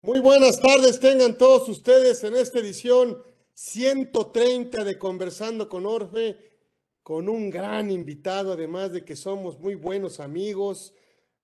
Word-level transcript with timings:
Muy 0.00 0.20
buenas 0.20 0.60
tardes, 0.60 1.00
tengan 1.00 1.36
todos 1.36 1.68
ustedes 1.68 2.22
en 2.22 2.36
esta 2.36 2.60
edición 2.60 3.20
130 3.54 4.84
de 4.84 4.96
Conversando 4.96 5.68
con 5.68 5.86
Orfe, 5.86 6.38
con 7.02 7.28
un 7.28 7.50
gran 7.50 7.90
invitado, 7.90 8.52
además 8.52 8.92
de 8.92 9.04
que 9.04 9.16
somos 9.16 9.58
muy 9.58 9.74
buenos 9.74 10.20
amigos. 10.20 10.94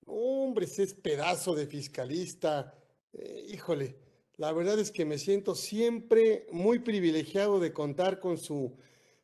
Hombre, 0.05 0.67
ese 0.67 0.83
es 0.83 0.93
pedazo 0.93 1.53
de 1.53 1.67
fiscalista. 1.67 2.73
Eh, 3.11 3.45
híjole, 3.49 3.97
la 4.37 4.53
verdad 4.53 4.79
es 4.79 4.89
que 4.89 5.03
me 5.03 5.17
siento 5.17 5.53
siempre 5.53 6.47
muy 6.49 6.79
privilegiado 6.79 7.59
de 7.59 7.73
contar 7.73 8.21
con 8.21 8.37
su 8.37 8.77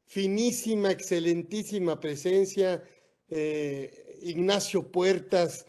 finísima, 0.03 0.91
excelentísima 0.91 2.01
presencia. 2.01 2.83
Eh, 3.29 4.19
Ignacio 4.23 4.91
Puertas, 4.91 5.65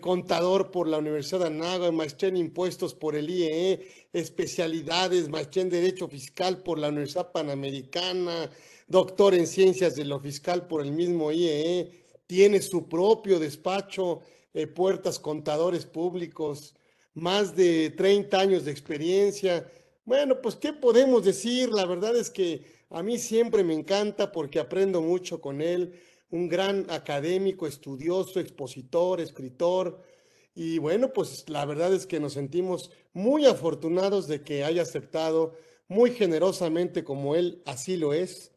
contador 0.00 0.70
por 0.70 0.88
la 0.88 0.98
Universidad 0.98 1.40
de 1.40 1.46
Anáhuac, 1.46 1.92
maestría 1.92 2.28
en 2.30 2.36
impuestos 2.36 2.94
por 2.94 3.14
el 3.14 3.30
IEE, 3.30 3.86
especialidades, 4.12 5.28
maestría 5.28 5.62
en 5.62 5.70
Derecho 5.70 6.08
Fiscal 6.08 6.62
por 6.62 6.78
la 6.78 6.88
Universidad 6.88 7.32
Panamericana, 7.32 8.50
doctor 8.88 9.34
en 9.34 9.46
Ciencias 9.46 9.96
de 9.96 10.04
lo 10.04 10.20
Fiscal 10.20 10.66
por 10.66 10.82
el 10.82 10.92
mismo 10.92 11.30
IEE, 11.32 11.90
tiene 12.26 12.60
su 12.60 12.88
propio 12.88 13.38
despacho, 13.38 14.22
eh, 14.54 14.66
Puertas 14.66 15.18
Contadores 15.18 15.84
Públicos, 15.84 16.74
más 17.14 17.54
de 17.54 17.90
30 17.90 18.40
años 18.40 18.64
de 18.64 18.70
experiencia. 18.70 19.70
Bueno, 20.04 20.40
pues, 20.40 20.56
¿qué 20.56 20.72
podemos 20.72 21.24
decir? 21.24 21.70
La 21.70 21.84
verdad 21.84 22.16
es 22.16 22.30
que 22.30 22.62
a 22.90 23.02
mí 23.02 23.18
siempre 23.18 23.64
me 23.64 23.74
encanta 23.74 24.32
porque 24.32 24.58
aprendo 24.58 25.02
mucho 25.02 25.40
con 25.40 25.60
él 25.60 26.00
un 26.30 26.48
gran 26.48 26.86
académico, 26.90 27.66
estudioso, 27.66 28.40
expositor, 28.40 29.20
escritor. 29.20 30.02
Y 30.54 30.78
bueno, 30.78 31.12
pues 31.12 31.48
la 31.48 31.64
verdad 31.64 31.92
es 31.94 32.06
que 32.06 32.20
nos 32.20 32.34
sentimos 32.34 32.90
muy 33.12 33.46
afortunados 33.46 34.26
de 34.26 34.42
que 34.42 34.64
haya 34.64 34.82
aceptado 34.82 35.54
muy 35.88 36.10
generosamente, 36.10 37.04
como 37.04 37.36
él 37.36 37.62
así 37.66 37.96
lo 37.96 38.12
es, 38.12 38.52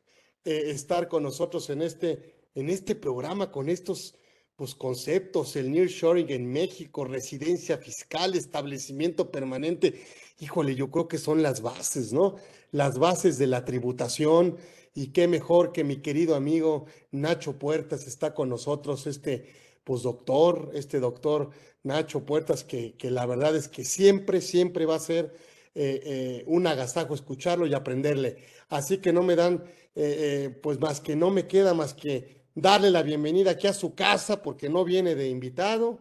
eh, 0.46 0.72
estar 0.72 1.08
con 1.08 1.24
nosotros 1.24 1.70
en 1.70 1.82
este, 1.82 2.34
en 2.56 2.70
este 2.70 2.96
programa 2.96 3.52
con 3.52 3.70
estos 3.70 4.16
pues, 4.56 4.76
conceptos, 4.76 5.56
el 5.56 5.72
nearshoring 5.72 6.30
en 6.30 6.52
México, 6.52 7.06
residencia 7.06 7.78
fiscal, 7.78 8.36
establecimiento 8.36 9.32
permanente. 9.32 10.04
Híjole, 10.40 10.76
yo 10.76 10.90
creo 10.90 11.08
que 11.08 11.18
son 11.18 11.44
las 11.44 11.62
bases, 11.62 12.14
¿no? 12.14 12.36
Las 12.72 12.98
bases 12.98 13.38
de 13.38 13.48
la 13.48 13.64
tributación, 13.64 14.58
y 14.94 15.08
qué 15.08 15.28
mejor 15.28 15.72
que 15.72 15.84
mi 15.84 15.98
querido 15.98 16.36
amigo 16.36 16.86
Nacho 17.12 17.58
Puertas 17.58 18.08
está 18.08 18.34
con 18.34 18.50
nosotros, 18.50 19.08
este 19.08 19.48
pues 19.84 20.04
doctor, 20.04 20.70
este 20.74 21.00
doctor 21.00 21.50
Nacho 21.84 22.26
Puertas, 22.26 22.64
que, 22.64 22.96
que 22.96 23.10
la 23.10 23.26
verdad 23.26 23.56
es 23.56 23.68
que 23.68 23.84
siempre, 23.84 24.42
siempre 24.42 24.86
va 24.86 24.96
a 24.96 25.00
ser 25.00 25.34
eh, 25.76 26.02
eh, 26.04 26.44
un 26.48 26.68
agasajo 26.68 27.16
escucharlo 27.16 27.66
y 27.66 27.74
aprenderle. 27.74 28.38
Así 28.70 28.98
que 28.98 29.14
no 29.14 29.24
me 29.24 29.36
dan, 29.36 29.64
eh, 29.96 30.56
pues 30.62 30.80
más 30.80 31.00
que 31.00 31.16
no 31.16 31.32
me 31.32 31.48
queda 31.48 31.74
más 31.74 31.94
que 31.94 32.44
darle 32.54 32.92
la 32.92 33.02
bienvenida 33.04 33.52
aquí 33.52 33.68
a 33.68 33.74
su 33.74 33.96
casa, 33.96 34.42
porque 34.44 34.70
no 34.70 34.84
viene 34.84 35.16
de 35.16 35.30
invitado, 35.30 36.00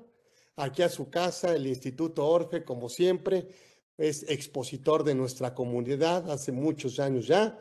aquí 0.57 0.83
a 0.83 0.89
su 0.89 1.11
casa, 1.11 1.55
el 1.55 1.67
Instituto 1.67 2.27
Orfe, 2.27 2.65
como 2.65 2.89
siempre, 2.89 3.47
es 3.97 4.25
expositor 4.29 5.05
de 5.05 5.15
nuestra 5.15 5.55
comunidad 5.55 6.31
hace 6.31 6.53
muchos 6.53 6.99
años 6.99 7.27
ya 7.27 7.59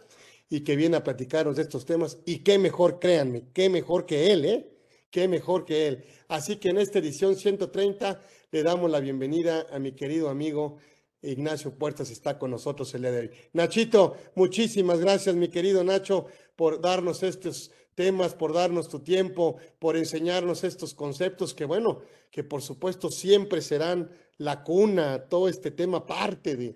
y 0.50 0.62
que 0.62 0.76
viene 0.76 0.98
a 0.98 1.04
platicarnos 1.04 1.56
de 1.58 1.64
estos 1.64 1.86
temas. 1.86 2.20
Y 2.26 2.40
qué 2.40 2.58
mejor, 2.58 3.00
créanme, 3.00 3.46
qué 3.54 3.70
mejor 3.70 4.06
que 4.06 4.32
él, 4.32 4.46
¿eh? 4.46 4.70
Qué 5.10 5.28
mejor 5.28 5.66
que 5.66 5.88
él. 5.88 6.06
Así 6.28 6.58
que 6.58 6.70
en 6.70 6.78
esta 6.78 7.00
edición 7.00 7.36
130 7.36 8.22
le 8.52 8.64
damos 8.64 8.92
la 8.92 9.00
bienvenida 9.00 9.66
a 9.72 9.80
mi 9.80 9.94
querido 9.94 10.30
amigo 10.30 10.78
Ignacio 11.22 11.72
Puertas, 11.74 12.12
está 12.12 12.38
con 12.38 12.52
nosotros 12.52 12.94
el 12.94 13.02
día 13.02 13.12
de 13.12 13.20
hoy. 13.20 13.32
Nachito, 13.54 14.16
muchísimas 14.36 15.00
gracias, 15.00 15.36
mi 15.36 15.48
querido 15.48 15.84
Nacho, 15.84 16.28
por 16.56 16.82
darnos 16.82 17.24
estos 17.24 17.72
temas, 17.96 18.36
por 18.36 18.54
darnos 18.54 18.88
tu 18.90 19.00
tiempo, 19.00 19.58
por 19.80 19.98
enseñarnos 19.98 20.64
estos 20.64 20.94
conceptos 20.94 21.54
que, 21.54 21.66
bueno, 21.66 22.02
que 22.30 22.44
por 22.44 22.62
supuesto 22.62 23.10
siempre 23.10 23.62
serán 23.62 24.12
la 24.38 24.64
cuna, 24.64 25.28
todo 25.28 25.48
este 25.48 25.72
tema 25.72 26.06
parte 26.06 26.56
de, 26.56 26.76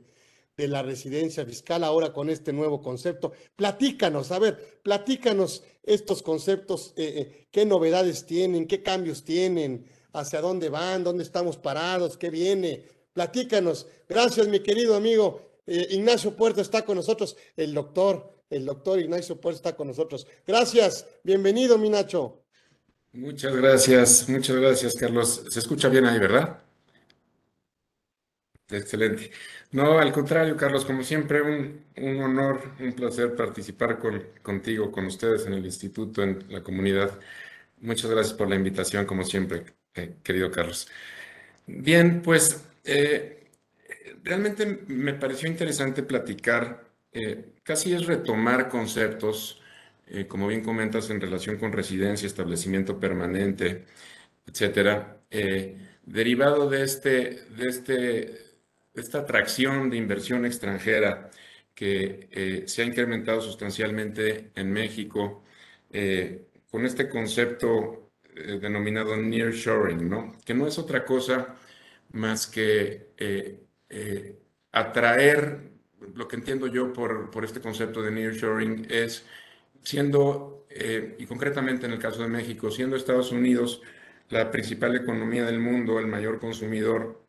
de 0.58 0.68
la 0.68 0.84
residencia 0.84 1.46
fiscal 1.46 1.84
ahora 1.84 2.14
con 2.14 2.30
este 2.30 2.54
nuevo 2.54 2.82
concepto. 2.82 3.32
Platícanos, 3.56 4.32
a 4.32 4.40
ver, 4.40 4.80
platícanos 4.84 5.64
estos 5.84 6.22
conceptos, 6.22 6.94
eh, 6.96 7.14
eh, 7.18 7.48
qué 7.52 7.66
novedades 7.66 8.26
tienen, 8.26 8.68
qué 8.68 8.84
cambios 8.84 9.24
tienen, 9.24 9.86
hacia 10.14 10.42
dónde 10.42 10.70
van, 10.70 11.04
dónde 11.04 11.24
estamos 11.24 11.58
parados, 11.58 12.18
qué 12.18 12.30
viene. 12.30 12.86
Platícanos. 13.14 13.88
Gracias, 14.08 14.48
mi 14.48 14.60
querido 14.62 14.96
amigo. 14.96 15.52
Eh, 15.66 15.88
Ignacio 15.92 16.36
Puerto 16.36 16.62
está 16.62 16.84
con 16.84 16.98
nosotros, 16.98 17.38
el 17.56 17.74
doctor, 17.74 18.44
el 18.50 18.66
doctor 18.66 19.00
Ignacio 19.00 19.40
Puerto 19.40 19.58
está 19.58 19.76
con 19.76 19.88
nosotros. 19.88 20.28
Gracias, 20.46 21.06
bienvenido, 21.24 21.78
mi 21.78 21.90
Nacho. 21.90 22.44
Muchas 23.14 23.56
gracias, 23.56 24.30
muchas 24.30 24.56
gracias, 24.56 24.96
Carlos. 24.96 25.44
Se 25.50 25.60
escucha 25.60 25.90
bien 25.90 26.06
ahí, 26.06 26.20
¿verdad? 26.20 26.62
Excelente. 28.70 29.32
No, 29.72 30.00
al 30.00 30.12
contrario, 30.12 30.58
Carlos, 30.58 30.84
como 30.84 31.02
siempre, 31.02 31.42
un, 31.42 31.86
honor, 32.22 32.76
un 32.80 32.92
placer 32.94 33.36
participar 33.38 34.00
con, 34.00 34.22
contigo, 34.42 34.92
con 34.92 35.06
ustedes 35.06 35.46
en 35.46 35.54
el 35.54 35.66
instituto, 35.66 36.24
en 36.24 36.44
la 36.52 36.62
comunidad. 36.62 37.18
Muchas 37.80 38.12
gracias 38.12 38.34
por 38.34 38.50
la 38.50 38.56
invitación, 38.58 39.06
como 39.06 39.24
siempre, 39.24 39.64
eh, 39.96 40.16
querido 40.24 40.52
Carlos. 40.52 40.90
Bien, 41.68 42.22
pues 42.22 42.64
eh, 42.86 43.50
realmente 44.24 44.84
me 44.88 45.14
pareció 45.14 45.48
interesante 45.50 46.03
platicar, 46.03 46.86
eh, 47.14 47.53
casi 47.64 47.94
es 47.94 48.06
retomar 48.08 48.70
conceptos, 48.70 49.62
como 50.28 50.48
bien 50.48 50.64
comentas, 50.64 51.09
en 51.09 51.22
relación 51.22 51.58
con 51.58 51.72
residencia, 51.72 52.28
establecimiento 52.28 53.00
permanente, 53.00 53.86
etcétera, 54.46 55.22
derivado 56.06 56.70
de 56.70 56.84
este, 56.84 57.46
de 57.56 57.70
este 57.70 58.51
esta 58.94 59.19
atracción 59.19 59.90
de 59.90 59.97
inversión 59.97 60.46
extranjera 60.46 61.29
que 61.74 62.28
eh, 62.31 62.63
se 62.68 62.81
ha 62.84 62.85
incrementado 62.85 63.41
sustancialmente 63.41 64.52
en 64.56 64.72
México 64.72 65.44
eh, 65.90 66.47
con 66.69 66.85
este 66.85 67.09
concepto 67.09 68.12
eh, 68.35 68.59
denominado 68.62 69.16
nearshoring, 69.18 70.09
¿no? 70.09 70.38
que 70.46 70.53
no 70.53 70.68
es 70.68 70.78
otra 70.78 71.06
cosa 71.06 71.56
más 72.12 72.47
que 72.47 73.09
atraer, 74.72 75.72
lo 76.13 76.28
que 76.28 76.35
entiendo 76.35 76.68
yo 76.68 76.94
por, 76.94 77.31
por 77.31 77.46
este 77.46 77.62
concepto 77.62 78.02
de 78.02 78.12
nearshoring 78.12 78.88
es 78.90 79.25
siendo, 79.81 80.68
y 81.18 81.25
concretamente 81.25 81.85
en 81.85 81.94
el 81.94 82.00
caso 82.00 82.22
de 82.22 82.28
México, 82.28 82.69
siendo 82.69 82.96
Estados 82.96 83.31
Unidos 83.31 83.81
la 84.29 84.52
principal 84.52 84.96
economía 84.96 85.46
del 85.46 85.59
mundo, 85.59 86.00
el 86.00 86.08
mayor 86.08 86.40
consumidor, 86.40 87.25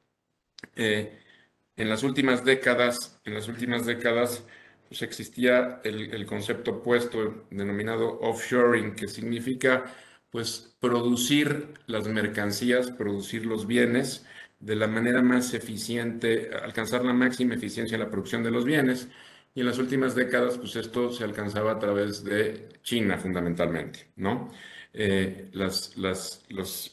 en 1.83 1.89
las 1.89 2.03
últimas 2.05 2.45
décadas, 2.45 3.21
en 3.25 3.35
las 3.35 3.49
últimas 3.49 3.85
décadas, 3.87 4.45
pues 4.89 5.03
existía 5.03 5.81
el, 5.85 6.25
concepto 6.27 6.73
opuesto 6.73 7.47
denominado 7.51 8.21
offshoring, 8.21 8.95
que 8.95 9.09
significa 9.09 9.85
pues 10.31 10.77
producir 10.81 11.75
las 11.87 12.07
mercancías, 12.09 12.91
producir 12.91 13.47
los 13.47 13.67
bienes 13.67 14.25
de 14.61 14.77
la 14.77 14.87
manera 14.87 15.23
más 15.23 15.55
eficiente, 15.55 16.51
alcanzar 16.63 17.05
la 17.05 17.13
máxima 17.13 17.55
eficiencia 17.55 17.97
en 17.97 18.03
la 18.03 18.11
producción 18.11 18.43
de 18.45 18.51
los 18.53 18.65
bienes. 18.65 19.09
Y 19.55 19.61
en 19.61 19.67
las 19.67 19.79
últimas 19.79 20.15
décadas, 20.15 20.57
pues 20.59 20.77
esto 20.77 21.11
se 21.13 21.25
alcanzaba 21.25 21.73
a 21.73 21.79
través 21.79 22.25
de 22.25 22.69
China 22.83 23.19
fundamentalmente, 23.19 24.13
¿no? 24.17 24.51
Eh, 24.95 25.51
las, 25.53 25.97
las 25.97 26.43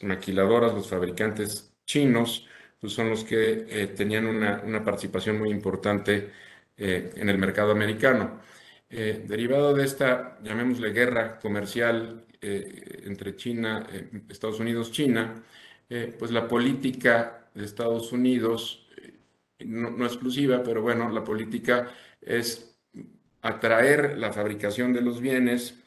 maquiladoras, 0.01 0.73
los 0.73 0.89
fabricantes 0.89 1.73
chinos, 1.85 2.47
pues 2.79 2.93
son 2.93 3.09
los 3.09 3.23
que 3.23 3.65
eh, 3.69 3.87
tenían 3.87 4.25
una, 4.25 4.83
participación 4.83 5.37
muy 5.37 5.49
importante 5.49 6.31
eh, 6.77 7.11
en 7.15 7.29
el 7.29 7.37
mercado 7.37 7.71
americano. 7.71 8.41
Eh, 8.89 9.25
derivado 9.27 9.73
de 9.73 9.83
esta, 9.83 10.39
llamémosle 10.41 10.91
guerra 10.91 11.39
comercial 11.39 12.25
entre 12.41 13.35
China, 13.35 13.85
Estados 14.29 14.61
Unidos, 14.61 14.93
China, 14.93 15.43
pues 16.17 16.31
la 16.31 16.47
política 16.47 17.49
de 17.53 17.65
Estados 17.65 18.13
Unidos, 18.13 18.87
no, 19.59 20.05
exclusiva, 20.05 20.63
pero 20.63 20.81
bueno, 20.81 21.09
la 21.09 21.21
política 21.21 21.91
es 22.21 22.77
atraer 23.41 24.17
la 24.17 24.31
fabricación 24.31 24.93
de 24.93 25.01
los 25.01 25.19
bienes 25.19 25.83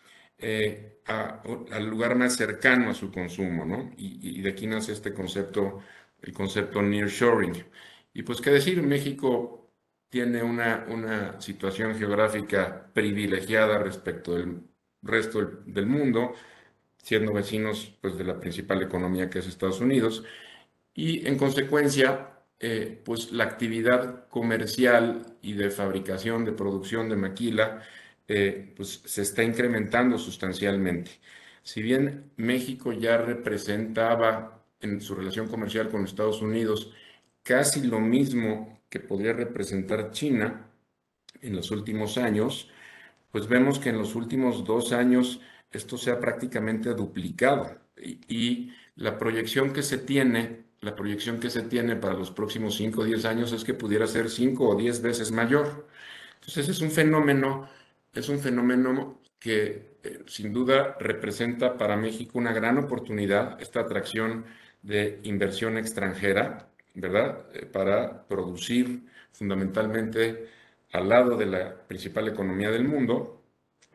al 1.06 1.87
lugar 1.87 2.17
más 2.17 2.37
cercano 2.37 2.91
a 2.91 2.95
su 2.95 3.11
consumo, 3.11 3.65
¿no? 3.65 3.91
Y 3.97 4.43
de 4.43 4.50
aquí 4.50 4.67
nace 4.67 4.93
este 4.93 5.15
concepto 5.15 5.81
el 6.23 6.33
concepto 6.33 6.83
nearshoring. 6.83 7.65
Y 8.15 8.23
pues 8.23 8.41
qué 8.41 8.51
decir, 8.51 8.83
México 8.83 9.71
tiene 10.09 10.43
una, 10.43 10.87
una 10.89 11.41
situación 11.41 11.95
geográfica 11.97 12.91
privilegiada 12.93 13.79
respecto 13.79 14.35
del 14.35 14.61
resto 15.03 15.41
del, 15.67 15.87
mundo, 15.87 16.35
siendo 16.99 17.33
vecinos 17.33 17.97
pues, 18.01 18.17
de 18.17 18.25
la 18.25 18.39
principal 18.39 18.83
economía 18.83 19.31
que 19.31 19.41
es 19.41 19.47
Estados 19.47 19.81
Unidos, 19.81 20.25
y 20.95 21.27
en 21.27 21.39
consecuencia 21.39 22.33
eh, 22.61 23.01
pues 23.05 23.33
la 23.33 23.45
actividad 23.45 24.29
comercial 24.29 25.37
y 25.43 25.55
de 25.55 25.71
fabricación, 25.71 26.45
de 26.45 26.53
producción 26.53 27.09
de 27.09 27.17
maquila, 27.17 27.83
eh, 28.29 28.73
pues 28.77 29.03
se 29.05 29.23
está 29.23 29.43
incrementando 29.43 30.19
sustancialmente. 30.19 31.13
Si 31.63 31.83
bien 31.83 32.31
México 32.37 32.93
ya 32.93 33.17
representaba 33.19 34.62
en 34.82 35.00
su 35.00 35.14
relación 35.14 35.49
comercial 35.49 35.88
con 35.88 36.05
Estados 36.05 36.43
Unidos 36.43 36.93
casi 37.43 37.82
lo 37.82 38.00
mismo 38.00 38.81
que 38.88 39.00
podría 39.00 39.32
representar 39.32 40.11
China 40.11 40.69
en 41.40 41.56
los 41.56 41.70
últimos 41.70 42.19
años, 42.19 42.70
pues 43.31 43.49
vemos 43.49 43.79
que 43.79 43.88
en 43.88 43.99
los 43.99 44.14
últimos 44.14 44.64
dos 44.64 44.93
años 44.93 45.40
esto 45.70 45.96
se 45.96 46.11
ha 46.11 46.20
prácticamente 46.20 46.94
duplicado 46.94 47.79
y, 47.96 48.73
la 48.94 49.19
proyección 49.19 49.73
que 49.73 49.82
se 49.82 49.96
tiene, 49.96 50.67
la 50.82 50.94
proyección 50.94 51.40
que 51.40 51.49
se 51.49 51.62
tiene 51.62 51.96
para 51.96 52.12
los 52.12 52.31
próximos 52.31 52.76
5 52.76 53.00
o 53.00 53.05
10 53.05 53.25
años 53.25 53.52
es 53.52 53.64
que 53.64 53.73
pudiera 53.73 54.06
ser 54.06 54.28
5 54.28 54.69
o 54.69 54.76
10 54.76 55.00
veces 55.00 55.32
mayor. 55.32 55.88
Entonces 56.35 56.69
es 56.69 56.82
un 56.82 56.90
fenómeno, 56.90 57.70
es 58.12 58.28
un 58.28 58.38
fenómeno 58.38 59.23
que 59.38 59.96
eh, 60.02 60.25
sin 60.26 60.52
duda 60.52 60.94
representa 61.00 61.78
para 61.78 61.96
México 61.96 62.38
una 62.38 62.52
gran 62.52 62.76
oportunidad, 62.76 63.58
esta 63.62 63.81
atracción 63.81 64.44
de 64.82 65.20
inversión 65.25 65.79
extranjera, 65.79 66.69
¿verdad? 66.94 67.46
Eh, 67.55 67.67
para 67.67 68.26
producir 68.26 69.02
fundamentalmente 69.32 70.49
al 70.93 71.08
lado 71.08 71.37
de 71.37 71.46
la 71.46 71.87
principal 71.87 72.29
economía 72.29 72.70
del 72.70 72.84
mundo, 72.84 73.43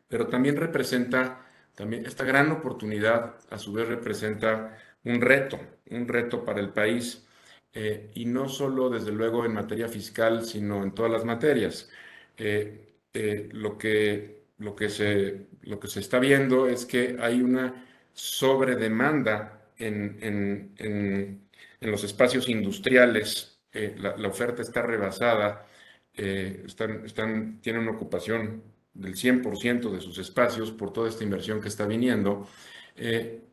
pero 0.08 0.28
también 0.28 0.56
representa, 0.58 1.46
también 1.76 2.06
esta 2.06 2.24
gran 2.24 2.52
oportunidad 2.52 3.36
a 3.50 3.58
su 3.58 3.74
vez 3.74 3.88
representa 3.88 4.78
un 5.04 5.22
reto, 5.22 5.60
un 5.92 6.08
reto 6.08 6.44
para 6.46 6.60
el 6.60 6.70
país, 6.70 7.26
eh, 7.74 8.12
y 8.16 8.26
no 8.26 8.50
solo 8.50 8.90
desde 8.90 9.12
luego 9.12 9.46
en 9.46 9.54
materia 9.54 9.88
fiscal, 9.88 10.46
sino 10.46 10.84
en 10.84 10.94
todas 10.94 11.12
las 11.12 11.26
materias. 11.26 11.90
Eh, 12.38 13.50
lo, 13.54 13.78
que, 13.78 14.46
lo, 14.60 14.76
que 14.76 14.90
se, 14.90 15.48
lo 15.64 15.80
que 15.80 15.88
se 15.88 16.00
está 16.00 16.20
viendo 16.20 16.68
es 16.68 16.86
que 16.86 17.18
hay 17.20 17.42
una 17.42 17.86
sobredemanda 18.14 19.57
en, 19.78 20.18
en, 20.22 20.74
en, 20.78 21.50
en 21.80 21.92
los 21.92 22.04
espacios 22.04 22.50
industriales, 22.50 23.62
la, 23.72 24.18
la, 24.18 24.28
oferta 24.28 24.62
está 24.62 24.82
rebasada, 24.82 25.68
están, 26.14 27.06
están, 27.06 27.62
tienen 27.62 27.84
una 27.84 27.92
ocupación 27.92 28.64
del 28.98 29.16
100% 29.16 29.92
de 29.92 30.02
sus 30.02 30.18
espacios 30.18 30.72
por 30.72 30.92
toda 30.92 31.10
esta 31.10 31.24
inversión 31.24 31.62
que 31.62 31.68
está 31.68 31.86
viniendo. 31.86 32.48
Eh, 32.96 33.44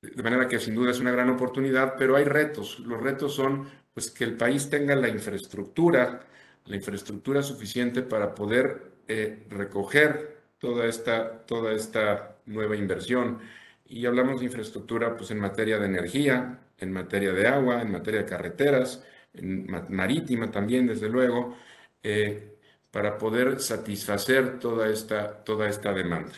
de 0.00 0.22
manera 0.22 0.46
que 0.46 0.60
sin 0.60 0.74
duda 0.74 0.90
es 0.90 1.00
una 1.00 1.10
gran 1.10 1.30
oportunidad, 1.30 1.94
pero 1.98 2.16
hay 2.16 2.24
retos. 2.24 2.78
Los 2.80 3.02
retos 3.02 3.34
son 3.34 3.68
pues, 3.92 4.10
que 4.10 4.24
el 4.24 4.36
país 4.36 4.70
tenga 4.70 4.94
la 4.94 5.08
infraestructura, 5.08 6.20
la 6.66 6.76
infraestructura 6.76 7.42
suficiente 7.42 8.02
para 8.02 8.34
poder 8.34 8.92
eh, 9.08 9.46
recoger 9.50 10.42
toda 10.58 10.86
esta, 10.86 11.44
toda 11.46 11.72
esta 11.72 12.36
nueva 12.46 12.76
inversión. 12.76 13.40
Y 13.86 14.06
hablamos 14.06 14.40
de 14.40 14.46
infraestructura 14.46 15.16
pues, 15.16 15.30
en 15.30 15.38
materia 15.40 15.78
de 15.78 15.86
energía, 15.86 16.60
en 16.78 16.92
materia 16.92 17.32
de 17.32 17.46
agua, 17.46 17.82
en 17.82 17.92
materia 17.92 18.22
de 18.22 18.26
carreteras, 18.26 19.04
en 19.34 19.66
marítima 19.88 20.50
también, 20.50 20.86
desde 20.86 21.08
luego, 21.08 21.56
eh, 22.02 22.56
para 22.90 23.18
poder 23.18 23.60
satisfacer 23.60 24.58
toda 24.58 24.88
esta, 24.88 25.44
toda 25.44 25.68
esta 25.68 25.92
demanda. 25.92 26.32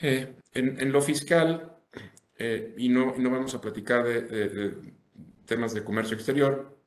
Eh, 0.00 0.34
en, 0.54 0.92
lo 0.92 1.02
fiscal, 1.02 1.76
eh, 2.38 2.74
y, 2.78 2.88
no, 2.88 3.14
no 3.18 3.30
vamos 3.30 3.54
a 3.54 3.60
platicar 3.60 4.04
de, 4.04 4.74
temas 5.44 5.74
de 5.74 5.84
comercio 5.84 6.16
exterior, 6.16 6.78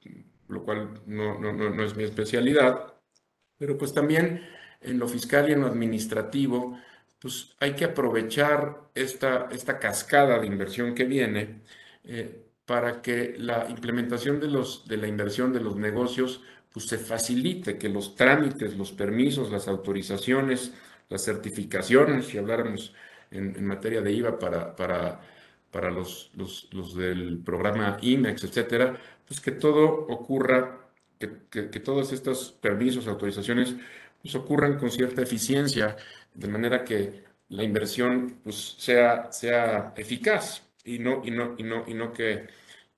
lo 0.48 0.64
cual 0.64 1.02
no, 1.06 1.40
no, 1.40 1.52
no, 1.52 1.84
es 1.84 1.96
mi 1.96 2.04
especialidad, 2.04 2.94
pero 3.58 3.78
pues 3.78 3.94
también 3.94 4.42
en 4.82 5.00
lo 5.00 5.08
fiscal 5.08 5.50
y 5.50 5.54
en 5.54 5.62
lo 5.62 5.68
administrativo, 5.68 6.80
pues 7.24 7.56
hay 7.60 7.74
que 7.74 7.86
aprovechar 7.86 8.90
esta, 8.94 9.48
esta 9.52 9.80
cascada 9.80 10.40
de 10.40 10.48
inversión 10.48 10.94
que 10.94 11.06
viene 11.06 11.64
para 12.66 13.02
que 13.02 13.36
la 13.38 13.68
implementación 13.70 14.40
de, 14.40 14.48
los, 14.48 14.88
de 14.88 14.98
la 14.98 15.08
inversión 15.08 15.54
de 15.54 15.62
los 15.62 15.76
negocios 15.78 16.42
pues 16.72 16.88
se 16.88 16.98
facilite, 16.98 17.78
que 17.78 17.88
los 17.88 18.16
trámites, 18.16 18.76
los 18.76 18.92
permisos, 18.92 19.52
las 19.52 19.68
autorizaciones, 19.68 20.74
las 21.08 21.24
certificaciones, 21.24 22.26
si 22.28 22.38
habláramos 22.38 22.94
en, 23.32 23.66
materia 23.66 24.02
de 24.02 24.12
IVA 24.12 24.40
para, 24.40 24.76
para, 24.76 25.22
para 25.72 25.92
los, 25.92 26.32
los, 26.36 26.68
los, 26.74 26.96
del 26.96 27.40
programa 27.46 27.98
IMEX, 28.02 28.44
etcétera, 28.46 29.00
pues 29.28 29.40
que 29.40 29.52
todo 29.52 29.86
ocurra, 30.10 30.90
que, 31.20 31.30
que, 31.50 31.80
todos 31.80 32.12
estos 32.12 32.52
permisos, 32.52 33.08
autorizaciones, 33.08 33.76
pues 34.22 34.36
ocurran 34.36 34.78
con 34.80 34.90
cierta 34.90 35.22
eficiencia, 35.22 35.96
de 36.34 36.48
manera 36.48 36.84
que 36.84 37.24
la 37.50 37.64
inversión 37.64 38.40
pues 38.44 38.76
sea, 38.78 39.32
sea 39.32 39.94
eficaz 39.96 40.64
y 40.84 41.00
no, 41.00 41.22
y 41.24 41.32
no, 41.32 41.56
y 41.58 41.64
no, 41.64 41.84
y 41.88 41.94
no 41.94 42.14
que 42.14 42.48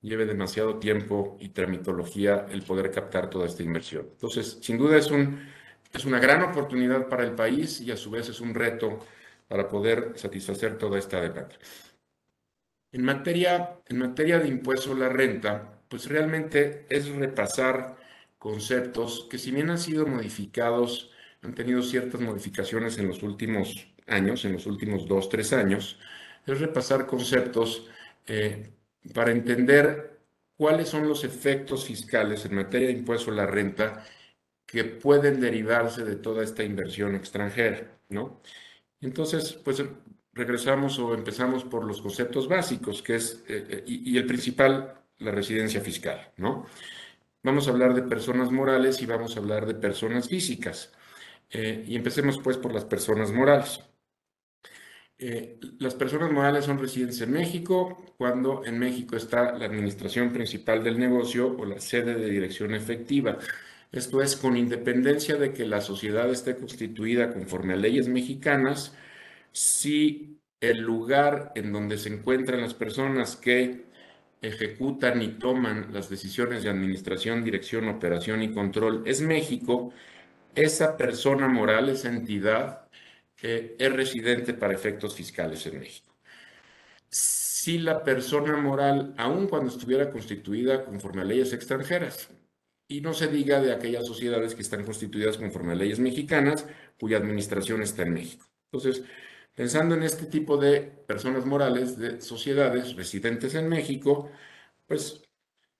lleve 0.01 0.25
demasiado 0.25 0.79
tiempo 0.79 1.37
y 1.39 1.49
tramitología 1.49 2.45
el 2.49 2.63
poder 2.63 2.91
captar 2.91 3.29
toda 3.29 3.47
esta 3.47 3.63
inversión. 3.63 4.07
Entonces, 4.11 4.59
sin 4.61 4.77
duda 4.77 4.97
es, 4.97 5.11
un, 5.11 5.47
es 5.91 6.05
una 6.05 6.19
gran 6.19 6.43
oportunidad 6.43 7.07
para 7.09 7.23
el 7.23 7.33
país 7.33 7.81
y 7.81 7.91
a 7.91 7.97
su 7.97 8.11
vez 8.11 8.29
es 8.29 8.39
un 8.39 8.53
reto 8.53 8.99
para 9.47 9.67
poder 9.67 10.13
satisfacer 10.15 10.77
toda 10.77 10.99
esta 10.99 11.21
demanda. 11.21 11.55
En 12.91 13.03
materia, 13.03 13.79
en 13.87 13.97
materia 13.99 14.39
de 14.39 14.47
impuesto 14.47 14.93
a 14.93 14.95
la 14.95 15.09
renta, 15.09 15.81
pues 15.89 16.07
realmente 16.07 16.85
es 16.89 17.09
repasar 17.09 17.97
conceptos 18.37 19.27
que 19.29 19.37
si 19.37 19.51
bien 19.51 19.69
han 19.69 19.79
sido 19.79 20.05
modificados, 20.05 21.11
han 21.45 21.56
tenido 21.56 21.81
ciertas 21.81 22.19
modificaciones 22.21 22.97
en 22.97 23.07
los 23.07 23.24
últimos 23.24 23.88
años, 24.07 24.45
en 24.45 24.53
los 24.53 24.65
últimos 24.65 25.07
dos, 25.07 25.30
tres 25.30 25.53
años, 25.53 26.00
es 26.45 26.59
repasar 26.59 27.06
conceptos 27.06 27.88
eh, 28.27 28.71
para 29.13 29.31
entender 29.31 30.19
cuáles 30.57 30.89
son 30.89 31.07
los 31.07 31.24
efectos 31.24 31.86
fiscales 31.86 32.45
en 32.45 32.56
materia 32.56 32.88
de 32.88 32.94
impuesto 32.94 33.31
a 33.31 33.36
la 33.36 33.45
renta 33.45 34.03
que 34.65 34.83
pueden 34.83 35.39
derivarse 35.39 36.03
de 36.03 36.15
toda 36.15 36.44
esta 36.44 36.63
inversión 36.63 37.15
extranjera, 37.15 38.00
¿no? 38.09 38.42
Entonces, 39.01 39.53
pues 39.53 39.83
regresamos 40.33 41.00
o 41.00 41.13
empezamos 41.13 41.63
por 41.63 41.86
los 41.86 42.01
conceptos 42.01 42.47
básicos, 42.47 43.01
que 43.01 43.15
es, 43.15 43.44
eh, 43.47 43.65
eh, 43.69 43.83
y, 43.88 44.18
el 44.18 44.25
principal, 44.25 45.01
la 45.19 45.31
residencia 45.31 45.81
fiscal, 45.81 46.31
¿no? 46.38 46.65
Vamos 47.44 47.68
a 47.68 47.71
hablar 47.71 47.94
de 47.94 48.01
personas 48.01 48.51
morales 48.51 49.01
y 49.01 49.06
vamos 49.06 49.36
a 49.36 49.39
hablar 49.39 49.66
de 49.68 49.75
personas 49.75 50.28
físicas. 50.28 50.92
Eh, 51.49 51.83
y 51.87 51.95
empecemos 51.95 52.40
pues 52.40 52.57
por 52.57 52.73
las 52.73 52.85
personas 52.85 53.31
morales. 53.31 53.81
Eh, 55.18 55.59
las 55.80 55.95
personas 55.95 56.31
morales 56.31 56.66
son 56.66 56.78
residentes 56.78 57.21
en 57.21 57.31
México 57.31 58.14
cuando 58.18 58.66
en 58.66 58.78
México 58.78 59.16
está 59.16 59.54
la 59.57 59.66
administración 59.66 60.33
principal 60.33 60.83
del 60.83 60.99
negocio 60.99 61.56
o 61.57 61.66
la 61.66 61.80
sede 61.80 62.16
de 62.16 62.30
dirección 62.30 62.73
efectiva. 62.75 63.37
Esto 63.92 64.21
es, 64.21 64.35
con 64.35 64.57
independencia 64.57 65.37
de 65.37 65.54
que 65.54 65.66
la 65.66 65.80
sociedad 65.81 66.30
esté 66.30 66.57
constituida 66.57 67.31
conforme 67.31 67.73
a 67.73 67.78
leyes 67.78 68.09
mexicanas, 68.09 68.94
si 69.54 70.42
el 70.59 70.80
lugar 70.81 71.52
en 71.56 71.71
donde 71.71 71.97
se 71.97 72.09
encuentran 72.09 72.61
las 72.61 72.73
personas 72.73 73.37
que 73.37 73.85
ejecutan 74.42 75.21
y 75.21 75.30
toman 75.40 75.94
las 75.94 76.09
decisiones 76.09 76.64
de 76.64 76.69
administración, 76.69 77.44
dirección, 77.44 77.87
operación 77.90 78.44
y 78.44 78.54
control 78.54 79.04
es 79.06 79.21
México, 79.21 79.94
esa 80.56 80.97
persona 80.97 81.47
moral, 81.47 81.90
esa 81.90 82.09
entidad, 82.09 82.88
es 83.42 83.94
residente 83.94 84.54
para 84.54 84.74
efectos 84.74 85.14
fiscales 85.14 85.66
en 85.68 85.80
México. 85.80 86.16
Si 87.09 87.78
la 87.78 88.04
persona 88.04 88.57
moral, 88.57 89.14
aun 89.18 89.47
cuando 89.47 89.69
estuviera 89.69 90.09
constituida 90.09 90.83
conforme 90.83 91.21
a 91.21 91.26
leyes 91.26 91.54
extranjeras, 91.54 92.30
y 92.88 93.02
no 93.02 93.14
se 93.14 93.28
diga 93.28 93.62
de 93.62 93.74
aquellas 93.74 94.06
sociedades 94.06 94.54
que 94.54 94.62
están 94.62 94.83
constituidas 94.83 95.38
conforme 95.38 95.74
a 95.74 95.76
leyes 95.76 96.00
mexicanas, 96.00 96.66
cuya 97.00 97.18
administración 97.18 97.81
está 97.81 98.04
en 98.04 98.14
México. 98.14 98.45
Entonces, 98.71 99.04
pensando 99.56 99.95
en 99.95 100.04
este 100.04 100.26
tipo 100.26 100.57
de 100.57 100.81
personas 100.81 101.45
morales, 101.45 101.97
de 101.97 102.21
sociedades 102.21 102.95
residentes 102.95 103.56
en 103.56 103.68
México, 103.69 104.30
pues 104.85 105.24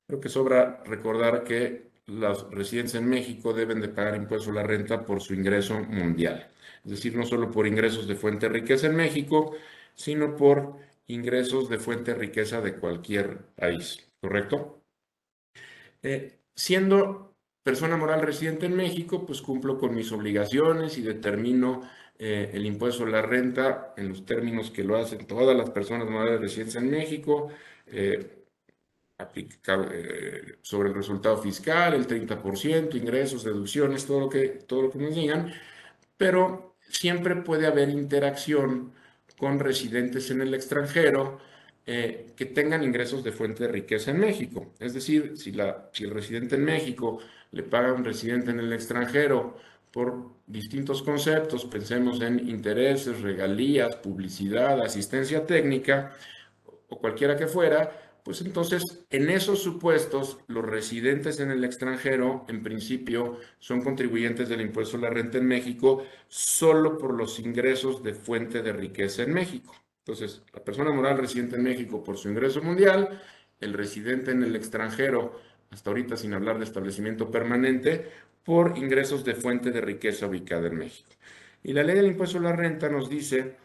creo 0.08 0.20
que 0.20 0.30
sobra 0.30 0.84
recordar 0.86 1.44
que 1.44 1.85
los 2.08 2.50
residentes 2.52 2.96
en 2.96 3.08
México 3.08 3.54
deben 3.54 3.82
de 3.82 3.90
pagar 3.90 4.16
impuesto 4.16 4.52
a 4.52 4.56
la 4.56 4.64
renta 4.64 5.06
por 5.06 5.22
su 5.22 5.34
ingreso 5.34 5.80
mundial 5.80 6.50
es 6.86 6.92
decir, 6.92 7.16
no 7.16 7.26
solo 7.26 7.52
por 7.52 7.66
ingresos 7.68 8.08
de 8.08 8.16
fuente 8.16 8.48
de 8.48 8.54
riqueza 8.54 8.88
en 8.88 8.96
México, 8.96 9.56
sino 9.96 10.36
por 10.36 10.78
ingresos 11.08 11.68
de 11.68 11.80
fuente 11.80 12.14
de 12.14 12.20
riqueza 12.20 12.62
de 12.62 12.76
cualquier 12.76 13.40
país, 13.56 14.08
¿correcto? 14.22 14.84
Eh, 16.04 16.40
siendo 16.56 17.36
persona 17.64 17.98
moral 17.98 18.22
residente 18.22 18.68
en 18.68 18.76
México, 18.76 19.26
pues 19.26 19.42
cumplo 19.42 19.80
con 19.80 19.96
mis 19.96 20.12
obligaciones 20.12 20.98
y 21.00 21.02
determino 21.02 21.82
eh, 22.20 22.52
el 22.54 22.66
impuesto 22.66 23.06
a 23.06 23.10
la 23.10 23.24
renta 23.24 23.94
en 23.98 24.10
los 24.10 24.26
términos 24.26 24.70
que 24.70 24.84
lo 24.84 24.98
hacen 24.98 25.26
todas 25.26 25.58
las 25.58 25.72
personas 25.72 26.08
morales 26.08 26.40
residentes 26.40 26.76
en 26.76 26.92
México, 26.92 27.50
eh, 27.88 28.45
eh, 29.18 30.58
sobre 30.62 30.90
el 30.90 30.96
resultado 30.96 31.38
fiscal, 31.38 31.94
el 31.94 32.06
30%, 32.06 32.96
ingresos, 32.96 33.44
deducciones, 33.44 34.06
todo 34.06 34.20
lo 34.22 34.30
que, 34.30 34.48
todo 34.50 34.84
lo 34.84 34.92
que 34.92 35.00
nos 35.00 35.16
digan, 35.16 35.54
pero 36.18 36.76
siempre 36.90 37.36
puede 37.38 37.66
haber 37.66 37.90
interacción 37.90 38.92
con 39.38 39.60
residentes 39.60 40.32
en 40.32 40.42
el 40.42 40.54
extranjero 40.54 41.40
eh, 41.86 42.34
que 42.36 42.46
tengan 42.46 42.84
ingresos 42.84 43.24
de 43.24 43.32
fuente 43.32 43.64
de 43.64 43.72
riqueza 43.72 44.12
en 44.12 44.20
México. 44.20 44.74
Es 44.80 44.94
decir, 44.94 45.38
si, 45.38 45.52
la, 45.52 45.90
si 45.94 46.04
el 46.04 46.12
residente 46.12 46.56
en 46.56 46.66
México 46.66 47.20
le 47.52 47.64
paga 47.64 47.90
a 47.90 47.94
un 47.94 48.04
residente 48.04 48.52
en 48.52 48.60
el 48.60 48.74
extranjero 48.74 49.58
por 49.92 50.32
distintos 50.46 51.02
conceptos, 51.04 51.64
pensemos 51.66 52.20
en 52.22 52.50
intereses, 52.50 53.22
regalías, 53.22 53.96
publicidad, 53.96 54.82
asistencia 54.82 55.46
técnica 55.46 56.12
o 56.90 57.00
cualquiera 57.00 57.38
que 57.38 57.48
fuera, 57.48 58.05
pues 58.26 58.42
entonces, 58.42 59.06
en 59.12 59.30
esos 59.30 59.62
supuestos, 59.62 60.40
los 60.48 60.66
residentes 60.66 61.40
en 61.40 61.52
el 61.52 61.64
extranjero, 61.64 62.44
en 62.48 62.64
principio, 62.64 63.38
son 63.60 63.84
contribuyentes 63.84 64.50
del 64.50 64.62
impuesto 64.62 64.98
a 64.98 65.02
la 65.02 65.12
renta 65.12 65.38
en 65.38 65.46
México 65.46 66.04
solo 66.28 66.98
por 66.98 67.14
los 67.14 67.38
ingresos 67.38 68.02
de 68.02 68.16
fuente 68.16 68.64
de 68.64 68.74
riqueza 68.74 69.22
en 69.22 69.32
México. 69.32 69.76
Entonces, 70.00 70.42
la 70.52 70.64
persona 70.64 70.92
moral 70.92 71.20
residente 71.20 71.56
en 71.56 71.62
México 71.62 72.04
por 72.04 72.18
su 72.18 72.28
ingreso 72.28 72.64
mundial, 72.64 73.22
el 73.60 73.74
residente 73.74 74.32
en 74.32 74.42
el 74.42 74.56
extranjero, 74.56 75.40
hasta 75.70 75.92
ahorita 75.92 76.18
sin 76.18 76.34
hablar 76.34 76.58
de 76.58 76.64
establecimiento 76.64 77.30
permanente, 77.30 78.10
por 78.44 78.76
ingresos 78.76 79.24
de 79.24 79.36
fuente 79.36 79.70
de 79.70 79.82
riqueza 79.82 80.26
ubicada 80.26 80.66
en 80.66 80.78
México. 80.78 81.12
Y 81.62 81.74
la 81.74 81.84
ley 81.84 81.96
del 81.96 82.08
impuesto 82.08 82.40
a 82.40 82.42
la 82.42 82.54
renta 82.54 82.90
nos 82.90 83.08
dice, 83.08 83.58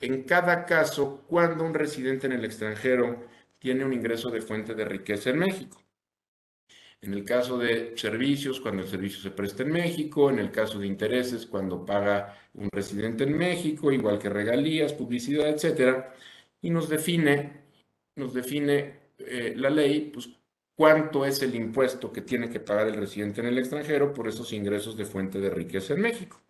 en 0.00 0.24
cada 0.24 0.66
caso, 0.66 1.22
cuando 1.28 1.62
un 1.62 1.72
residente 1.72 2.26
en 2.26 2.32
el 2.32 2.44
extranjero 2.44 3.35
tiene 3.66 3.84
un 3.84 3.92
ingreso 3.92 4.30
de 4.30 4.40
fuente 4.40 4.76
de 4.76 4.84
riqueza 4.84 5.30
en 5.30 5.40
México. 5.40 5.82
En 7.00 7.12
el 7.14 7.24
caso 7.24 7.58
de 7.58 7.98
servicios, 7.98 8.60
cuando 8.60 8.82
el 8.82 8.88
servicio 8.88 9.20
se 9.20 9.32
presta 9.32 9.64
en 9.64 9.72
México, 9.72 10.30
en 10.30 10.38
el 10.38 10.52
caso 10.52 10.78
de 10.78 10.86
intereses, 10.86 11.46
cuando 11.46 11.84
paga 11.84 12.38
un 12.54 12.68
residente 12.70 13.24
en 13.24 13.36
México, 13.36 13.90
igual 13.90 14.20
que 14.20 14.28
regalías, 14.28 14.92
publicidad, 14.92 15.48
etcétera, 15.48 16.14
y 16.62 16.70
nos 16.70 16.88
define, 16.88 17.64
nos 18.14 18.32
define 18.34 19.00
eh, 19.18 19.54
la 19.56 19.68
ley, 19.68 20.12
pues 20.14 20.28
cuánto 20.76 21.24
es 21.24 21.42
el 21.42 21.56
impuesto 21.56 22.12
que 22.12 22.22
tiene 22.22 22.48
que 22.48 22.60
pagar 22.60 22.86
el 22.86 22.94
residente 22.94 23.40
en 23.40 23.48
el 23.48 23.58
extranjero 23.58 24.14
por 24.14 24.28
esos 24.28 24.52
ingresos 24.52 24.96
de 24.96 25.06
fuente 25.06 25.40
de 25.40 25.50
riqueza 25.50 25.94
en 25.94 26.02
México. 26.02 26.40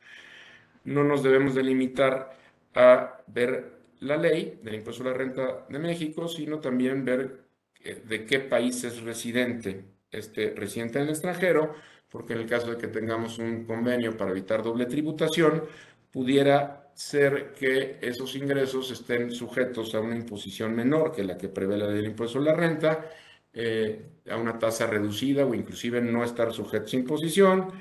No 0.85 1.03
nos 1.03 1.23
debemos 1.23 1.55
delimitar 1.55 2.37
a 2.75 3.23
ver 3.27 3.76
la 4.01 4.17
ley 4.17 4.61
del 4.63 4.77
impuesto 4.77 5.03
a 5.03 5.07
la 5.07 5.15
renta 5.15 5.67
de 5.69 5.79
México, 5.79 6.29
sino 6.29 6.61
también 6.61 7.05
ver 7.05 7.47
eh, 7.83 8.03
de 8.07 8.25
qué 8.25 8.41
país 8.41 8.85
es 8.85 9.03
residente 9.03 9.97
este 10.11 10.55
residente 10.57 10.99
en 10.99 11.05
el 11.05 11.11
extranjero, 11.11 11.75
porque 12.09 12.35
en 12.35 12.41
el 12.41 12.47
caso 12.47 12.71
de 12.71 12.79
que 12.79 12.89
tengamos 12.89 13.39
un 13.39 13.65
convenio 13.65 14.17
para 14.17 14.31
evitar 14.31 14.63
doble 14.63 14.87
tributación, 14.87 15.65
pudiera 16.11 16.91
ser 16.95 17.53
que 17.53 17.99
esos 18.01 18.35
ingresos 18.37 18.91
estén 18.91 19.31
sujetos 19.33 19.95
a 19.95 20.01
una 20.01 20.17
imposición 20.17 20.75
menor 20.75 21.13
que 21.13 21.25
la 21.25 21.37
que 21.37 21.49
prevé 21.49 21.77
la 21.77 21.87
ley 21.89 21.97
del 21.97 22.07
impuesto 22.07 22.39
a 22.39 22.43
la 22.43 22.55
renta, 22.55 23.11
eh, 23.53 24.03
a 24.31 24.37
una 24.37 24.59
tasa 24.59 24.87
reducida 24.87 25.45
o 25.45 25.55
inclusive 25.55 26.01
no 26.01 26.25
estar 26.25 26.53
sujetos 26.53 26.95
a 26.95 26.97
imposición 26.97 27.73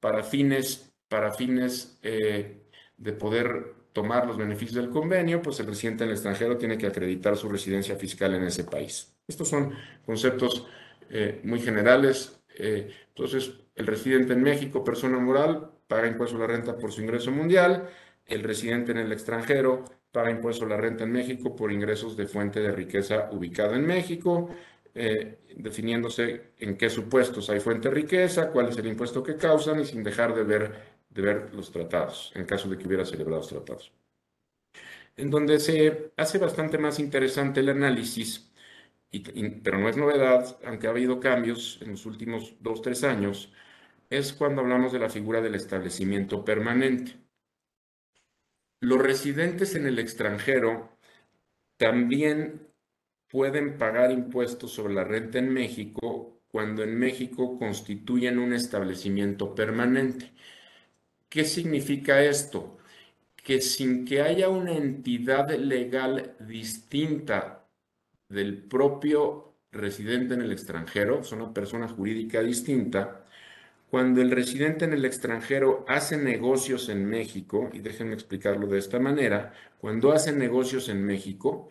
para 0.00 0.22
fines, 0.22 0.92
para 1.08 1.32
fines 1.32 1.98
eh, 2.02 2.62
de 2.96 3.12
poder 3.12 3.74
tomar 3.92 4.26
los 4.26 4.36
beneficios 4.36 4.76
del 4.76 4.90
convenio, 4.90 5.42
pues 5.42 5.60
el 5.60 5.66
residente 5.66 6.04
en 6.04 6.10
el 6.10 6.14
extranjero 6.14 6.56
tiene 6.56 6.78
que 6.78 6.86
acreditar 6.86 7.36
su 7.36 7.48
residencia 7.48 7.96
fiscal 7.96 8.34
en 8.34 8.44
ese 8.44 8.64
país. 8.64 9.14
Estos 9.26 9.48
son 9.48 9.72
conceptos 10.04 10.66
eh, 11.10 11.40
muy 11.44 11.60
generales. 11.60 12.40
Eh, 12.56 12.90
entonces, 13.08 13.52
el 13.74 13.86
residente 13.86 14.32
en 14.32 14.42
México, 14.42 14.82
persona 14.82 15.18
moral, 15.18 15.70
paga 15.86 16.08
impuesto 16.08 16.36
a 16.36 16.40
la 16.40 16.46
renta 16.46 16.76
por 16.76 16.92
su 16.92 17.02
ingreso 17.02 17.30
mundial. 17.30 17.88
El 18.26 18.42
residente 18.42 18.92
en 18.92 18.98
el 18.98 19.12
extranjero 19.12 19.84
paga 20.10 20.30
impuesto 20.30 20.64
a 20.64 20.68
la 20.68 20.76
renta 20.76 21.04
en 21.04 21.12
México 21.12 21.54
por 21.54 21.72
ingresos 21.72 22.16
de 22.16 22.26
fuente 22.26 22.60
de 22.60 22.72
riqueza 22.72 23.28
ubicada 23.32 23.76
en 23.76 23.86
México. 23.86 24.48
Eh, 24.94 25.38
definiéndose 25.56 26.52
en 26.58 26.76
qué 26.76 26.90
supuestos 26.90 27.48
hay 27.48 27.60
fuente 27.60 27.88
de 27.88 27.94
riqueza, 27.94 28.50
cuál 28.50 28.68
es 28.68 28.76
el 28.76 28.86
impuesto 28.86 29.22
que 29.22 29.36
causan 29.36 29.80
y 29.80 29.86
sin 29.86 30.02
dejar 30.02 30.34
de 30.34 30.44
ver 30.44 30.72
de 31.14 31.22
ver 31.22 31.54
los 31.54 31.70
tratados, 31.70 32.32
en 32.34 32.44
caso 32.44 32.68
de 32.68 32.78
que 32.78 32.86
hubiera 32.86 33.04
celebrado 33.04 33.42
tratados. 33.42 33.92
En 35.16 35.30
donde 35.30 35.60
se 35.60 36.12
hace 36.16 36.38
bastante 36.38 36.78
más 36.78 36.98
interesante 36.98 37.60
el 37.60 37.68
análisis, 37.68 38.50
pero 39.62 39.78
no 39.78 39.88
es 39.88 39.96
novedad, 39.96 40.58
aunque 40.64 40.86
ha 40.86 40.90
habido 40.90 41.20
cambios 41.20 41.78
en 41.82 41.90
los 41.90 42.06
últimos 42.06 42.54
dos, 42.60 42.80
tres 42.80 43.04
años, 43.04 43.52
es 44.08 44.32
cuando 44.32 44.62
hablamos 44.62 44.92
de 44.92 44.98
la 44.98 45.10
figura 45.10 45.40
del 45.40 45.54
establecimiento 45.54 46.44
permanente. 46.44 47.12
Los 48.80 49.00
residentes 49.00 49.74
en 49.74 49.86
el 49.86 49.98
extranjero 49.98 50.98
también 51.76 52.68
pueden 53.28 53.78
pagar 53.78 54.10
impuestos 54.12 54.72
sobre 54.72 54.94
la 54.94 55.04
renta 55.04 55.38
en 55.38 55.52
México 55.52 56.42
cuando 56.52 56.82
en 56.82 56.98
México 56.98 57.58
constituyen 57.58 58.38
un 58.38 58.52
establecimiento 58.52 59.54
permanente. 59.54 60.32
¿Qué 61.32 61.46
significa 61.46 62.22
esto? 62.22 62.76
Que 63.36 63.62
sin 63.62 64.04
que 64.04 64.20
haya 64.20 64.50
una 64.50 64.72
entidad 64.76 65.48
legal 65.48 66.36
distinta 66.40 67.64
del 68.28 68.58
propio 68.58 69.54
residente 69.70 70.34
en 70.34 70.42
el 70.42 70.52
extranjero, 70.52 71.20
es 71.20 71.32
una 71.32 71.54
persona 71.54 71.88
jurídica 71.88 72.42
distinta, 72.42 73.24
cuando 73.90 74.20
el 74.20 74.30
residente 74.30 74.84
en 74.84 74.92
el 74.92 75.06
extranjero 75.06 75.86
hace 75.88 76.18
negocios 76.18 76.90
en 76.90 77.06
México, 77.06 77.70
y 77.72 77.78
déjenme 77.78 78.12
explicarlo 78.12 78.66
de 78.66 78.78
esta 78.78 78.98
manera, 78.98 79.54
cuando 79.80 80.12
hace 80.12 80.32
negocios 80.32 80.90
en 80.90 81.02
México, 81.02 81.70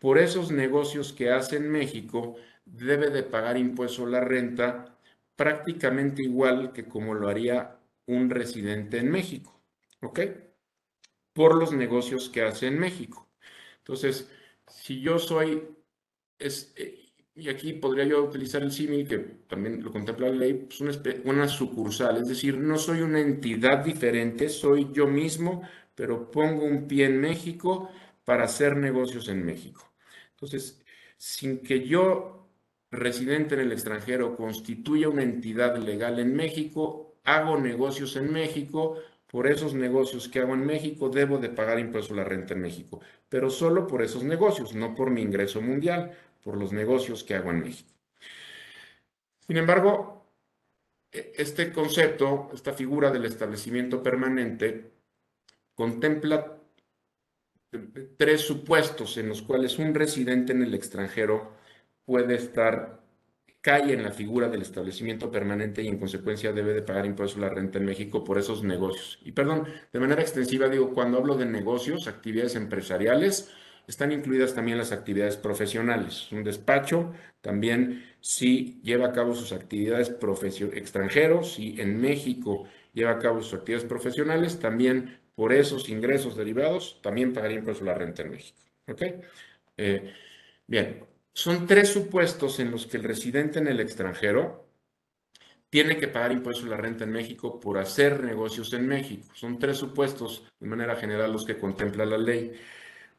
por 0.00 0.18
esos 0.18 0.50
negocios 0.50 1.12
que 1.12 1.30
hace 1.30 1.58
en 1.58 1.70
México, 1.70 2.34
debe 2.66 3.10
de 3.10 3.22
pagar 3.22 3.58
impuesto 3.58 4.06
a 4.06 4.08
la 4.08 4.20
renta 4.22 4.96
prácticamente 5.36 6.24
igual 6.24 6.72
que 6.72 6.86
como 6.86 7.14
lo 7.14 7.28
haría 7.28 7.77
un 8.08 8.30
residente 8.30 8.98
en 8.98 9.10
México, 9.10 9.62
¿ok? 10.02 10.20
Por 11.32 11.54
los 11.56 11.72
negocios 11.72 12.28
que 12.28 12.42
hace 12.42 12.66
en 12.66 12.78
México. 12.78 13.30
Entonces, 13.78 14.30
si 14.66 15.00
yo 15.00 15.18
soy, 15.18 15.62
es, 16.38 16.74
eh, 16.76 17.12
y 17.34 17.48
aquí 17.48 17.74
podría 17.74 18.04
yo 18.04 18.24
utilizar 18.24 18.62
el 18.62 18.72
símil 18.72 19.06
que 19.06 19.18
también 19.18 19.82
lo 19.82 19.92
contempla 19.92 20.28
la 20.28 20.36
ley, 20.36 20.54
pues 20.54 20.80
una, 20.80 20.92
una 21.24 21.48
sucursal, 21.48 22.16
es 22.16 22.28
decir, 22.28 22.58
no 22.58 22.76
soy 22.78 23.02
una 23.02 23.20
entidad 23.20 23.84
diferente, 23.84 24.48
soy 24.48 24.88
yo 24.92 25.06
mismo, 25.06 25.62
pero 25.94 26.30
pongo 26.30 26.64
un 26.64 26.88
pie 26.88 27.06
en 27.06 27.20
México 27.20 27.90
para 28.24 28.44
hacer 28.44 28.76
negocios 28.76 29.28
en 29.28 29.44
México. 29.44 29.92
Entonces, 30.30 30.82
sin 31.16 31.58
que 31.62 31.86
yo, 31.86 32.48
residente 32.90 33.54
en 33.54 33.62
el 33.62 33.72
extranjero, 33.72 34.36
constituya 34.36 35.08
una 35.08 35.22
entidad 35.22 35.76
legal 35.76 36.18
en 36.18 36.34
México, 36.34 37.07
hago 37.34 37.58
negocios 37.58 38.16
en 38.16 38.32
México, 38.32 38.96
por 39.26 39.46
esos 39.46 39.74
negocios 39.74 40.28
que 40.28 40.40
hago 40.40 40.54
en 40.54 40.64
México 40.64 41.10
debo 41.10 41.36
de 41.38 41.50
pagar 41.50 41.78
impuesto 41.78 42.14
a 42.14 42.18
la 42.18 42.24
renta 42.24 42.54
en 42.54 42.62
México, 42.62 43.00
pero 43.28 43.50
solo 43.50 43.86
por 43.86 44.02
esos 44.02 44.24
negocios, 44.24 44.74
no 44.74 44.94
por 44.94 45.10
mi 45.10 45.20
ingreso 45.20 45.60
mundial, 45.60 46.16
por 46.42 46.56
los 46.56 46.72
negocios 46.72 47.24
que 47.24 47.34
hago 47.34 47.50
en 47.50 47.60
México. 47.60 47.90
Sin 49.46 49.58
embargo, 49.58 50.24
e, 51.12 51.32
este 51.36 51.70
concepto, 51.72 52.48
esta 52.54 52.72
figura 52.72 53.10
del 53.10 53.26
establecimiento 53.26 54.02
permanente, 54.02 54.92
contempla 55.74 56.58
tres 58.16 58.40
supuestos 58.40 59.18
en 59.18 59.28
los 59.28 59.42
cuales 59.42 59.78
un 59.78 59.94
residente 59.94 60.52
en 60.52 60.62
el 60.62 60.74
extranjero 60.74 61.52
puede 62.06 62.36
estar 62.36 63.02
cae 63.60 63.92
en 63.92 64.02
la 64.02 64.12
figura 64.12 64.48
del 64.48 64.62
establecimiento 64.62 65.30
permanente 65.30 65.82
y 65.82 65.88
en 65.88 65.98
consecuencia 65.98 66.52
debe 66.52 66.74
de 66.74 66.82
pagar 66.82 67.06
impuestos 67.06 67.38
a 67.38 67.46
la 67.46 67.54
renta 67.54 67.78
en 67.78 67.84
México 67.86 68.24
por 68.24 68.38
esos 68.38 68.62
negocios. 68.62 69.18
Y 69.22 69.32
perdón, 69.32 69.66
de 69.92 70.00
manera 70.00 70.22
extensiva 70.22 70.68
digo, 70.68 70.94
cuando 70.94 71.18
hablo 71.18 71.36
de 71.36 71.46
negocios, 71.46 72.06
actividades 72.06 72.54
empresariales, 72.54 73.50
están 73.88 74.12
incluidas 74.12 74.54
también 74.54 74.78
las 74.78 74.92
actividades 74.92 75.36
profesionales. 75.36 76.30
Un 76.30 76.44
despacho 76.44 77.12
también 77.40 78.04
si 78.20 78.80
lleva 78.82 79.08
a 79.08 79.12
cabo 79.12 79.34
sus 79.34 79.52
actividades 79.52 80.14
extranjeros, 80.74 81.58
y 81.58 81.80
en 81.80 82.00
México 82.00 82.68
lleva 82.92 83.12
a 83.12 83.18
cabo 83.18 83.42
sus 83.42 83.54
actividades 83.54 83.88
profesionales, 83.88 84.58
también 84.58 85.18
por 85.34 85.52
esos 85.52 85.88
ingresos 85.88 86.36
derivados, 86.36 87.00
también 87.02 87.32
pagaría 87.32 87.58
impuestos 87.58 87.86
a 87.86 87.92
la 87.92 87.98
renta 87.98 88.22
en 88.22 88.30
México. 88.30 88.58
¿Ok? 88.88 89.02
Eh, 89.76 90.12
bien, 90.66 91.07
son 91.38 91.68
tres 91.68 91.90
supuestos 91.90 92.58
en 92.58 92.72
los 92.72 92.88
que 92.88 92.96
el 92.96 93.04
residente 93.04 93.60
en 93.60 93.68
el 93.68 93.78
extranjero 93.78 94.66
tiene 95.70 95.96
que 95.96 96.08
pagar 96.08 96.32
impuestos 96.32 96.66
a 96.66 96.70
la 96.70 96.76
renta 96.76 97.04
en 97.04 97.12
México 97.12 97.60
por 97.60 97.78
hacer 97.78 98.24
negocios 98.24 98.72
en 98.72 98.88
México. 98.88 99.32
Son 99.34 99.56
tres 99.56 99.76
supuestos 99.76 100.42
de 100.58 100.66
manera 100.66 100.96
general 100.96 101.32
los 101.32 101.46
que 101.46 101.56
contempla 101.56 102.04
la 102.04 102.18
ley. 102.18 102.54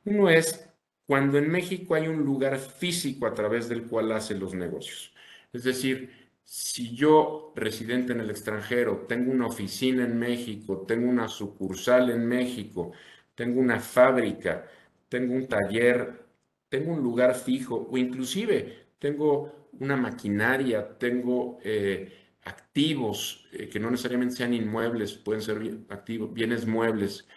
Uno 0.03 0.29
es 0.29 0.69
cuando 1.05 1.37
en 1.37 1.49
México 1.49 1.95
hay 1.95 2.09
un 2.09 2.17
lugar 2.25 2.59
físico 2.59 3.25
a 3.25 3.33
través 3.33 3.69
del 3.69 3.83
cual 3.83 4.11
hace 4.11 4.35
los 4.35 4.53
negocios. 4.53 5.13
Es 5.53 5.63
decir, 5.63 6.29
si 6.43 6.93
yo, 6.93 7.53
residente 7.55 8.11
en 8.11 8.19
el 8.19 8.31
extranjero, 8.31 9.05
tengo 9.07 9.31
una 9.31 9.47
oficina 9.47 10.03
en 10.03 10.19
México, 10.19 10.83
tengo 10.85 11.09
una 11.09 11.29
sucursal 11.29 12.09
en 12.09 12.27
México, 12.27 12.91
tengo 13.33 13.61
una 13.61 13.79
fábrica, 13.79 14.67
tengo 15.07 15.35
un 15.35 15.47
taller, 15.47 16.28
tengo 16.69 16.93
un 16.93 17.01
lugar 17.01 17.35
fijo 17.35 17.87
o 17.91 17.97
inclusive 17.97 18.89
tengo 18.99 19.69
una 19.73 19.95
maquinaria, 19.95 20.97
tengo 20.97 21.59
eh, 21.63 22.35
activos 22.43 23.47
eh, 23.51 23.69
que 23.69 23.79
no 23.79 23.91
necesariamente 23.91 24.35
sean 24.35 24.53
inmuebles, 24.53 25.13
pueden 25.13 25.41
ser 25.41 25.57
activos, 25.89 26.33
bienes 26.33 26.65
muebles, 26.65 27.27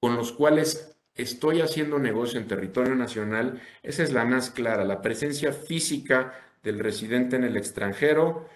con 0.00 0.16
los 0.16 0.32
cuales 0.32 0.96
estoy 1.14 1.60
haciendo 1.60 1.98
negocio 1.98 2.38
en 2.38 2.46
territorio 2.46 2.94
nacional, 2.94 3.60
esa 3.82 4.02
es 4.02 4.12
la 4.12 4.24
más 4.24 4.50
clara, 4.50 4.84
la 4.84 5.02
presencia 5.02 5.52
física 5.52 6.34
del 6.62 6.78
residente 6.78 7.36
en 7.36 7.44
el 7.44 7.56
extranjero 7.56 8.48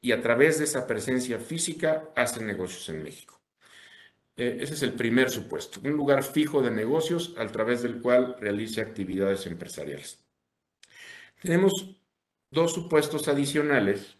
y 0.00 0.12
a 0.12 0.20
través 0.20 0.58
de 0.58 0.64
esa 0.64 0.86
presencia 0.86 1.38
física 1.38 2.10
hace 2.14 2.44
negocios 2.44 2.88
en 2.90 3.02
México. 3.02 3.37
Eh, 4.38 4.58
ese 4.60 4.74
es 4.74 4.82
el 4.84 4.92
primer 4.92 5.30
supuesto, 5.30 5.80
un 5.82 5.94
lugar 5.94 6.22
fijo 6.22 6.62
de 6.62 6.70
negocios 6.70 7.34
a 7.36 7.46
través 7.48 7.82
del 7.82 8.00
cual 8.00 8.36
realice 8.38 8.80
actividades 8.80 9.44
empresariales. 9.46 10.24
Tenemos 11.42 11.96
dos 12.48 12.72
supuestos 12.72 13.26
adicionales 13.26 14.16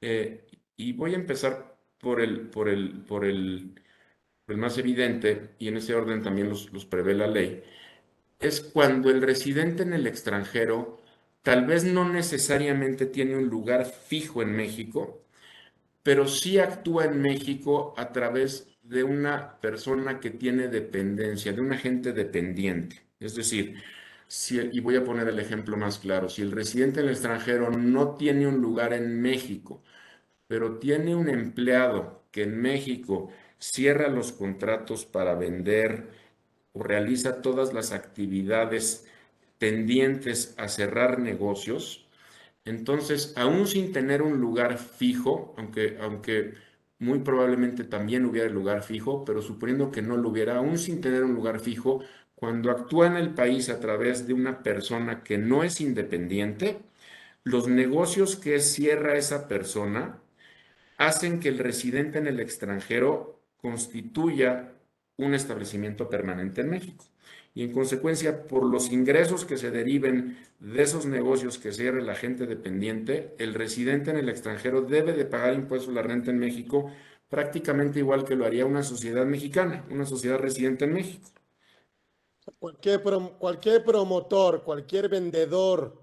eh, 0.00 0.46
y 0.76 0.92
voy 0.92 1.14
a 1.14 1.16
empezar 1.16 1.76
por 1.98 2.20
el, 2.20 2.48
por 2.48 2.68
el, 2.68 3.02
por 3.02 3.24
el, 3.24 3.74
más 4.46 4.78
evidente, 4.78 5.50
y 5.58 5.66
en 5.66 5.78
ese 5.78 5.96
orden 5.96 6.22
también 6.22 6.48
los, 6.48 6.72
los 6.72 6.84
prevé 6.84 7.14
la 7.14 7.26
ley, 7.26 7.64
es 8.38 8.60
cuando 8.60 9.10
el 9.10 9.20
residente 9.20 9.82
en 9.82 9.92
el 9.94 10.06
extranjero 10.06 11.00
tal 11.42 11.66
vez 11.66 11.82
no 11.82 12.08
necesariamente 12.08 13.04
tiene 13.06 13.36
un 13.36 13.48
lugar 13.48 13.84
fijo 13.86 14.42
en 14.42 14.52
México, 14.52 15.24
pero 16.04 16.28
sí 16.28 16.58
actúa 16.58 17.06
en 17.06 17.20
México 17.20 17.94
a 17.96 18.12
través 18.12 18.69
de 18.90 19.04
una 19.04 19.60
persona 19.60 20.20
que 20.20 20.30
tiene 20.30 20.68
dependencia, 20.68 21.52
de 21.52 21.60
un 21.60 21.72
agente 21.72 22.12
dependiente. 22.12 23.02
Es 23.20 23.34
decir, 23.36 23.76
y 24.72 24.80
voy 24.80 24.96
a 24.96 25.04
poner 25.04 25.28
el 25.28 25.38
ejemplo 25.38 25.76
más 25.76 25.98
claro, 25.98 26.28
si 26.28 26.42
el 26.42 26.52
residente 26.52 27.00
en 27.00 27.06
el 27.06 27.12
extranjero 27.12 27.70
no 27.70 28.16
tiene 28.16 28.46
un 28.46 28.60
lugar 28.60 28.92
en 28.92 29.20
México, 29.20 29.82
pero 30.48 30.78
tiene 30.78 31.14
un 31.14 31.28
empleado 31.28 32.24
que 32.32 32.44
en 32.44 32.60
México 32.60 33.30
cierra 33.58 34.08
los 34.08 34.32
contratos 34.32 35.06
para 35.06 35.34
vender 35.34 36.08
o 36.72 36.82
realiza 36.82 37.42
todas 37.42 37.72
las 37.74 37.92
actividades 37.92 39.06
tendientes 39.58 40.54
a 40.58 40.68
cerrar 40.68 41.18
negocios, 41.18 42.08
entonces, 42.64 43.32
aún 43.36 43.66
sin 43.66 43.92
tener 43.92 44.22
un 44.22 44.40
lugar 44.40 44.78
fijo, 44.78 45.54
aunque, 45.56 45.98
aunque 46.00 46.54
muy 47.00 47.20
probablemente 47.20 47.84
también 47.84 48.26
hubiera 48.26 48.48
el 48.48 48.54
lugar 48.54 48.82
fijo, 48.84 49.24
pero 49.24 49.42
suponiendo 49.42 49.90
que 49.90 50.02
no 50.02 50.16
lo 50.16 50.28
hubiera, 50.30 50.56
aún 50.58 50.78
sin 50.78 51.00
tener 51.00 51.24
un 51.24 51.34
lugar 51.34 51.60
fijo, 51.60 52.02
cuando 52.34 52.70
actúa 52.70 53.06
en 53.08 53.16
el 53.16 53.34
país 53.34 53.68
a 53.70 53.80
través 53.80 54.26
de 54.26 54.34
una 54.34 54.62
persona 54.62 55.22
que 55.24 55.38
no 55.38 55.64
es 55.64 55.80
independiente, 55.80 56.80
los 57.44 57.68
negocios 57.68 58.36
que 58.36 58.60
cierra 58.60 59.16
esa 59.16 59.48
persona 59.48 60.20
hacen 60.98 61.40
que 61.40 61.48
el 61.50 61.58
residente 61.58 62.18
en 62.18 62.26
el 62.28 62.40
extranjero 62.40 63.40
constituya 63.58 64.72
un 65.16 65.34
establecimiento 65.34 66.08
permanente 66.10 66.62
en 66.62 66.70
México. 66.70 67.09
Y 67.52 67.64
en 67.64 67.72
consecuencia, 67.72 68.46
por 68.46 68.64
los 68.64 68.92
ingresos 68.92 69.44
que 69.44 69.58
se 69.58 69.70
deriven 69.70 70.38
de 70.60 70.82
esos 70.82 71.06
negocios 71.06 71.58
que 71.58 71.72
cierre 71.72 72.02
la 72.02 72.14
gente 72.14 72.46
dependiente, 72.46 73.34
el 73.38 73.54
residente 73.54 74.10
en 74.10 74.18
el 74.18 74.28
extranjero 74.28 74.82
debe 74.82 75.12
de 75.12 75.24
pagar 75.24 75.54
impuestos 75.54 75.90
a 75.90 75.94
la 75.94 76.02
renta 76.02 76.30
en 76.30 76.38
México 76.38 76.90
prácticamente 77.30 78.00
igual 78.00 78.24
que 78.24 78.34
lo 78.34 78.44
haría 78.44 78.66
una 78.66 78.82
sociedad 78.82 79.24
mexicana, 79.24 79.86
una 79.88 80.04
sociedad 80.04 80.38
residente 80.38 80.84
en 80.84 80.92
México. 80.92 81.30
Cualquier, 82.58 83.00
cualquier 83.38 83.84
promotor, 83.84 84.64
cualquier 84.64 85.08
vendedor, 85.08 86.02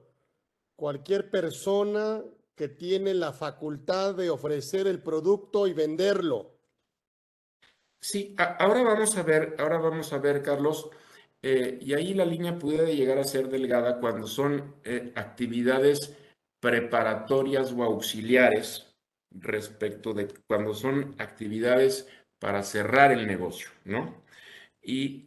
cualquier 0.76 1.30
persona 1.30 2.24
que 2.56 2.70
tiene 2.70 3.14
la 3.14 3.34
facultad 3.34 4.16
de 4.16 4.30
ofrecer 4.30 4.88
el 4.88 5.04
producto 5.04 5.68
y 5.68 5.74
venderlo. 5.74 6.56
Sí, 8.00 8.34
ahora 8.38 8.84
vamos 8.84 9.18
a 9.18 9.24
ver, 9.24 9.56
ahora 9.60 9.80
vamos 9.80 10.14
a 10.14 10.20
ver, 10.20 10.42
Carlos, 10.42 10.90
eh, 11.50 11.80
y 11.82 11.94
ahí 11.94 12.14
la 12.14 12.26
línea 12.26 12.60
puede 12.60 12.94
llegar 12.94 13.20
a 13.20 13.24
ser 13.24 13.48
delgada 13.48 14.02
cuando 14.02 14.28
son 14.28 14.76
eh, 14.84 15.14
actividades 15.16 16.14
preparatorias 16.60 17.72
o 17.72 17.84
auxiliares 17.84 18.94
respecto 19.32 20.14
de 20.14 20.28
cuando 20.46 20.74
son 20.74 21.16
actividades 21.20 22.10
para 22.38 22.64
cerrar 22.64 23.14
el 23.14 23.26
negocio, 23.26 23.70
¿no? 23.86 24.24
Y, 24.82 25.24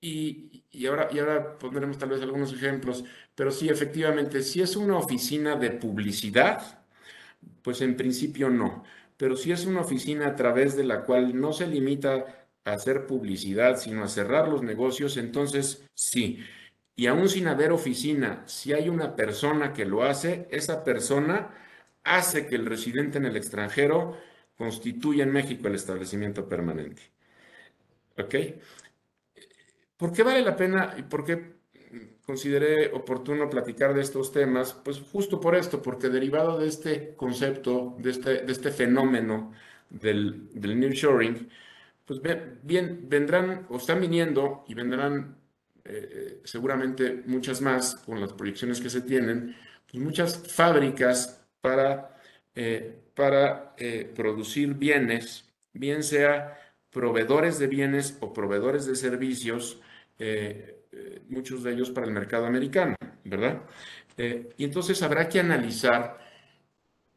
y, 0.00 0.86
ahora, 0.86 1.10
y 1.12 1.18
ahora 1.18 1.58
pondremos 1.58 1.98
tal 1.98 2.08
vez 2.08 2.22
algunos 2.22 2.54
ejemplos, 2.54 3.04
pero 3.34 3.50
sí, 3.50 3.68
efectivamente, 3.68 4.42
si 4.42 4.62
es 4.62 4.74
una 4.74 4.96
oficina 4.96 5.54
de 5.54 5.72
publicidad, 5.72 6.82
pues 7.60 7.82
en 7.82 7.94
principio 7.94 8.48
no. 8.48 8.84
Pero 9.18 9.36
si 9.36 9.52
es 9.52 9.66
una 9.66 9.82
oficina 9.82 10.28
a 10.28 10.34
través 10.36 10.76
de 10.76 10.84
la 10.84 11.02
cual 11.02 11.38
no 11.38 11.52
se 11.52 11.66
limita 11.66 12.39
a 12.64 12.72
hacer 12.72 13.06
publicidad, 13.06 13.78
sino 13.78 14.04
a 14.04 14.08
cerrar 14.08 14.48
los 14.48 14.62
negocios, 14.62 15.16
entonces 15.16 15.84
sí. 15.94 16.44
Y 16.96 17.06
aún 17.06 17.28
sin 17.28 17.48
haber 17.48 17.72
oficina, 17.72 18.42
si 18.46 18.72
hay 18.72 18.88
una 18.88 19.16
persona 19.16 19.72
que 19.72 19.86
lo 19.86 20.02
hace, 20.02 20.46
esa 20.50 20.84
persona 20.84 21.50
hace 22.04 22.46
que 22.46 22.56
el 22.56 22.66
residente 22.66 23.18
en 23.18 23.26
el 23.26 23.36
extranjero 23.36 24.16
constituya 24.56 25.24
en 25.24 25.32
México 25.32 25.68
el 25.68 25.74
establecimiento 25.74 26.48
permanente. 26.48 27.02
¿Ok? 28.18 28.34
¿Por 29.96 30.12
qué 30.12 30.22
vale 30.22 30.42
la 30.42 30.56
pena 30.56 30.94
y 30.98 31.02
por 31.02 31.24
qué 31.24 31.60
consideré 32.24 32.92
oportuno 32.92 33.48
platicar 33.48 33.94
de 33.94 34.02
estos 34.02 34.32
temas? 34.32 34.74
Pues 34.74 35.00
justo 35.00 35.40
por 35.40 35.54
esto, 35.54 35.80
porque 35.80 36.08
derivado 36.08 36.58
de 36.58 36.68
este 36.68 37.14
concepto, 37.16 37.96
de 37.98 38.10
este, 38.10 38.30
de 38.44 38.52
este 38.52 38.70
fenómeno 38.70 39.52
del, 39.88 40.48
del 40.52 40.78
nearshoring, 40.78 41.48
pues 42.18 42.60
bien, 42.64 43.06
vendrán 43.08 43.66
o 43.68 43.76
están 43.76 44.00
viniendo 44.00 44.64
y 44.66 44.74
vendrán 44.74 45.36
eh, 45.84 46.40
seguramente 46.42 47.22
muchas 47.26 47.60
más 47.60 47.94
con 47.94 48.20
las 48.20 48.32
proyecciones 48.32 48.80
que 48.80 48.90
se 48.90 49.02
tienen, 49.02 49.54
pues 49.88 50.02
muchas 50.02 50.42
fábricas 50.52 51.46
para, 51.60 52.20
eh, 52.52 52.98
para 53.14 53.74
eh, 53.76 54.12
producir 54.12 54.74
bienes, 54.74 55.44
bien 55.72 56.02
sea 56.02 56.58
proveedores 56.90 57.60
de 57.60 57.68
bienes 57.68 58.18
o 58.18 58.32
proveedores 58.32 58.86
de 58.86 58.96
servicios, 58.96 59.80
eh, 60.18 60.82
eh, 60.90 61.22
muchos 61.28 61.62
de 61.62 61.74
ellos 61.74 61.92
para 61.92 62.08
el 62.08 62.12
mercado 62.12 62.46
americano, 62.46 62.96
¿verdad? 63.22 63.62
Eh, 64.16 64.48
y 64.56 64.64
entonces 64.64 65.00
habrá 65.04 65.28
que 65.28 65.38
analizar 65.38 66.18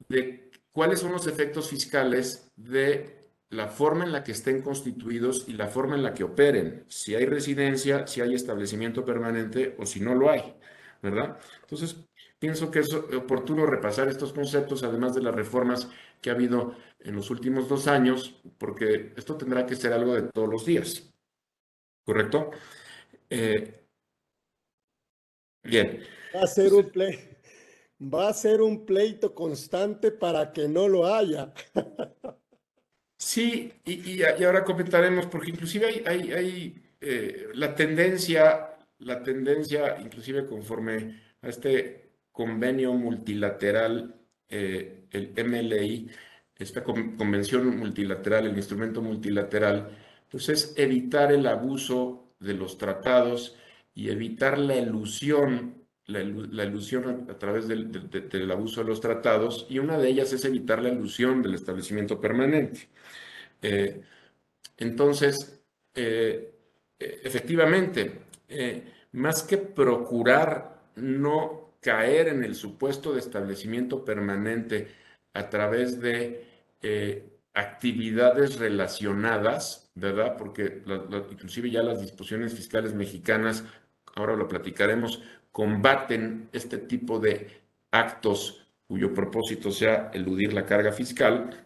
de 0.07 0.51
cuáles 0.71 0.99
son 0.99 1.13
los 1.13 1.25
efectos 1.25 1.67
fiscales 1.67 2.51
de 2.55 3.22
la 3.53 3.67
forma 3.67 4.03
en 4.03 4.11
la 4.11 4.23
que 4.23 4.31
estén 4.31 4.61
constituidos 4.61 5.45
y 5.47 5.53
la 5.53 5.67
forma 5.67 5.95
en 5.95 6.03
la 6.03 6.13
que 6.13 6.23
operen, 6.23 6.85
si 6.87 7.15
hay 7.15 7.25
residencia, 7.25 8.07
si 8.07 8.21
hay 8.21 8.33
establecimiento 8.33 9.05
permanente 9.05 9.75
o 9.77 9.85
si 9.85 9.99
no 9.99 10.15
lo 10.15 10.29
hay, 10.29 10.55
¿verdad? 11.01 11.37
Entonces, 11.61 11.97
pienso 12.39 12.71
que 12.71 12.79
es 12.79 12.93
oportuno 12.93 13.65
repasar 13.65 14.07
estos 14.07 14.33
conceptos, 14.33 14.83
además 14.83 15.13
de 15.13 15.21
las 15.21 15.35
reformas 15.35 15.87
que 16.19 16.31
ha 16.31 16.33
habido 16.33 16.75
en 16.99 17.15
los 17.15 17.29
últimos 17.29 17.69
dos 17.69 17.87
años, 17.87 18.41
porque 18.57 19.13
esto 19.15 19.37
tendrá 19.37 19.65
que 19.65 19.75
ser 19.75 19.93
algo 19.93 20.15
de 20.15 20.23
todos 20.23 20.49
los 20.49 20.65
días, 20.65 21.13
¿correcto? 22.05 22.49
Eh, 23.29 23.85
bien. 25.63 26.03
Va 26.35 26.43
a 26.43 26.47
ser 26.47 26.73
un 26.73 26.91
va 28.01 28.29
a 28.29 28.33
ser 28.33 28.61
un 28.61 28.85
pleito 28.85 29.33
constante 29.35 30.11
para 30.11 30.51
que 30.51 30.67
no 30.67 30.87
lo 30.87 31.05
haya. 31.05 31.53
Sí, 33.23 33.71
y, 33.85 34.21
ahora 34.43 34.65
comentaremos, 34.65 35.27
porque 35.27 35.51
inclusive 35.51 36.03
hay, 36.05 36.31
hay, 36.33 36.83
eh, 36.99 37.47
la 37.53 37.73
tendencia, 37.73 38.75
la 38.99 39.23
tendencia, 39.23 39.97
inclusive 40.01 40.45
conforme 40.45 41.21
a 41.41 41.47
este 41.47 42.11
convenio 42.31 42.93
multilateral, 42.93 44.13
eh, 44.49 45.05
el 45.11 45.31
MLI, 45.37 46.09
esta 46.57 46.83
convención 46.83 47.77
multilateral, 47.77 48.45
el 48.47 48.57
instrumento 48.57 49.01
multilateral, 49.01 49.97
pues 50.29 50.49
es 50.49 50.73
evitar 50.77 51.31
el 51.31 51.47
abuso 51.47 52.35
de 52.39 52.53
los 52.55 52.77
tratados 52.77 53.55
y 53.95 54.09
evitar 54.09 54.59
la 54.59 54.75
ilusión, 54.75 55.82
la, 56.07 56.63
ilusión 56.65 57.27
a, 57.29 57.37
través 57.37 57.67
del, 57.67 58.51
abuso 58.51 58.81
de 58.81 58.87
los 58.87 59.01
tratados, 59.01 59.65
y 59.69 59.79
una 59.79 59.97
de 59.97 60.09
ellas 60.09 60.33
es 60.33 60.45
evitar 60.45 60.81
la 60.81 60.89
ilusión 60.89 61.41
del 61.41 61.55
establecimiento 61.55 62.19
permanente. 62.19 62.89
Eh, 63.61 64.01
entonces, 64.77 65.61
eh, 65.95 66.53
efectivamente, 66.99 68.21
eh, 68.49 68.83
más 69.13 69.43
que 69.43 69.57
procurar 69.57 70.81
no 70.95 71.75
caer 71.81 72.29
en 72.29 72.43
el 72.43 72.55
supuesto 72.55 73.13
de 73.13 73.19
establecimiento 73.19 74.03
permanente 74.05 74.89
a 75.33 75.49
través 75.49 75.99
de 75.99 76.49
actividades 77.53 78.57
relacionadas, 78.57 79.91
¿verdad? 79.95 80.35
Porque 80.37 80.81
inclusive 81.31 81.71
ya 81.71 81.83
las 81.83 82.01
disposiciones 82.01 82.53
fiscales 82.53 82.93
mexicanas, 82.93 83.63
ahora 84.15 84.35
lo 84.35 84.47
platicaremos, 84.47 85.21
combaten 85.53 86.49
este 86.51 86.79
tipo 86.79 87.19
de 87.19 87.61
actos 87.91 88.67
cuyo 88.87 89.13
propósito 89.13 89.71
sea 89.71 90.11
eludir 90.13 90.51
la 90.51 90.65
carga 90.65 90.91
fiscal, 90.91 91.65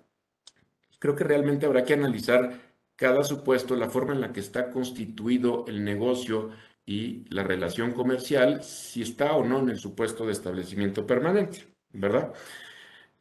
creo 1.00 1.16
que 1.16 1.24
realmente 1.24 1.66
habrá 1.66 1.84
que 1.84 1.94
analizar 1.94 2.68
cada 2.96 3.24
supuesto, 3.24 3.76
la 3.76 3.90
forma 3.90 4.14
en 4.14 4.22
la 4.22 4.34
que 4.34 4.42
está 4.42 4.72
constituido 4.72 5.66
el 5.68 5.84
negocio 5.84 6.52
y 6.86 7.26
la 7.30 7.44
relación 7.44 7.94
comercial, 7.94 8.64
si 8.64 9.02
está 9.02 9.34
o 9.34 9.46
no 9.46 9.60
en 9.60 9.70
el 9.70 9.78
supuesto 9.78 10.26
de 10.26 10.34
establecimiento 10.34 11.06
permanente, 11.06 11.66
¿verdad? 11.94 12.34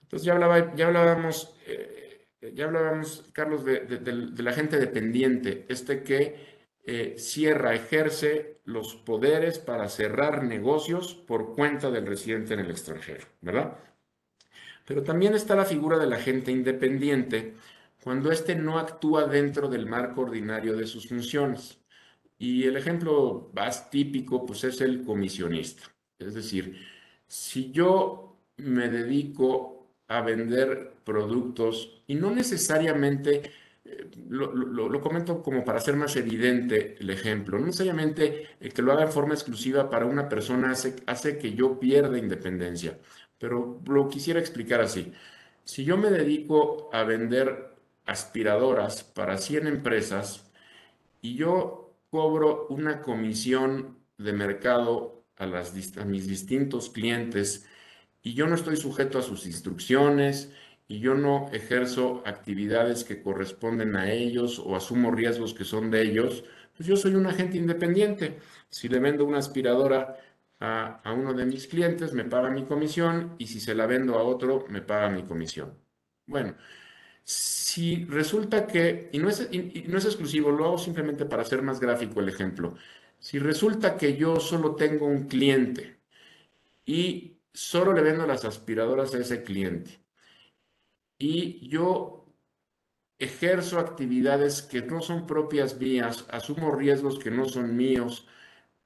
Entonces 0.03 0.27
ya, 0.27 0.33
hablaba, 0.33 0.75
ya 0.75 0.87
hablábamos, 0.87 1.55
eh, 1.67 2.27
ya 2.55 2.65
hablábamos, 2.65 3.25
Carlos, 3.33 3.65
de, 3.65 4.43
la 4.43 4.53
gente 4.53 4.79
dependiente, 4.79 5.67
este 5.69 6.03
que 6.03 6.56
eh, 6.87 7.17
cierra, 7.19 7.75
ejerce 7.75 8.61
los 8.65 8.95
poderes 8.95 9.59
para 9.59 9.89
cerrar 9.89 10.45
negocios 10.45 11.15
por 11.15 11.55
cuenta 11.55 11.91
del 11.91 12.07
residente 12.07 12.55
en 12.55 12.61
el 12.61 12.71
extranjero, 12.71 13.27
¿verdad? 13.41 13.77
Pero 14.87 15.03
también 15.03 15.35
está 15.35 15.57
la 15.57 15.65
figura 15.65 15.99
del 15.99 16.13
agente 16.13 16.53
independiente 16.53 17.55
cuando 18.05 18.31
éste 18.31 18.55
no 18.55 18.79
actúa 18.79 19.27
dentro 19.27 19.69
del 19.69 19.87
marco 19.87 20.21
ordinario 20.21 20.77
de 20.77 20.87
sus 20.87 21.09
funciones. 21.09 21.81
Y 22.39 22.65
el 22.65 22.77
ejemplo 22.77 23.51
más 23.53 23.91
típico 23.91 24.47
pues, 24.47 24.63
es 24.63 24.81
el 24.81 25.03
comisionista. 25.03 25.83
Es 26.19 26.35
decir, 26.35 26.81
si 27.27 27.73
yo 27.73 28.39
me 28.59 28.89
dedico 28.89 29.89
a 30.07 30.21
vender 30.21 30.95
productos 31.03 32.03
y 32.07 32.15
no 32.15 32.31
necesariamente, 32.31 33.51
eh, 33.89 34.11
lo, 34.29 35.01
comento 35.01 35.43
como 35.43 35.65
para 35.65 35.79
hacer 35.79 35.97
más 35.97 36.17
evidente 36.17 36.97
el 36.99 37.11
ejemplo, 37.11 37.59
no 37.59 37.67
necesariamente 37.67 38.49
el 38.61 38.73
que 38.73 38.83
lo 38.83 38.93
haga 38.93 39.05
en 39.05 39.13
forma 39.13 39.35
exclusiva 39.35 39.89
para 39.91 40.07
una 40.07 40.29
persona 40.29 40.71
hace, 40.73 40.97
hace 41.07 41.39
que 41.39 41.55
yo 41.55 41.79
pierda 41.79 42.19
independencia, 42.19 42.99
pero 43.39 43.81
lo 43.87 44.09
quisiera 44.09 44.41
explicar 44.41 44.81
así. 44.81 45.13
Si 45.65 45.85
yo 45.85 45.97
me 45.97 46.11
dedico 46.11 46.91
a 46.93 47.05
vender 47.05 47.75
aspiradoras 48.07 49.05
para 49.05 49.37
100 49.37 49.67
empresas 49.67 50.51
y 51.21 51.37
yo 51.37 51.95
cobro 52.11 52.67
una 52.71 53.03
comisión 53.03 53.99
de 54.19 54.33
mercado 54.33 55.25
a 55.37 56.05
mis 56.05 56.27
distintos 56.27 56.91
clientes 56.91 57.67
y 58.23 58.35
yo 58.35 58.47
no 58.47 58.55
estoy 58.55 58.77
sujeto 58.77 59.19
a 59.19 59.23
sus 59.23 59.47
instrucciones 59.47 60.53
y 60.89 61.01
yo 61.01 61.15
no 61.15 61.49
ejerzo 61.53 62.23
actividades 62.27 63.05
que 63.05 63.23
corresponden 63.23 63.97
a 63.97 64.13
ellos 64.13 64.59
o 64.59 64.77
asumo 64.77 65.11
riesgos 65.11 65.55
que 65.55 65.65
son 65.65 65.91
de 65.91 66.03
ellos, 66.03 66.45
pues 66.77 66.89
yo 66.89 66.97
soy 66.97 67.15
un 67.15 67.27
agente 67.27 67.57
independiente. 67.57 68.39
Si 68.69 68.89
le 68.89 69.01
vendo 69.01 69.25
una 69.25 69.39
aspiradora 69.39 70.17
a, 70.61 71.01
a, 71.03 71.13
uno 71.13 71.35
de 71.35 71.47
mis 71.47 71.67
clientes, 71.67 72.13
me 72.13 72.25
paga 72.25 72.51
mi 72.51 72.65
comisión 72.65 73.35
y 73.39 73.47
si 73.49 73.61
se 73.61 73.75
la 73.75 73.87
vendo 73.87 74.19
a 74.19 74.23
otro, 74.23 74.67
me 74.69 74.83
paga 74.83 75.11
mi 75.11 75.25
comisión. 75.25 75.75
Bueno, 76.27 76.55
si 77.25 78.05
resulta 78.05 78.67
que, 78.67 79.11
y 79.13 79.19
no, 79.19 79.29
es, 79.29 79.49
no 79.89 79.99
es 79.99 80.05
exclusivo, 80.05 80.51
lo 80.53 80.67
hago 80.67 80.79
simplemente 80.79 81.27
para 81.27 81.43
hacer 81.43 81.63
más 81.63 81.81
gráfico 81.81 82.21
el 82.21 82.29
ejemplo, 82.29 82.77
si 83.19 83.39
resulta 83.39 83.97
que 83.97 84.17
yo 84.17 84.39
solo 84.39 84.77
tengo 84.77 85.07
un 85.07 85.27
cliente 85.27 85.99
y 86.85 87.39
solo 87.53 87.93
le 87.93 88.03
vendo 88.03 88.27
las 88.27 88.45
aspiradoras 88.45 89.15
a 89.15 89.19
ese 89.19 89.43
cliente 89.43 90.06
y 91.19 91.69
yo 91.69 92.27
ejerzo 93.19 93.79
actividades 93.79 94.63
que 94.63 94.83
no 94.83 95.01
son 95.01 95.27
propias 95.27 95.79
mías, 95.81 96.27
asumo 96.31 96.75
riesgos 96.75 97.19
que 97.19 97.31
no 97.31 97.47
son 97.47 97.77
míos, 97.77 98.27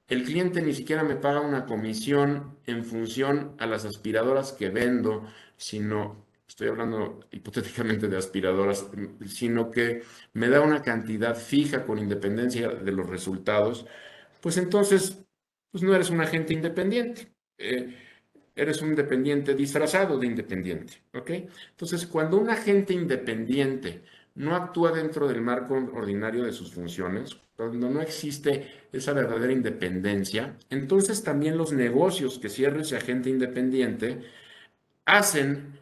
el 0.08 0.24
cliente 0.24 0.62
ni 0.62 0.74
siquiera 0.74 1.04
me 1.04 1.16
paga 1.16 1.40
una 1.40 1.66
comisión 1.66 2.58
en 2.66 2.84
función 2.84 3.54
a 3.58 3.66
las 3.66 3.84
aspiradoras 3.84 4.52
que 4.52 4.68
vendo, 4.70 5.24
sino 5.56 6.26
estoy 6.48 6.68
hablando 6.68 7.20
hipotéticamente 7.30 8.08
de 8.08 8.16
aspiradoras, 8.16 8.86
sino 9.26 9.70
que 9.70 10.02
me 10.32 10.48
da 10.48 10.60
una 10.62 10.82
cantidad 10.82 11.36
fija 11.36 11.84
con 11.86 11.98
independencia 11.98 12.68
de 12.68 12.92
los 12.92 13.08
resultados, 13.08 13.86
pues 14.40 14.56
entonces 14.56 15.24
pues 15.70 15.84
no 15.84 15.94
eres 15.94 16.10
un 16.10 16.20
agente 16.20 16.52
independiente. 16.54 17.32
Eh, 17.58 17.96
eres 18.54 18.82
un 18.82 18.94
dependiente 18.94 19.54
disfrazado 19.54 20.18
de 20.18 20.26
independiente, 20.26 21.02
¿ok? 21.14 21.30
Entonces, 21.70 22.06
cuando 22.06 22.38
un 22.38 22.50
agente 22.50 22.92
independiente 22.92 24.02
no 24.34 24.54
actúa 24.54 24.92
dentro 24.92 25.28
del 25.28 25.40
marco 25.40 25.74
ordinario 25.74 26.44
de 26.44 26.52
sus 26.52 26.72
funciones, 26.72 27.36
cuando 27.56 27.90
no 27.90 28.00
existe 28.00 28.86
esa 28.92 29.12
verdadera 29.12 29.52
independencia, 29.52 30.56
entonces 30.70 31.22
también 31.22 31.58
los 31.58 31.72
negocios 31.72 32.38
que 32.38 32.48
cierre 32.48 32.82
ese 32.82 32.96
agente 32.96 33.28
independiente 33.28 34.22
hacen 35.04 35.78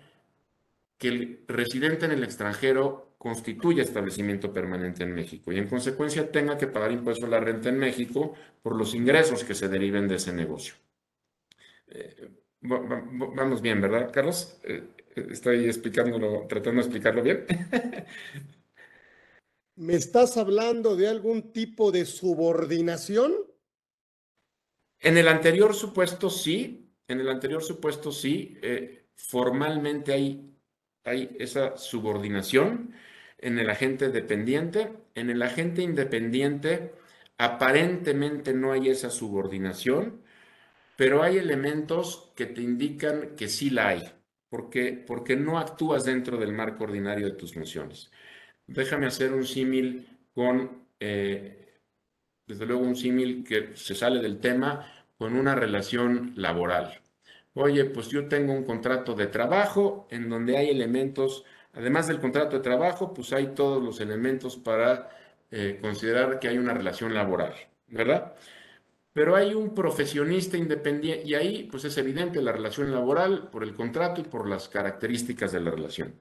que 0.99 1.09
el 1.09 1.45
residente 1.47 2.07
en 2.07 2.13
el 2.13 2.25
extranjero 2.25 3.15
constituya 3.19 3.83
establecimiento 3.83 4.53
permanente 4.53 5.03
en 5.03 5.15
México 5.15 5.53
y 5.53 5.59
en 5.59 5.69
consecuencia 5.69 6.31
tenga 6.31 6.57
que 6.57 6.67
pagar 6.67 6.93
impuesto 6.93 7.27
a 7.27 7.29
la 7.29 7.41
renta 7.41 7.69
en 7.69 7.79
México 7.79 8.35
por 8.63 8.77
los 8.77 8.95
ingresos 8.95 9.45
que 9.45 9.55
se 9.55 9.69
deriven 9.69 10.09
de 10.09 10.17
ese 10.17 10.33
negocio. 10.33 10.75
Eh, 11.89 12.29
vamos 12.61 13.63
bien, 13.63 13.81
¿verdad, 13.81 14.11
Carlos? 14.13 14.61
Eh, 14.65 14.85
estoy 15.31 15.67
explicándolo, 15.67 16.47
tratando 16.49 16.81
de 16.81 16.87
explicarlo 16.87 17.23
bien. 17.23 17.47
¿Me 19.77 19.95
estás 19.95 20.37
hablando 20.37 20.97
de 20.97 21.09
algún 21.09 21.53
tipo 21.53 21.93
de 21.93 22.05
subordinación? 22.05 23.33
En 25.01 25.17
el 25.17 25.29
anterior 25.29 25.75
supuesto 25.75 26.31
sí, 26.31 26.93
en 27.07 27.21
el 27.21 27.29
anterior 27.29 27.63
supuesto 27.63 28.11
sí, 28.11 28.59
eh, 28.61 29.07
formalmente 29.15 30.13
hay 30.13 30.49
hay 31.09 31.37
esa 31.39 31.77
subordinación 31.77 32.93
en 33.39 33.59
el 33.59 33.71
agente 33.71 34.11
dependiente. 34.11 34.93
En 35.15 35.31
el 35.31 35.43
agente 35.43 35.83
independiente 35.83 36.93
aparentemente 37.39 38.53
no 38.53 38.73
hay 38.73 38.89
esa 38.89 39.11
subordinación, 39.11 40.23
pero 40.99 41.23
hay 41.23 41.39
elementos 41.39 42.33
que 42.37 42.47
te 42.47 42.61
indican 42.63 43.37
que 43.37 43.49
sí 43.49 43.71
la 43.71 43.89
hay, 43.89 44.03
porque, 44.51 44.93
porque 45.07 45.37
no 45.37 45.59
actúas 45.59 46.05
dentro 46.05 46.37
del 46.39 46.53
marco 46.53 46.85
ordinario 46.85 47.27
de 47.27 47.37
tus 47.37 47.55
funciones. 47.55 48.11
Déjame 48.67 49.07
hacer 49.07 49.33
un 49.33 49.47
símil 49.47 50.09
con, 50.35 50.89
eh, 51.01 51.81
desde 52.47 52.67
luego, 52.67 52.83
un 52.83 52.97
símil 52.97 53.45
que 53.45 53.77
se 53.77 53.95
sale 53.95 54.21
del 54.21 54.41
tema 54.41 54.87
con 55.19 55.37
una 55.37 55.55
relación 55.55 56.33
laboral 56.37 57.01
oye, 57.59 57.85
pues 57.87 58.09
yo 58.09 58.29
tengo 58.29 58.53
un 58.53 58.65
contrato 58.65 59.15
de 59.15 59.27
trabajo 59.27 60.07
en 60.11 60.29
donde 60.29 60.57
hay 60.57 60.71
elementos, 60.71 61.45
además 61.75 62.09
del 62.09 62.21
contrato 62.21 62.57
de 62.57 62.63
trabajo, 62.63 63.13
pues 63.15 63.33
hay 63.33 63.49
todos 63.49 63.83
los 63.83 64.01
elementos 64.01 64.57
para 64.57 65.11
eh, 65.51 65.79
considerar 65.81 66.39
que 66.39 66.49
hay 66.49 66.59
una 66.59 66.75
relación 66.75 67.15
laboral, 67.15 67.55
¿verdad? 67.89 68.35
Pero 69.19 69.35
hay 69.35 69.53
un 69.53 69.75
profesionista 69.75 70.57
independiente 70.57 71.27
y 71.27 71.35
ahí 71.35 71.65
pues 71.69 71.85
es 71.85 71.99
evidente 71.99 72.41
la 72.41 72.53
relación 72.53 72.93
laboral 72.93 73.49
por 73.51 73.65
el 73.65 73.75
contrato 73.75 74.21
y 74.21 74.25
por 74.25 74.49
las 74.49 74.69
características 74.69 75.51
de 75.51 75.59
la 75.59 75.73
relación. 75.73 76.15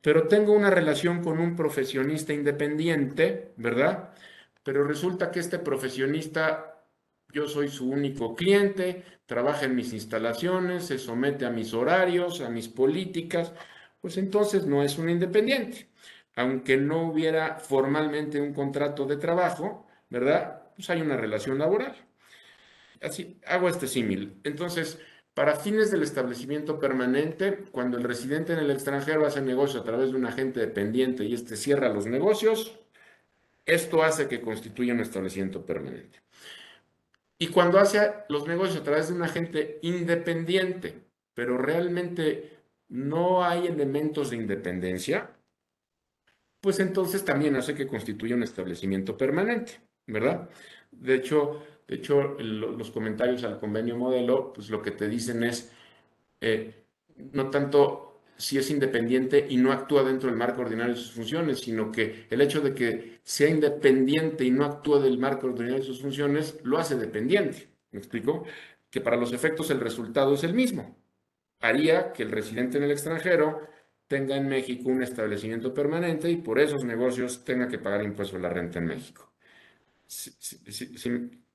Pero 0.00 0.26
tengo 0.26 0.54
una 0.54 0.70
relación 0.70 1.22
con 1.22 1.38
un 1.38 1.54
profesionista 1.54 2.32
independiente, 2.32 3.52
¿verdad? 3.58 4.14
Pero 4.62 4.84
resulta 4.84 5.30
que 5.30 5.40
este 5.40 5.58
profesionista 5.58 6.86
yo 7.30 7.46
soy 7.46 7.68
su 7.68 7.90
único 7.90 8.34
cliente, 8.34 9.04
trabaja 9.26 9.66
en 9.66 9.74
mis 9.74 9.92
instalaciones, 9.92 10.86
se 10.86 10.98
somete 10.98 11.44
a 11.44 11.50
mis 11.50 11.74
horarios, 11.74 12.40
a 12.40 12.48
mis 12.48 12.68
políticas, 12.68 13.52
pues 14.00 14.16
entonces 14.16 14.64
no 14.66 14.82
es 14.82 14.96
un 14.96 15.10
independiente. 15.10 15.90
Aunque 16.36 16.78
no 16.78 17.02
hubiera 17.02 17.58
formalmente 17.58 18.40
un 18.40 18.54
contrato 18.54 19.04
de 19.04 19.18
trabajo, 19.18 19.86
¿verdad? 20.08 20.72
Pues 20.74 20.88
hay 20.88 21.02
una 21.02 21.18
relación 21.18 21.58
laboral. 21.58 22.13
Así, 23.04 23.38
hago 23.46 23.68
este 23.68 23.86
símil. 23.86 24.40
Entonces, 24.44 24.98
para 25.34 25.56
fines 25.56 25.90
del 25.90 26.02
establecimiento 26.02 26.78
permanente, 26.78 27.64
cuando 27.72 27.98
el 27.98 28.04
residente 28.04 28.52
en 28.52 28.60
el 28.60 28.70
extranjero 28.70 29.26
hace 29.26 29.40
negocio 29.40 29.80
a 29.80 29.84
través 29.84 30.10
de 30.10 30.16
un 30.16 30.26
agente 30.26 30.60
dependiente 30.60 31.24
y 31.24 31.34
este 31.34 31.56
cierra 31.56 31.88
los 31.88 32.06
negocios, 32.06 32.78
esto 33.66 34.02
hace 34.02 34.28
que 34.28 34.40
constituya 34.40 34.94
un 34.94 35.00
establecimiento 35.00 35.66
permanente. 35.66 36.20
Y 37.38 37.48
cuando 37.48 37.78
hace 37.78 38.12
los 38.28 38.46
negocios 38.46 38.80
a 38.80 38.84
través 38.84 39.08
de 39.08 39.14
un 39.14 39.22
agente 39.22 39.78
independiente, 39.82 41.02
pero 41.34 41.58
realmente 41.58 42.58
no 42.88 43.44
hay 43.44 43.66
elementos 43.66 44.30
de 44.30 44.36
independencia, 44.36 45.30
pues 46.60 46.78
entonces 46.78 47.24
también 47.24 47.56
hace 47.56 47.74
que 47.74 47.86
constituya 47.86 48.36
un 48.36 48.44
establecimiento 48.44 49.16
permanente, 49.16 49.80
¿verdad? 50.06 50.48
De 50.92 51.16
hecho, 51.16 51.62
De 51.86 51.96
hecho, 51.96 52.36
los 52.38 52.90
comentarios 52.90 53.44
al 53.44 53.58
convenio 53.60 53.96
modelo, 53.96 54.52
pues 54.52 54.70
lo 54.70 54.80
que 54.80 54.90
te 54.90 55.08
dicen 55.08 55.44
es, 55.44 55.70
eh, 56.40 56.84
no 57.32 57.50
tanto 57.50 58.22
si 58.36 58.58
es 58.58 58.70
independiente 58.70 59.46
y 59.48 59.56
no 59.56 59.72
actúa 59.72 60.02
dentro 60.02 60.28
del 60.28 60.38
marco 60.38 60.62
ordinario 60.62 60.94
de 60.94 61.00
sus 61.00 61.12
funciones, 61.12 61.60
sino 61.60 61.92
que 61.92 62.26
el 62.30 62.40
hecho 62.40 62.60
de 62.60 62.74
que 62.74 63.20
sea 63.22 63.48
independiente 63.48 64.44
y 64.44 64.50
no 64.50 64.64
actúa 64.64 65.00
del 65.00 65.18
marco 65.18 65.46
ordinario 65.46 65.78
de 65.78 65.84
sus 65.84 66.02
funciones 66.02 66.58
lo 66.64 66.78
hace 66.78 66.96
dependiente. 66.96 67.68
¿Me 67.92 67.98
explico? 67.98 68.44
Que 68.90 69.00
para 69.00 69.16
los 69.16 69.32
efectos 69.32 69.70
el 69.70 69.80
resultado 69.80 70.34
es 70.34 70.44
el 70.44 70.54
mismo. 70.54 70.96
Haría 71.60 72.12
que 72.12 72.24
el 72.24 72.30
residente 72.30 72.78
en 72.78 72.84
el 72.84 72.90
extranjero 72.90 73.60
tenga 74.08 74.36
en 74.36 74.48
México 74.48 74.88
un 74.90 75.02
establecimiento 75.02 75.72
permanente 75.72 76.30
y 76.30 76.36
por 76.36 76.58
esos 76.58 76.84
negocios 76.84 77.44
tenga 77.44 77.68
que 77.68 77.78
pagar 77.78 78.02
impuesto 78.04 78.36
a 78.36 78.40
la 78.40 78.50
renta 78.50 78.78
en 78.78 78.86
México. 78.86 79.32
Sí, 80.06 80.30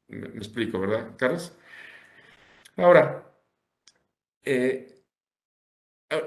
me 0.10 0.28
explico, 0.38 0.80
¿verdad, 0.80 1.16
Carlos? 1.18 1.54
Ahora, 2.78 3.26
eh, 4.44 5.00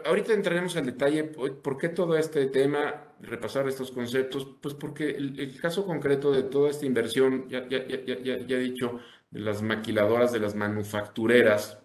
Ahorita 0.05 0.33
entraremos 0.33 0.77
al 0.77 0.87
detalle 0.87 1.25
por 1.25 1.77
qué 1.77 1.89
todo 1.89 2.17
este 2.17 2.47
tema, 2.47 3.15
repasar 3.21 3.67
estos 3.67 3.91
conceptos, 3.91 4.47
pues 4.61 4.75
porque 4.75 5.11
el, 5.11 5.61
caso 5.61 5.85
concreto 5.85 6.31
de 6.31 6.45
toda 6.45 6.71
esta 6.71 6.87
inversión, 6.87 7.49
ya, 7.49 7.69
ya, 7.69 7.79
he 7.79 8.61
dicho, 8.61 9.01
de 9.29 9.41
las 9.41 9.61
maquiladoras, 9.61 10.33
de 10.33 10.39
las 10.39 10.55
manufactureras, 10.55 11.83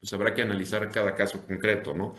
pues 0.00 0.12
habrá 0.12 0.34
que 0.34 0.42
analizar 0.42 0.90
cada 0.90 1.14
caso 1.14 1.46
concreto, 1.46 1.94
¿no? 1.94 2.14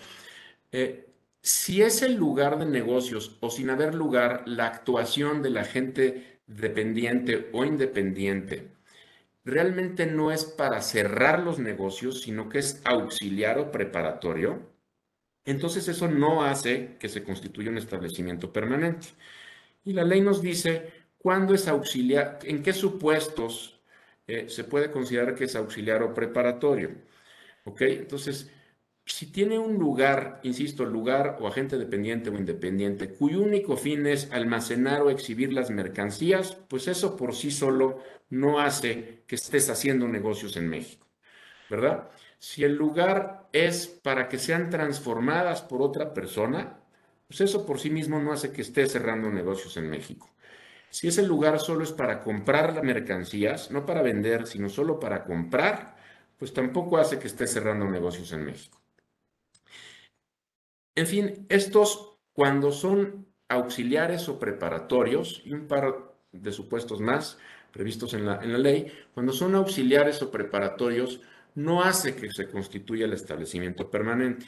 Eh, 0.71 1.13
si 1.39 1.83
es 1.83 2.01
el 2.01 2.15
lugar 2.15 2.57
de 2.57 2.65
negocios 2.65 3.37
o 3.41 3.51
sin 3.51 3.69
haber 3.69 3.93
lugar 3.93 4.43
la 4.47 4.65
actuación 4.65 5.43
de 5.43 5.51
la 5.51 5.65
gente 5.65 6.41
dependiente 6.47 7.49
o 7.53 7.63
independiente, 7.63 8.74
realmente 9.45 10.07
no 10.07 10.31
es 10.31 10.43
para 10.43 10.81
cerrar 10.81 11.39
los 11.39 11.59
negocios, 11.59 12.21
sino 12.21 12.49
que 12.49 12.59
es 12.59 12.81
auxiliar 12.85 13.59
o 13.59 13.71
preparatorio, 13.71 14.75
entonces 15.45 15.87
eso 15.87 16.07
no 16.07 16.43
hace 16.43 16.97
que 16.99 17.09
se 17.09 17.23
constituya 17.23 17.69
un 17.69 17.77
establecimiento 17.77 18.51
permanente. 18.51 19.07
Y 19.83 19.93
la 19.93 20.03
ley 20.03 20.21
nos 20.21 20.41
dice 20.41 20.91
cuándo 21.19 21.53
es 21.53 21.67
auxiliar, 21.67 22.39
en 22.43 22.63
qué 22.63 22.73
supuestos 22.73 23.79
eh, 24.27 24.49
se 24.49 24.63
puede 24.63 24.91
considerar 24.91 25.35
que 25.35 25.45
es 25.45 25.55
auxiliar 25.55 26.01
o 26.03 26.13
preparatorio. 26.13 26.91
¿Ok? 27.65 27.81
Entonces, 27.81 28.51
si 29.05 29.27
tiene 29.27 29.59
un 29.59 29.75
lugar, 29.75 30.39
insisto, 30.43 30.83
lugar 30.85 31.37
o 31.39 31.47
agente 31.47 31.77
dependiente 31.77 32.29
o 32.29 32.37
independiente, 32.37 33.09
cuyo 33.13 33.41
único 33.41 33.77
fin 33.77 34.07
es 34.07 34.31
almacenar 34.31 35.01
o 35.03 35.09
exhibir 35.11 35.53
las 35.53 35.69
mercancías, 35.69 36.57
pues 36.67 36.87
eso 36.87 37.15
por 37.15 37.35
sí 37.35 37.51
solo 37.51 37.99
no 38.29 38.59
hace 38.59 39.23
que 39.27 39.35
estés 39.35 39.69
haciendo 39.69 40.07
negocios 40.07 40.57
en 40.57 40.69
México, 40.69 41.07
¿verdad? 41.69 42.09
Si 42.39 42.63
el 42.63 42.75
lugar 42.75 43.47
es 43.53 43.87
para 43.87 44.27
que 44.27 44.39
sean 44.39 44.69
transformadas 44.69 45.61
por 45.61 45.81
otra 45.81 46.13
persona, 46.13 46.79
pues 47.27 47.41
eso 47.41 47.65
por 47.65 47.79
sí 47.79 47.89
mismo 47.89 48.19
no 48.19 48.33
hace 48.33 48.51
que 48.51 48.61
esté 48.61 48.87
cerrando 48.87 49.29
negocios 49.29 49.77
en 49.77 49.89
México. 49.89 50.29
Si 50.89 51.07
ese 51.07 51.23
lugar 51.23 51.59
solo 51.59 51.83
es 51.83 51.91
para 51.91 52.21
comprar 52.21 52.73
las 52.73 52.83
mercancías, 52.83 53.69
no 53.71 53.85
para 53.85 54.01
vender, 54.01 54.47
sino 54.47 54.69
solo 54.69 54.99
para 54.99 55.23
comprar, 55.25 55.95
pues 56.37 56.53
tampoco 56.53 56.97
hace 56.97 57.19
que 57.19 57.27
esté 57.27 57.47
cerrando 57.47 57.85
negocios 57.85 58.31
en 58.33 58.45
México. 58.45 58.84
En 60.95 61.07
fin, 61.07 61.45
estos 61.49 62.17
cuando 62.33 62.71
son 62.71 63.27
auxiliares 63.49 64.27
o 64.27 64.39
preparatorios, 64.39 65.41
y 65.45 65.53
un 65.53 65.67
par 65.67 66.15
de 66.31 66.51
supuestos 66.51 66.99
más 66.99 67.37
previstos 67.71 68.13
en 68.13 68.25
la, 68.25 68.41
ley, 68.41 68.91
cuando 69.13 69.33
son 69.33 69.55
auxiliares 69.55 70.21
o 70.21 70.31
preparatorios, 70.31 71.21
no 71.55 71.83
hace 71.83 72.15
que 72.15 72.31
se 72.31 72.49
constituya 72.49 73.05
el 73.05 73.13
establecimiento 73.13 73.89
permanente. 73.89 74.47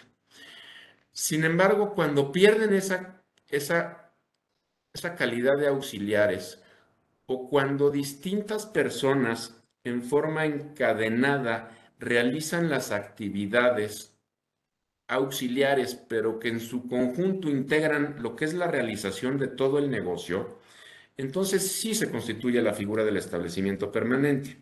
Sin 1.11 1.43
embargo, 1.43 1.93
cuando 1.93 2.31
pierden 2.31 2.73
esa, 2.73 3.21
esa, 3.47 4.13
esa 4.93 5.15
calidad 5.15 5.57
de 5.57 5.67
auxiliares 5.67 6.61
o 7.25 7.49
cuando 7.49 7.89
distintas 7.89 8.65
personas 8.65 9.61
en 9.83 10.03
forma 10.03 10.45
encadenada 10.45 11.71
realizan 11.99 12.69
las 12.69 12.91
actividades 12.91 14.16
auxiliares, 15.07 15.95
pero 15.95 16.39
que 16.39 16.49
en 16.49 16.59
su 16.59 16.87
conjunto 16.87 17.49
integran 17.49 18.21
lo 18.21 18.35
que 18.35 18.45
es 18.45 18.53
la 18.53 18.67
realización 18.67 19.37
de 19.37 19.47
todo 19.47 19.79
el 19.79 19.89
negocio, 19.89 20.59
entonces 21.17 21.71
sí 21.71 21.95
se 21.95 22.11
constituye 22.11 22.61
la 22.61 22.73
figura 22.73 23.03
del 23.03 23.17
establecimiento 23.17 23.91
permanente. 23.91 24.57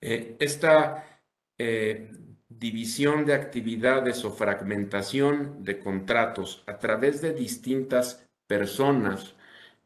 Eh, 0.00 0.36
esta 0.40 1.20
eh, 1.58 2.10
división 2.48 3.24
de 3.24 3.34
actividades 3.34 4.24
o 4.24 4.32
fragmentación 4.32 5.62
de 5.64 5.78
contratos 5.78 6.64
a 6.66 6.78
través 6.78 7.20
de 7.22 7.32
distintas 7.32 8.28
personas 8.46 9.34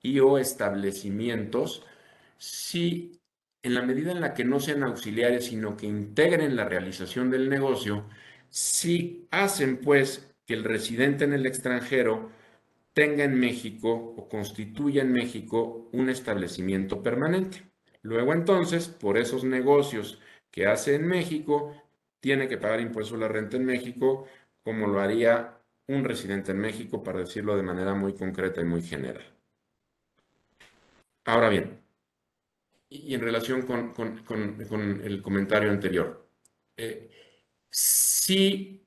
y 0.02 0.20
o 0.20 0.38
establecimientos, 0.38 1.84
si 2.38 3.20
en 3.62 3.74
la 3.74 3.82
medida 3.82 4.12
en 4.12 4.20
la 4.20 4.34
que 4.34 4.44
no 4.44 4.60
sean 4.60 4.82
auxiliares, 4.84 5.46
sino 5.46 5.76
que 5.76 5.86
integren 5.86 6.56
la 6.56 6.64
realización 6.64 7.30
del 7.30 7.48
negocio, 7.48 8.06
si 8.56 9.28
hacen 9.30 9.82
pues 9.82 10.34
que 10.46 10.54
el 10.54 10.64
residente 10.64 11.24
en 11.24 11.34
el 11.34 11.44
extranjero 11.44 12.30
tenga 12.94 13.24
en 13.24 13.38
México 13.38 14.14
o 14.16 14.30
constituya 14.30 15.02
en 15.02 15.12
México 15.12 15.90
un 15.92 16.08
establecimiento 16.08 17.02
permanente. 17.02 17.70
Luego 18.00 18.32
entonces, 18.32 18.88
por 18.88 19.18
esos 19.18 19.44
negocios 19.44 20.18
que 20.50 20.66
hace 20.66 20.94
en 20.94 21.06
México 21.06 21.74
tiene 22.18 22.48
que 22.48 22.56
pagar 22.56 22.80
impuesto 22.80 23.16
a 23.16 23.18
la 23.18 23.28
renta 23.28 23.58
en 23.58 23.66
México 23.66 24.26
como 24.62 24.86
lo 24.86 25.00
haría 25.00 25.58
un 25.88 26.04
residente 26.04 26.52
en 26.52 26.58
México, 26.58 27.02
para 27.02 27.18
decirlo 27.18 27.56
de 27.56 27.62
manera 27.62 27.92
muy 27.94 28.14
concreta 28.14 28.62
y 28.62 28.64
muy 28.64 28.80
general. 28.80 29.22
Ahora 31.26 31.50
bien, 31.50 31.78
y 32.88 33.14
en 33.14 33.20
relación 33.20 33.66
con, 33.66 33.92
el 35.04 35.20
comentario 35.20 35.70
anterior, 35.70 36.26
eh, 36.78 37.25
si, 37.70 38.86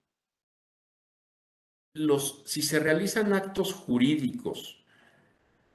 los, 1.93 2.43
si 2.45 2.61
se 2.61 2.79
realizan 2.79 3.33
actos 3.33 3.73
jurídicos 3.73 4.83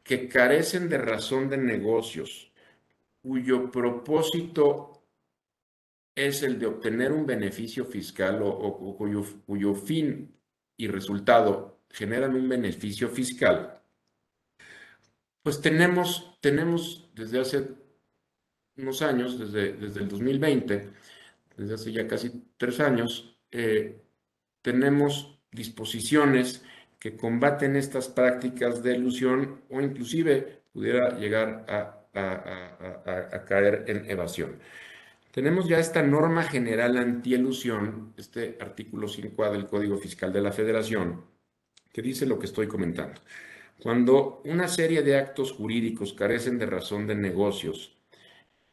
que 0.03 0.29
carecen 0.29 0.89
de 0.89 0.99
razón 0.99 1.49
de 1.49 1.57
negocios, 1.57 2.53
cuyo 3.23 3.71
propósito 3.71 4.95
es 6.15 6.43
el 6.43 6.59
de 6.59 6.67
obtener 6.67 7.13
un 7.13 7.27
beneficio 7.27 7.85
fiscal 7.85 8.41
o, 8.43 8.97
cuyo, 8.97 9.75
fin 9.75 10.33
y 10.77 10.87
resultado 10.89 11.81
generan 11.91 12.35
un 12.35 12.49
beneficio 12.49 13.09
fiscal, 13.09 13.81
pues 15.43 15.61
tenemos, 15.61 16.39
tenemos 16.41 17.11
desde 17.15 17.41
hace 17.41 17.69
unos 18.77 19.03
años, 19.03 19.39
desde, 19.39 19.73
desde 19.75 20.01
el 20.01 20.09
2020, 20.09 20.91
desde 21.57 21.75
hace 21.75 21.93
ya 21.93 22.07
casi 22.07 22.45
tres 22.57 22.81
años, 22.81 23.39
eh, 23.51 24.01
tenemos 24.63 25.39
disposiciones 25.53 26.63
que 26.99 27.17
combaten 27.17 27.77
estas 27.77 28.09
prácticas 28.09 28.83
de 28.83 28.97
ilusión 28.97 29.63
o 29.71 29.81
inclusive 29.81 30.63
pudiera 30.73 31.19
llegar 31.19 31.65
a 31.69 33.45
caer 33.47 33.85
en 33.89 34.11
evasión. 34.11 34.59
Tenemos 35.35 35.69
ya 35.69 35.81
esta 35.81 36.01
norma 36.01 36.45
general 36.45 36.97
antielusión, 36.97 38.15
este 38.17 38.57
artículo 38.61 39.09
5A 39.09 39.51
del 39.51 39.67
Código 39.67 39.99
Fiscal 39.99 40.33
de 40.33 40.41
la 40.41 40.53
Federación, 40.53 41.25
que 41.93 42.03
dice 42.03 42.25
lo 42.25 42.39
que 42.39 42.47
estoy 42.47 42.69
comentando. 42.69 43.21
Cuando 43.83 44.43
una 44.45 44.69
serie 44.69 45.03
de 45.03 45.17
actos 45.17 45.51
jurídicos 45.51 46.13
carecen 46.13 46.57
de 46.57 46.67
razón 46.67 47.09
de 47.09 47.17
negocios 47.17 47.97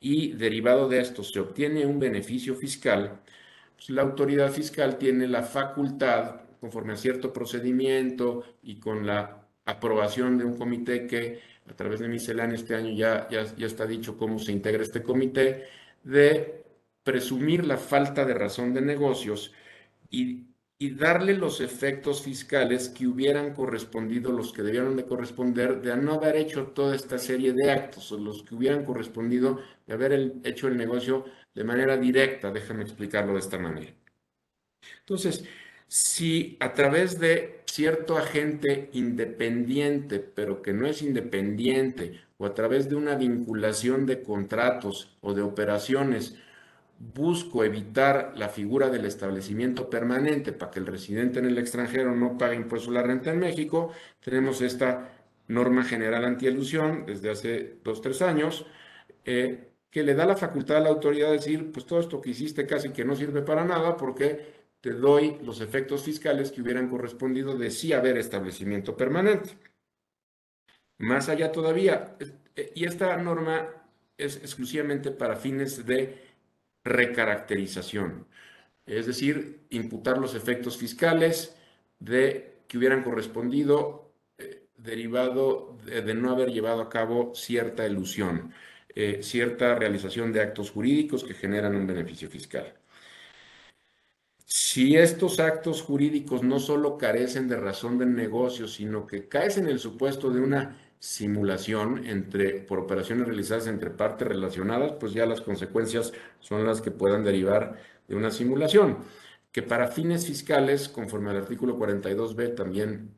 y 0.01 0.33
derivado 0.33 0.89
de 0.89 0.99
esto 0.99 1.23
se 1.23 1.39
obtiene 1.39 1.85
un 1.85 1.99
beneficio 1.99 2.55
fiscal, 2.55 3.21
pues 3.75 3.89
la 3.91 4.01
autoridad 4.01 4.51
fiscal 4.51 4.97
tiene 4.97 5.27
la 5.27 5.43
facultad, 5.43 6.41
conforme 6.59 6.93
a 6.93 6.97
cierto 6.97 7.31
procedimiento 7.31 8.43
y 8.63 8.79
con 8.79 9.05
la 9.07 9.47
aprobación 9.65 10.37
de 10.37 10.45
un 10.45 10.57
comité 10.57 11.07
que 11.07 11.39
a 11.69 11.75
través 11.75 11.99
de 11.99 12.07
miscelánea 12.07 12.55
este 12.55 12.75
año 12.75 12.91
ya, 12.93 13.27
ya, 13.29 13.45
ya 13.55 13.67
está 13.67 13.85
dicho 13.85 14.17
cómo 14.17 14.39
se 14.39 14.51
integra 14.51 14.83
este 14.83 15.03
comité, 15.03 15.65
de 16.03 16.65
presumir 17.03 17.65
la 17.65 17.77
falta 17.77 18.25
de 18.25 18.33
razón 18.33 18.73
de 18.73 18.81
negocios 18.81 19.53
y, 20.09 20.50
darle 20.89 21.35
los 21.35 21.61
efectos 21.61 22.23
fiscales 22.23 22.89
que 22.89 23.05
hubieran 23.05 23.53
correspondido, 23.53 24.31
los 24.31 24.51
que 24.51 24.63
debieron 24.63 24.95
de 24.97 25.05
corresponder, 25.05 25.79
de 25.79 25.95
no 25.95 26.13
haber 26.13 26.35
hecho 26.35 26.67
toda 26.67 26.95
esta 26.95 27.19
serie 27.19 27.53
de 27.53 27.71
actos, 27.71 28.11
o 28.11 28.17
los 28.17 28.41
que 28.41 28.55
hubieran 28.55 28.83
correspondido 28.83 29.59
de 29.85 29.93
haber 29.93 30.33
hecho 30.43 30.67
el 30.67 30.77
negocio 30.77 31.25
de 31.53 31.63
manera 31.63 31.97
directa. 31.97 32.51
Déjame 32.51 32.83
explicarlo 32.83 33.33
de 33.33 33.39
esta 33.39 33.59
manera. 33.59 33.93
Entonces, 34.99 35.45
si 35.87 36.57
a 36.59 36.73
través 36.73 37.19
de 37.19 37.61
cierto 37.65 38.17
agente 38.17 38.89
independiente, 38.93 40.19
pero 40.19 40.61
que 40.61 40.73
no 40.73 40.87
es 40.87 41.01
independiente, 41.01 42.21
o 42.37 42.45
a 42.45 42.53
través 42.55 42.89
de 42.89 42.95
una 42.95 43.15
vinculación 43.15 44.07
de 44.07 44.23
contratos 44.23 45.15
o 45.21 45.33
de 45.33 45.43
operaciones, 45.43 46.37
busco 47.13 47.63
evitar 47.63 48.33
la 48.35 48.49
figura 48.49 48.89
del 48.89 49.05
establecimiento 49.05 49.89
permanente 49.89 50.53
para 50.53 50.71
que 50.71 50.79
el 50.79 50.85
residente 50.85 51.39
en 51.39 51.45
el 51.45 51.57
extranjero 51.57 52.15
no 52.15 52.37
pague 52.37 52.55
impuesto 52.55 52.91
a 52.91 52.93
la 52.93 53.03
renta 53.03 53.31
en 53.31 53.39
México, 53.39 53.91
tenemos 54.19 54.61
esta 54.61 55.09
norma 55.47 55.83
general 55.83 56.25
antielusión 56.25 57.05
desde 57.05 57.31
hace 57.31 57.77
dos, 57.83 58.01
tres 58.01 58.21
años, 58.21 58.65
eh, 59.25 59.71
que 59.89 60.03
le 60.03 60.15
da 60.15 60.25
la 60.25 60.37
facultad 60.37 60.77
a 60.77 60.81
la 60.81 60.89
autoridad 60.89 61.27
de 61.27 61.33
decir, 61.33 61.71
pues 61.71 61.85
todo 61.85 61.99
esto 61.99 62.21
que 62.21 62.29
hiciste 62.29 62.65
casi 62.65 62.89
que 62.89 63.03
no 63.03 63.15
sirve 63.15 63.41
para 63.41 63.65
nada 63.65 63.97
porque 63.97 64.61
te 64.79 64.91
doy 64.91 65.37
los 65.43 65.59
efectos 65.59 66.03
fiscales 66.03 66.51
que 66.51 66.61
hubieran 66.61 66.87
correspondido 66.87 67.57
de 67.57 67.71
sí 67.71 67.93
haber 67.93 68.17
establecimiento 68.17 68.95
permanente. 68.95 69.57
Más 70.99 71.29
allá 71.29 71.51
todavía, 71.51 72.15
eh, 72.55 72.71
y 72.75 72.85
esta 72.85 73.17
norma 73.17 73.67
es 74.17 74.37
exclusivamente 74.37 75.11
para 75.11 75.35
fines 75.35 75.85
de 75.85 76.30
recaracterización, 76.83 78.27
es 78.85 79.05
decir, 79.05 79.65
imputar 79.69 80.17
los 80.17 80.35
efectos 80.35 80.77
fiscales 80.77 81.55
de 81.99 82.63
que 82.67 82.77
hubieran 82.77 83.03
correspondido 83.03 84.13
eh, 84.37 84.67
derivado 84.77 85.77
de, 85.85 86.13
no 86.13 86.31
haber 86.31 86.51
llevado 86.51 86.81
a 86.81 86.89
cabo 86.89 87.33
cierta 87.35 87.85
ilusión, 87.87 88.53
eh, 88.95 89.19
cierta 89.21 89.75
realización 89.75 90.33
de 90.33 90.41
actos 90.41 90.71
jurídicos 90.71 91.23
que 91.23 91.33
generan 91.33 91.75
un 91.75 91.87
beneficio 91.87 92.29
fiscal. 92.29 92.73
Si 94.45 94.97
estos 94.97 95.39
actos 95.39 95.81
jurídicos 95.81 96.43
no 96.43 96.59
solo 96.59 96.97
carecen 96.97 97.47
de 97.47 97.57
razón 97.57 97.97
del 97.97 98.15
negocio, 98.15 98.67
sino 98.67 99.05
que 99.05 99.27
caes 99.27 99.57
en 99.57 99.67
el 99.67 99.79
supuesto 99.79 100.29
de 100.29 100.41
una 100.41 100.77
simulación 101.01 102.05
entre, 102.05 102.59
por 102.61 102.79
operaciones 102.79 103.25
realizadas 103.27 103.65
entre 103.65 103.89
partes 103.89 104.27
relacionadas, 104.27 104.93
pues 104.99 105.13
ya 105.13 105.25
las 105.25 105.41
consecuencias 105.41 106.13
son 106.39 106.63
las 106.65 106.79
que 106.79 106.91
puedan 106.91 107.23
derivar 107.23 107.81
de 108.07 108.15
una 108.15 108.29
simulación, 108.29 108.99
que 109.51 109.63
para 109.63 109.87
fines 109.87 110.27
fiscales, 110.27 110.89
conforme 110.89 111.31
al 111.31 111.37
artículo 111.37 111.77
42b 111.79 112.55
también, 112.55 113.15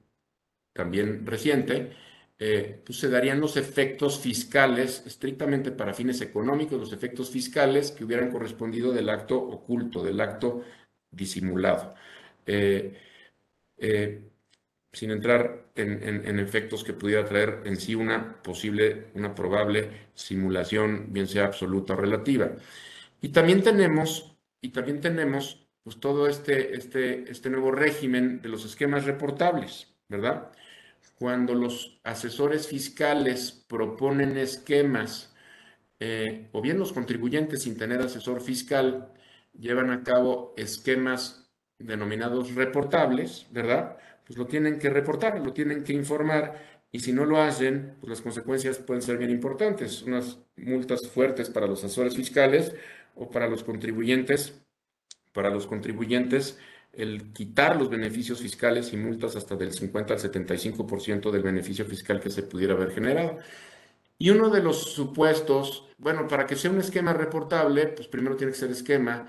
también 0.74 1.26
reciente, 1.28 1.92
eh, 2.40 2.82
pues 2.86 3.00
se 3.00 3.10
darían 3.10 3.42
los 3.42 3.58
efectos 3.58 4.20
fiscales, 4.20 5.04
estrictamente 5.06 5.72
para 5.72 5.94
fines 5.94 6.22
económicos, 6.22 6.80
los 6.80 6.94
efectos 6.94 7.30
fiscales 7.32 7.92
que 7.92 8.06
hubieran 8.06 8.32
correspondido 8.32 8.94
del 8.94 9.10
acto 9.10 9.38
oculto, 9.38 10.04
del 10.04 10.22
acto 10.22 10.64
disimulado. 11.12 11.96
Eh, 12.46 12.98
eh, 13.78 14.33
sin 14.94 15.10
entrar 15.10 15.66
en, 15.76 16.40
efectos 16.40 16.84
que 16.84 16.94
pudiera 16.94 17.26
traer 17.26 17.62
en 17.66 17.78
sí 17.78 17.96
una 17.96 18.42
posible, 18.44 19.08
una 19.16 19.34
probable 19.34 19.90
simulación, 20.14 21.08
bien 21.10 21.28
sea 21.28 21.46
absoluta 21.46 21.94
o 21.94 21.98
relativa. 21.98 22.52
Y 23.20 23.30
también 23.30 23.64
tenemos, 23.64 24.38
y 24.62 24.70
también 24.70 25.02
tenemos 25.02 25.68
pues, 25.84 26.00
todo 26.00 26.28
este, 26.28 26.76
este, 26.76 27.30
este 27.30 27.50
nuevo 27.50 27.72
régimen 27.72 28.42
de 28.42 28.50
los 28.50 28.66
esquemas 28.66 29.06
reportables, 29.06 29.92
¿verdad? 30.08 30.52
Cuando 31.18 31.56
los 31.56 32.00
asesores 32.04 32.68
fiscales 32.68 33.66
proponen 33.68 34.38
esquemas, 34.38 35.34
eh, 36.00 36.50
o 36.52 36.62
bien 36.62 36.78
los 36.78 36.94
contribuyentes 36.94 37.64
sin 37.64 37.78
tener 37.78 38.00
asesor 38.02 38.42
fiscal 38.42 39.12
llevan 39.58 39.90
a 39.90 40.04
cabo 40.04 40.54
esquemas 40.58 41.52
denominados 41.80 42.54
reportables, 42.56 43.48
¿verdad? 43.52 43.98
Pues 44.26 44.38
lo 44.38 44.46
tienen 44.46 44.80
que 44.80 44.90
reportar, 44.90 45.40
lo 45.40 45.54
tienen 45.54 45.84
que 45.84 45.94
informar 45.94 46.84
y 46.92 47.00
si 47.00 47.12
no 47.12 47.26
lo 47.26 47.42
hacen, 47.42 47.96
pues 48.00 48.10
las 48.10 48.22
consecuencias 48.22 48.78
pueden 48.78 49.02
ser 49.02 49.18
bien 49.18 49.32
importantes, 49.32 50.04
unas 50.04 50.40
multas 50.56 51.08
fuertes 51.08 51.50
para 51.50 51.68
los 51.68 51.84
asesores 51.84 52.16
fiscales 52.16 52.74
o 53.16 53.30
para 53.30 53.48
los 53.48 53.64
contribuyentes, 53.64 54.62
para 55.34 55.50
los 55.50 55.68
contribuyentes 55.68 56.58
el 56.94 57.34
quitar 57.34 57.76
los 57.76 57.90
beneficios 57.90 58.40
fiscales 58.40 58.94
y 58.94 58.98
multas 58.98 59.36
hasta 59.36 59.56
del 59.56 59.74
50 59.74 60.14
al 60.14 60.20
75% 60.20 61.32
del 61.32 61.42
beneficio 61.42 61.86
fiscal 61.86 62.20
que 62.20 62.30
se 62.30 62.44
pudiera 62.44 62.74
haber 62.76 62.92
generado. 62.92 63.40
Y 64.20 64.30
uno 64.30 64.50
de 64.50 64.62
los 64.62 64.94
supuestos, 64.94 65.90
bueno, 65.98 66.28
para 66.28 66.46
que 66.46 66.56
sea 66.56 66.72
un 66.72 66.80
esquema 66.80 67.14
reportable, 67.14 67.88
pues 67.88 68.08
primero 68.08 68.36
tiene 68.36 68.54
que 68.54 68.60
ser 68.60 68.72
esquema 68.72 69.28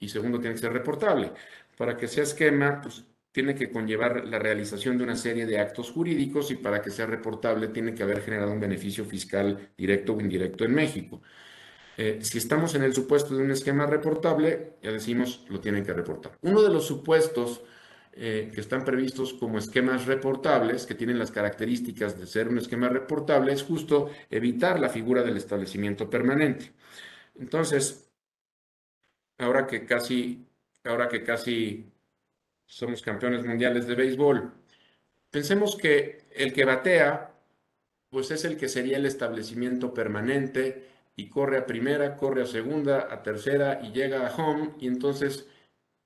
y 0.00 0.08
segundo 0.08 0.40
tiene 0.40 0.54
que 0.54 0.60
ser 0.60 0.72
reportable. 0.72 1.32
Para 1.78 1.96
que 1.96 2.08
sea 2.08 2.24
esquema, 2.24 2.80
pues 2.82 3.04
tiene 3.34 3.56
que 3.56 3.68
conllevar 3.68 4.28
la 4.28 4.38
realización 4.38 4.96
de 4.96 5.02
una 5.02 5.16
serie 5.16 5.44
de 5.44 5.58
actos 5.58 5.90
jurídicos 5.90 6.52
y 6.52 6.54
para 6.54 6.80
que 6.80 6.92
sea 6.92 7.06
reportable 7.06 7.66
tiene 7.66 7.92
que 7.92 8.04
haber 8.04 8.22
generado 8.22 8.52
un 8.52 8.60
beneficio 8.60 9.04
fiscal 9.04 9.72
directo 9.76 10.14
o 10.14 10.20
indirecto 10.20 10.64
en 10.64 10.72
México. 10.72 11.20
Eh, 11.96 12.20
si 12.22 12.38
estamos 12.38 12.76
en 12.76 12.84
el 12.84 12.94
supuesto 12.94 13.34
de 13.34 13.42
un 13.42 13.50
esquema 13.50 13.86
reportable, 13.86 14.76
ya 14.80 14.92
decimos, 14.92 15.44
lo 15.48 15.58
tienen 15.58 15.84
que 15.84 15.92
reportar. 15.92 16.38
Uno 16.42 16.62
de 16.62 16.68
los 16.70 16.86
supuestos 16.86 17.62
eh, 18.12 18.52
que 18.54 18.60
están 18.60 18.84
previstos 18.84 19.34
como 19.34 19.58
esquemas 19.58 20.06
reportables, 20.06 20.86
que 20.86 20.94
tienen 20.94 21.18
las 21.18 21.32
características 21.32 22.16
de 22.16 22.28
ser 22.28 22.46
un 22.46 22.58
esquema 22.58 22.88
reportable, 22.88 23.52
es 23.52 23.64
justo 23.64 24.10
evitar 24.30 24.78
la 24.78 24.90
figura 24.90 25.24
del 25.24 25.36
establecimiento 25.36 26.08
permanente. 26.08 26.72
Entonces, 27.34 28.12
ahora 29.38 29.66
que 29.66 29.86
casi, 29.86 30.46
ahora 30.84 31.08
que 31.08 31.24
casi 31.24 31.93
somos 32.66 33.02
campeones 33.02 33.44
mundiales 33.44 33.86
de 33.86 33.94
béisbol. 33.94 34.52
Pensemos 35.30 35.76
que 35.76 36.28
el 36.32 36.52
que 36.52 36.64
batea, 36.64 37.32
pues 38.10 38.30
es 38.30 38.44
el 38.44 38.56
que 38.56 38.68
sería 38.68 38.96
el 38.96 39.06
establecimiento 39.06 39.92
permanente 39.92 40.88
y 41.16 41.28
corre 41.28 41.58
a 41.58 41.66
primera, 41.66 42.16
corre 42.16 42.42
a 42.42 42.46
segunda, 42.46 43.08
a 43.10 43.22
tercera 43.22 43.80
y 43.82 43.92
llega 43.92 44.26
a 44.26 44.34
home 44.34 44.72
y 44.80 44.86
entonces 44.86 45.46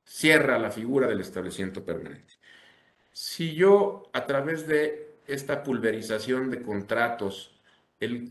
cierra 0.05 0.59
la 0.59 0.71
figura 0.71 1.07
del 1.07 1.21
establecimiento 1.21 1.85
permanente. 1.85 2.35
Si 3.13 3.55
yo 3.55 4.11
a 4.13 4.27
través 4.27 4.67
de 4.67 5.19
esta 5.27 5.63
pulverización 5.63 6.51
de 6.51 6.63
contratos, 6.63 7.59
el 8.01 8.31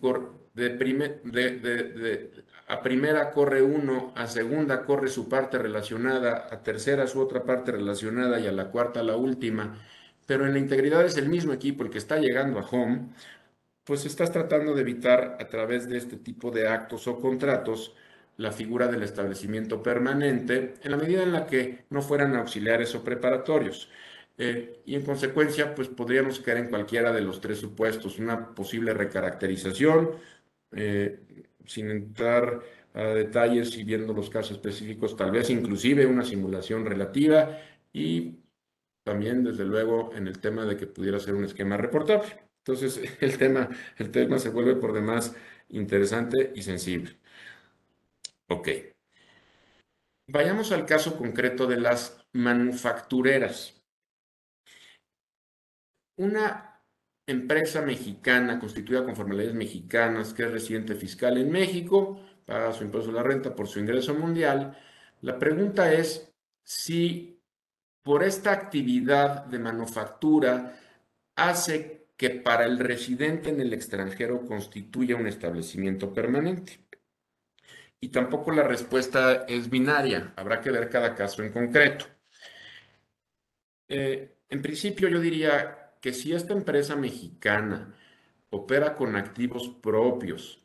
de, 0.53 0.69
de, 0.69 2.31
a 2.67 2.81
primera 2.81 3.31
corre 3.31 3.61
uno, 3.61 4.11
a 4.15 4.27
segunda 4.27 4.83
corre 4.85 5.07
su 5.07 5.29
parte 5.29 5.57
relacionada, 5.57 6.47
a 6.51 6.63
tercera 6.63 7.07
su 7.07 7.19
otra 7.19 7.43
parte 7.43 7.71
relacionada 7.71 8.39
y 8.39 8.47
a 8.47 8.51
la 8.51 8.69
cuarta 8.71 9.03
la 9.03 9.15
última, 9.15 9.77
pero 10.25 10.45
en 10.45 10.53
la 10.53 10.59
integridad 10.59 11.05
es 11.05 11.17
el 11.17 11.29
mismo 11.29 11.53
equipo 11.53 11.83
el 11.83 11.89
que 11.89 11.97
está 11.97 12.17
llegando 12.17 12.59
a 12.59 12.67
home, 12.69 13.09
pues 13.85 14.05
estás 14.05 14.31
tratando 14.31 14.73
de 14.73 14.81
evitar 14.81 15.37
a 15.39 15.47
través 15.47 15.87
de 15.87 15.97
este 15.97 16.17
tipo 16.17 16.51
de 16.51 16.67
actos 16.67 17.07
o 17.07 17.19
contratos 17.19 17.95
la 18.35 18.51
figura 18.51 18.87
del 18.87 19.03
establecimiento 19.03 19.81
permanente 19.81 20.75
en 20.83 20.91
la 20.91 20.97
medida 20.97 21.23
en 21.23 21.31
la 21.31 21.45
que 21.47 21.85
no 21.89 22.01
fueran 22.01 22.35
auxiliares 22.35 22.93
o 22.95 23.03
preparatorios. 23.03 23.89
Eh, 24.37 24.81
y 24.85 24.95
en 24.95 25.03
consecuencia, 25.03 25.73
pues 25.73 25.87
podríamos 25.87 26.39
caer 26.39 26.57
en 26.59 26.69
cualquiera 26.69 27.11
de 27.11 27.21
los 27.21 27.41
tres 27.41 27.59
supuestos, 27.59 28.19
una 28.19 28.53
posible 28.53 28.93
recaracterización, 28.93 30.11
eh, 30.73 31.19
sin 31.67 31.91
entrar 31.91 32.61
a 32.93 33.03
detalles 33.03 33.77
y 33.77 33.83
viendo 33.83 34.13
los 34.13 34.29
casos 34.29 34.53
específicos, 34.53 35.15
tal 35.15 35.31
vez 35.31 35.49
inclusive 35.49 36.05
una 36.05 36.23
simulación 36.23 36.85
relativa 36.85 37.59
y 37.93 38.39
también, 39.03 39.43
desde 39.43 39.63
luego, 39.63 40.13
en 40.15 40.27
el 40.27 40.39
tema 40.39 40.65
de 40.65 40.75
que 40.75 40.85
pudiera 40.85 41.19
ser 41.19 41.33
un 41.35 41.45
esquema 41.45 41.77
reportable. 41.77 42.27
Entonces, 42.59 42.99
el 43.21 43.37
tema, 43.37 43.69
el 43.97 44.11
tema 44.11 44.37
se 44.39 44.49
vuelve 44.49 44.75
por 44.75 44.91
demás 44.91 45.35
interesante 45.69 46.51
y 46.55 46.61
sensible. 46.61 47.17
Ok. 48.49 48.67
Vayamos 50.29 50.73
al 50.73 50.85
caso 50.85 51.17
concreto 51.17 51.67
de 51.67 51.79
las 51.79 52.27
manufactureras. 52.33 53.81
Una 56.17 56.66
empresa 57.27 57.81
mexicana 57.81 58.57
constituida 58.57 59.03
conforme 59.03 59.35
a 59.35 59.37
leyes 59.39 59.53
mexicanas 59.53 60.33
que 60.33 60.43
es 60.43 60.51
residente 60.51 60.95
fiscal 60.95 61.37
en 61.37 61.51
México, 61.51 62.21
paga 62.45 62.71
su 62.73 62.85
impuesto 62.85 63.11
a 63.11 63.15
la 63.15 63.23
renta 63.23 63.53
por 63.53 63.67
su 63.67 63.79
ingreso 63.79 64.15
mundial. 64.15 64.77
La 65.21 65.37
pregunta 65.37 65.91
es 65.93 66.33
si 66.63 67.41
por 68.01 68.23
esta 68.23 68.53
actividad 68.53 69.45
de 69.45 69.59
manufactura 69.59 70.79
hace 71.35 72.07
que 72.15 72.29
para 72.31 72.65
el 72.65 72.79
residente 72.79 73.49
en 73.49 73.59
el 73.59 73.73
extranjero 73.73 74.45
constituya 74.45 75.17
un 75.17 75.27
establecimiento 75.27 76.13
permanente. 76.13 76.79
Y 77.99 78.09
tampoco 78.09 78.51
la 78.51 78.63
respuesta 78.63 79.45
es 79.47 79.69
binaria, 79.69 80.33
habrá 80.35 80.61
que 80.61 80.71
ver 80.71 80.89
cada 80.89 81.13
caso 81.15 81.43
en 81.43 81.51
concreto. 81.51 82.05
Eh, 83.89 84.37
en 84.49 84.61
principio 84.61 85.09
yo 85.09 85.19
diría 85.19 85.86
que 86.07 86.13
si 86.13 86.31
esta 86.31 86.53
empresa 86.53 86.95
mexicana 86.95 87.93
opera 88.49 88.95
con 88.95 89.17
activos 89.17 89.67
propios, 89.67 90.63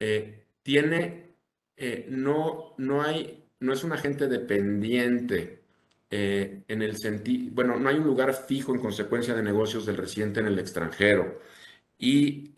eh, 0.00 0.44
tiene, 0.64 1.36
eh, 1.76 2.06
no, 2.10 2.74
no 2.78 3.00
hay, 3.00 3.44
no 3.60 3.72
es 3.72 3.84
un 3.84 3.92
agente 3.92 4.26
dependiente 4.26 5.62
eh, 6.10 6.64
en 6.66 6.82
el 6.82 6.96
sentido, 6.96 7.54
bueno, 7.54 7.78
no 7.78 7.88
hay 7.88 7.98
un 7.98 8.06
lugar 8.06 8.34
fijo 8.34 8.74
en 8.74 8.80
consecuencia 8.80 9.34
de 9.34 9.44
negocios 9.44 9.86
del 9.86 9.98
residente 9.98 10.40
en 10.40 10.46
el 10.46 10.58
extranjero. 10.58 11.38
Y, 11.96 12.52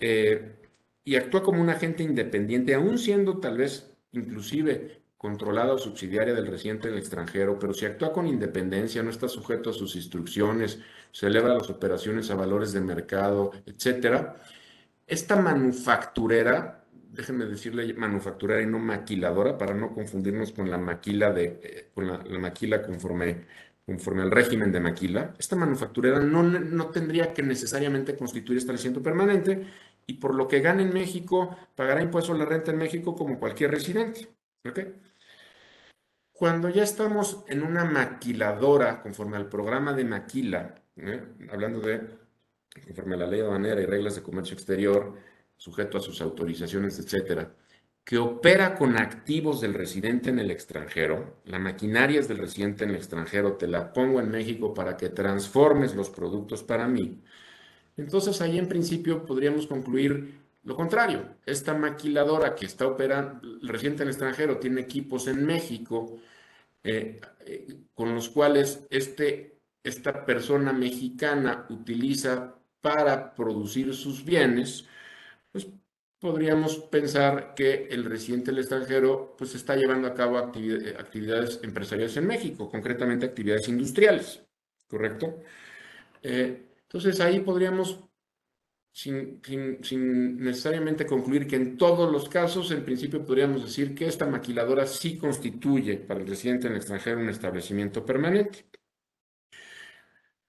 y 1.05 1.17
actúa 1.17 1.43
como 1.43 1.61
un 1.61 1.69
agente 1.69 2.05
independiente, 2.05 2.73
aún 2.73 2.97
siendo 2.97 3.39
tal 3.39 3.59
vez 3.59 3.95
inclusive 4.13 5.03
controlada 5.25 5.73
o 5.73 5.79
subsidiaria 5.79 6.35
del 6.35 6.47
residente 6.47 6.87
en 6.87 6.93
el 6.93 7.01
extranjero, 7.01 7.59
pero 7.59 7.73
si 7.73 7.87
actúa 7.87 8.13
con 8.13 8.27
independencia, 8.27 9.03
no 9.03 9.09
está 9.09 9.27
sujeto 9.27 9.71
a 9.71 9.73
sus 9.73 9.97
instrucciones, 9.97 10.81
celebra 11.13 11.55
las 11.55 11.71
operaciones 11.71 12.31
a 12.31 12.35
valores 12.35 12.75
de 12.75 12.83
mercado, 12.83 13.53
etcétera, 13.65 14.37
esta 15.07 15.37
manufacturera, 15.37 16.85
déjenme 17.11 17.47
decirle 17.47 17.95
manufacturera 17.95 18.61
y 18.61 18.67
no 18.67 18.79
maquiladora, 18.79 19.57
para 19.57 19.73
no 19.73 19.95
confundirnos 19.95 20.53
con 20.53 20.69
la 20.71 20.77
maquila, 20.77 21.33
de, 21.33 21.59
eh, 21.63 21.91
con 21.95 22.07
la, 22.07 22.19
maquila 22.39 22.83
conforme, 22.83 23.47
conforme 23.87 24.21
al 24.21 24.31
régimen 24.31 24.71
de 24.73 24.81
maquila, 24.81 25.33
esta 25.39 25.57
manufacturera 25.57 26.21
no, 26.21 26.43
no 26.43 26.89
tendría 26.89 27.33
que 27.33 27.43
necesariamente 27.43 28.15
constituir 28.15 28.59
establecimiento 28.59 29.03
permanente 29.03 29.67
y 30.07 30.13
por 30.15 30.35
lo 30.35 30.49
que 30.49 30.61
gane 30.61 30.83
en 30.83 30.93
México, 30.93 31.57
pagará 31.75 32.03
impuesto 32.03 32.35
a 32.35 32.37
la 32.37 32.45
renta 32.45 32.73
en 32.73 32.77
México 32.77 33.17
como 33.17 33.39
cualquier 33.39 33.71
residente. 33.71 34.29
Cuando 36.35 36.69
ya 36.69 36.83
estamos 36.83 37.45
en 37.47 37.63
una 37.63 37.85
maquiladora, 37.85 39.01
conforme 39.01 39.37
al 39.37 39.49
programa 39.49 39.93
de 39.93 40.05
maquila, 40.05 40.75
¿eh? 40.97 41.23
hablando 41.49 41.79
de 41.79 42.09
conforme 42.87 43.15
a 43.15 43.19
la 43.19 43.27
ley 43.29 43.39
aduanera 43.39 43.81
y 43.81 43.87
reglas 43.87 44.17
de 44.17 44.23
comercio 44.25 44.55
exterior, 44.55 45.15
sujeto 45.57 45.97
a 45.97 46.01
sus 46.01 46.21
autorizaciones, 46.21 46.99
etcétera, 46.99 47.55
que 48.03 48.19
opera 48.19 48.75
con 48.75 48.99
activos 48.99 49.61
del 49.61 49.75
residente 49.75 50.31
en 50.31 50.41
el 50.41 50.51
extranjero, 50.51 51.37
la 51.45 51.61
maquinaria 51.61 52.19
es 52.19 52.27
del 52.27 52.39
residente 52.39 52.83
en 52.83 52.91
el 52.91 52.97
extranjero, 52.97 53.53
te 53.53 53.69
la 53.69 53.93
pongo 53.93 54.19
en 54.19 54.29
México 54.29 54.75
para 54.75 54.97
que 54.97 55.11
transformes 55.11 55.95
los 55.95 56.11
productos 56.11 56.65
para 56.65 56.89
mí, 56.89 57.23
entonces 57.97 58.41
ahí 58.41 58.59
en 58.59 58.67
principio 58.67 59.25
podríamos 59.25 59.69
concluir 59.69 60.44
lo 60.65 60.77
contrario. 60.77 61.37
Esta 61.47 61.75
maquiladora 61.75 62.55
que 62.55 62.67
está 62.67 62.87
operando, 62.87 63.41
el 63.63 63.69
residente 63.69 64.03
en 64.03 64.09
el 64.09 64.15
extranjero, 64.15 64.59
tiene 64.59 64.83
equipos 64.83 65.27
en 65.29 65.45
México 65.45 66.19
eh, 66.83 67.21
eh, 67.47 67.67
con 67.95 68.15
los 68.15 68.29
cuales 68.29 68.87
este, 68.91 69.61
esta 69.83 70.25
persona 70.25 70.73
mexicana 70.73 71.67
utiliza 71.71 72.55
para 72.81 73.35
producir 73.35 73.95
sus 73.95 74.25
bienes, 74.25 74.87
pues 75.51 75.67
podríamos 76.19 76.77
pensar 76.79 77.55
que 77.55 77.87
el 77.91 78.05
residente 78.05 78.51
del 78.51 78.61
extranjero 78.61 79.35
pues 79.39 79.55
está 79.55 79.77
llevando 79.77 80.09
a 80.09 80.15
cabo 80.15 80.39
actividades 80.39 81.61
empresariales 81.63 82.17
en 82.17 82.27
México, 82.27 82.71
concretamente 82.71 83.27
actividades 83.27 83.69
industriales, 83.69 84.43
¿correcto? 84.87 85.41
Eh, 86.23 86.67
entonces 86.83 87.21
ahí 87.21 87.41
podríamos, 87.41 88.01
sin, 88.95 89.41
necesariamente 90.39 91.05
concluir 91.05 91.49
que 91.49 91.57
en 91.57 91.77
todos 91.77 92.11
los 92.13 92.29
casos, 92.29 92.71
en 92.71 92.85
principio 92.85 93.27
podríamos 93.27 93.65
decir 93.65 93.93
que 93.95 94.07
esta 94.07 94.25
maquiladora 94.27 94.87
sí 94.87 95.19
constituye 95.19 95.97
para 95.97 96.21
el 96.21 96.29
residente 96.29 96.69
en 96.69 96.75
el 96.75 96.79
extranjero 96.79 97.19
un 97.19 97.29
establecimiento 97.29 98.07
permanente. 98.07 98.67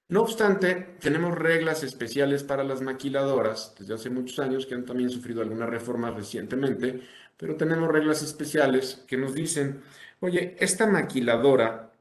No 0.08 0.22
obstante, 0.22 0.98
tenemos 1.00 1.36
reglas 1.36 1.82
especiales 1.82 2.44
para 2.44 2.64
las 2.64 2.82
maquiladoras 2.82 3.74
desde 3.80 3.96
hace 3.96 4.12
muchos 4.12 4.38
años 4.38 4.68
que 4.68 4.76
han 4.76 4.86
también 4.86 5.10
sufrido 5.10 5.42
algunas 5.42 5.68
reformas 5.68 6.14
recientemente, 6.14 7.02
pero 7.38 7.56
tenemos 7.58 7.90
reglas 7.90 8.22
especiales 8.22 9.04
que 9.08 9.18
nos 9.18 9.34
dicen, 9.34 9.82
oye, 10.20 10.56
esta 10.60 10.86
maquiladora 10.86 11.92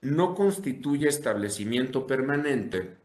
no 0.00 0.34
constituye 0.34 1.08
establecimiento 1.08 2.06
permanente. 2.06 3.03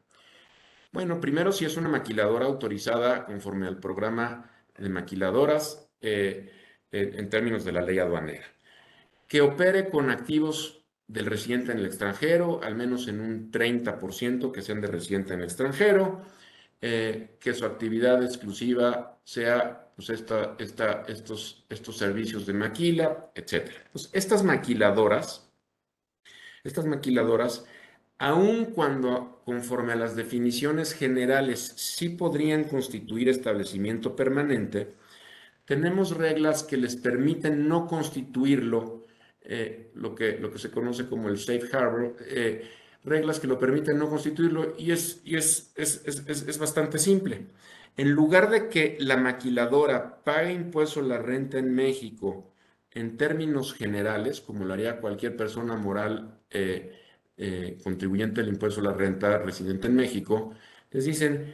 Bueno, 0.92 1.22
primero 1.22 1.52
si 1.52 1.66
es 1.66 1.78
una 1.78 1.90
maquiladora 1.90 2.46
autorizada 2.46 3.26
conforme 3.26 3.68
al 3.68 3.80
programa 3.80 4.50
de 4.78 4.90
maquiladoras 4.90 5.90
eh, 6.02 6.52
en 6.92 7.30
términos 7.30 7.64
de 7.64 7.72
la 7.72 7.82
ley 7.82 8.00
aduanera, 8.00 8.48
que 9.28 9.42
opere 9.42 9.90
con 9.90 10.10
activos 10.10 10.84
del 11.10 11.26
residente 11.26 11.72
en 11.72 11.80
el 11.80 11.86
extranjero, 11.86 12.62
al 12.64 12.76
menos 12.76 13.08
en 13.08 13.20
un 13.20 13.52
30% 13.52 14.52
que 14.52 14.62
sean 14.62 14.80
de 14.80 14.88
residente 14.88 15.34
en 15.34 15.40
el 15.40 15.46
extranjero, 15.46 16.22
eh, 16.82 17.36
que 17.40 17.54
su 17.54 17.66
actividad 17.66 18.24
exclusiva 18.24 19.20
sea 19.24 19.92
pues, 19.96 20.10
esta, 20.12 20.56
esta, 20.60 21.04
estos, 21.08 21.66
estos 21.68 21.98
servicios 21.98 22.46
de 22.46 22.54
maquila, 22.54 23.32
etc. 23.36 23.70
Pues, 23.92 24.10
estas 24.14 24.44
maquiladoras, 24.44 25.52
estas 26.64 26.86
maquiladoras, 26.86 27.66
aun 28.20 28.66
cuando 28.66 29.42
conforme 29.46 29.94
a 29.94 29.96
las 29.96 30.16
definiciones 30.16 30.94
generales 30.94 31.74
sí 31.78 32.10
podrían 32.10 32.66
constituir 32.66 33.30
establecimiento 33.30 34.16
permanente, 34.16 34.94
tenemos 35.66 36.18
reglas 36.18 36.64
que 36.64 36.78
les 36.78 36.96
permiten 36.96 37.68
no 37.68 37.88
constituirlo 37.88 39.06
eh, 39.42 39.92
lo, 39.96 40.16
que, 40.16 40.38
lo 40.38 40.52
que 40.52 40.60
se 40.60 40.70
conoce 40.70 41.08
como 41.08 41.30
el 41.30 41.40
safe 41.40 41.76
harbor, 41.76 42.18
eh, 42.28 42.70
reglas 43.04 43.40
que 43.40 43.48
lo 43.48 43.58
permiten 43.58 43.98
no 43.98 44.10
constituirlo 44.10 44.76
y, 44.78 44.92
es, 44.92 45.22
y 45.24 45.38
es, 45.38 45.72
es, 45.76 46.04
es, 46.06 46.60
bastante 46.60 47.00
simple. 47.00 47.48
En 47.98 48.12
lugar 48.12 48.50
de 48.50 48.68
que 48.68 48.98
la 49.00 49.18
maquiladora 49.18 50.24
pague 50.24 50.54
impuesto 50.54 51.02
la 51.02 51.18
renta 51.18 51.58
en 51.58 51.74
México 51.74 52.54
en 52.92 53.18
términos 53.18 53.74
generales, 53.74 54.42
como 54.42 54.66
lo 54.66 54.74
haría 54.74 55.00
cualquier 55.00 55.36
persona 55.36 55.76
moral 55.76 56.42
eh, 56.50 56.94
contribuyente 57.84 58.42
al 58.42 58.50
impuesto 58.50 58.82
a 58.82 58.84
la 58.84 58.94
renta 58.94 59.38
residente 59.38 59.88
en 59.88 59.96
México, 59.96 60.54
les 60.92 61.06
dicen, 61.06 61.54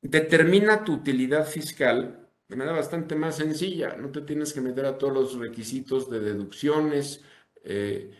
determina 0.00 0.84
tu 0.84 0.94
utilidad 0.94 1.46
fiscal 1.46 2.22
de 2.52 2.56
manera 2.56 2.76
bastante 2.76 3.14
más 3.14 3.36
sencilla. 3.36 3.96
No 3.96 4.10
te 4.10 4.20
tienes 4.20 4.52
que 4.52 4.60
meter 4.60 4.84
a 4.84 4.98
todos 4.98 5.14
los 5.14 5.38
requisitos 5.38 6.10
de 6.10 6.20
deducciones, 6.20 7.22
eh, 7.64 8.10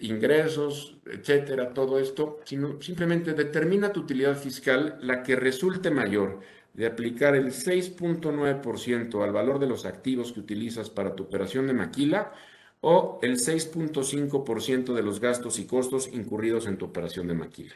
ingresos, 0.00 0.98
etcétera, 1.04 1.74
todo 1.74 1.98
esto, 1.98 2.40
sino 2.44 2.80
simplemente 2.80 3.34
determina 3.34 3.92
tu 3.92 4.00
utilidad 4.00 4.36
fiscal, 4.36 4.98
la 5.02 5.22
que 5.22 5.36
resulte 5.36 5.90
mayor, 5.90 6.40
de 6.72 6.86
aplicar 6.86 7.34
el 7.34 7.52
6.9% 7.52 9.22
al 9.22 9.32
valor 9.32 9.58
de 9.58 9.66
los 9.66 9.84
activos 9.84 10.32
que 10.32 10.40
utilizas 10.40 10.88
para 10.88 11.14
tu 11.14 11.24
operación 11.24 11.66
de 11.66 11.72
maquila 11.72 12.32
o 12.80 13.18
el 13.22 13.38
6.5% 13.38 14.94
de 14.94 15.02
los 15.02 15.20
gastos 15.20 15.58
y 15.58 15.66
costos 15.66 16.08
incurridos 16.12 16.66
en 16.66 16.78
tu 16.78 16.84
operación 16.86 17.26
de 17.28 17.34
maquila. 17.34 17.74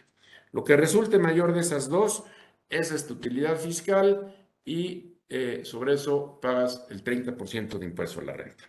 Lo 0.53 0.65
que 0.65 0.77
resulte 0.77 1.19
mayor 1.19 1.53
de 1.53 1.61
esas 1.61 1.89
dos, 1.89 2.25
es 2.71 3.07
tu 3.07 3.15
utilidad 3.15 3.59
fiscal 3.59 4.35
y 4.65 5.17
eh, 5.29 5.63
sobre 5.65 5.95
eso 5.95 6.39
pagas 6.41 6.87
el 6.91 7.03
30% 7.03 7.79
de 7.79 7.87
impuesto 7.87 8.21
a 8.21 8.25
la 8.25 8.33
renta. 8.33 8.65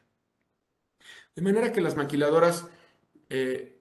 De 1.36 1.42
manera 1.42 1.72
que 1.72 1.82
las 1.82 1.96
maquiladoras, 1.96 2.68
eh, 3.30 3.80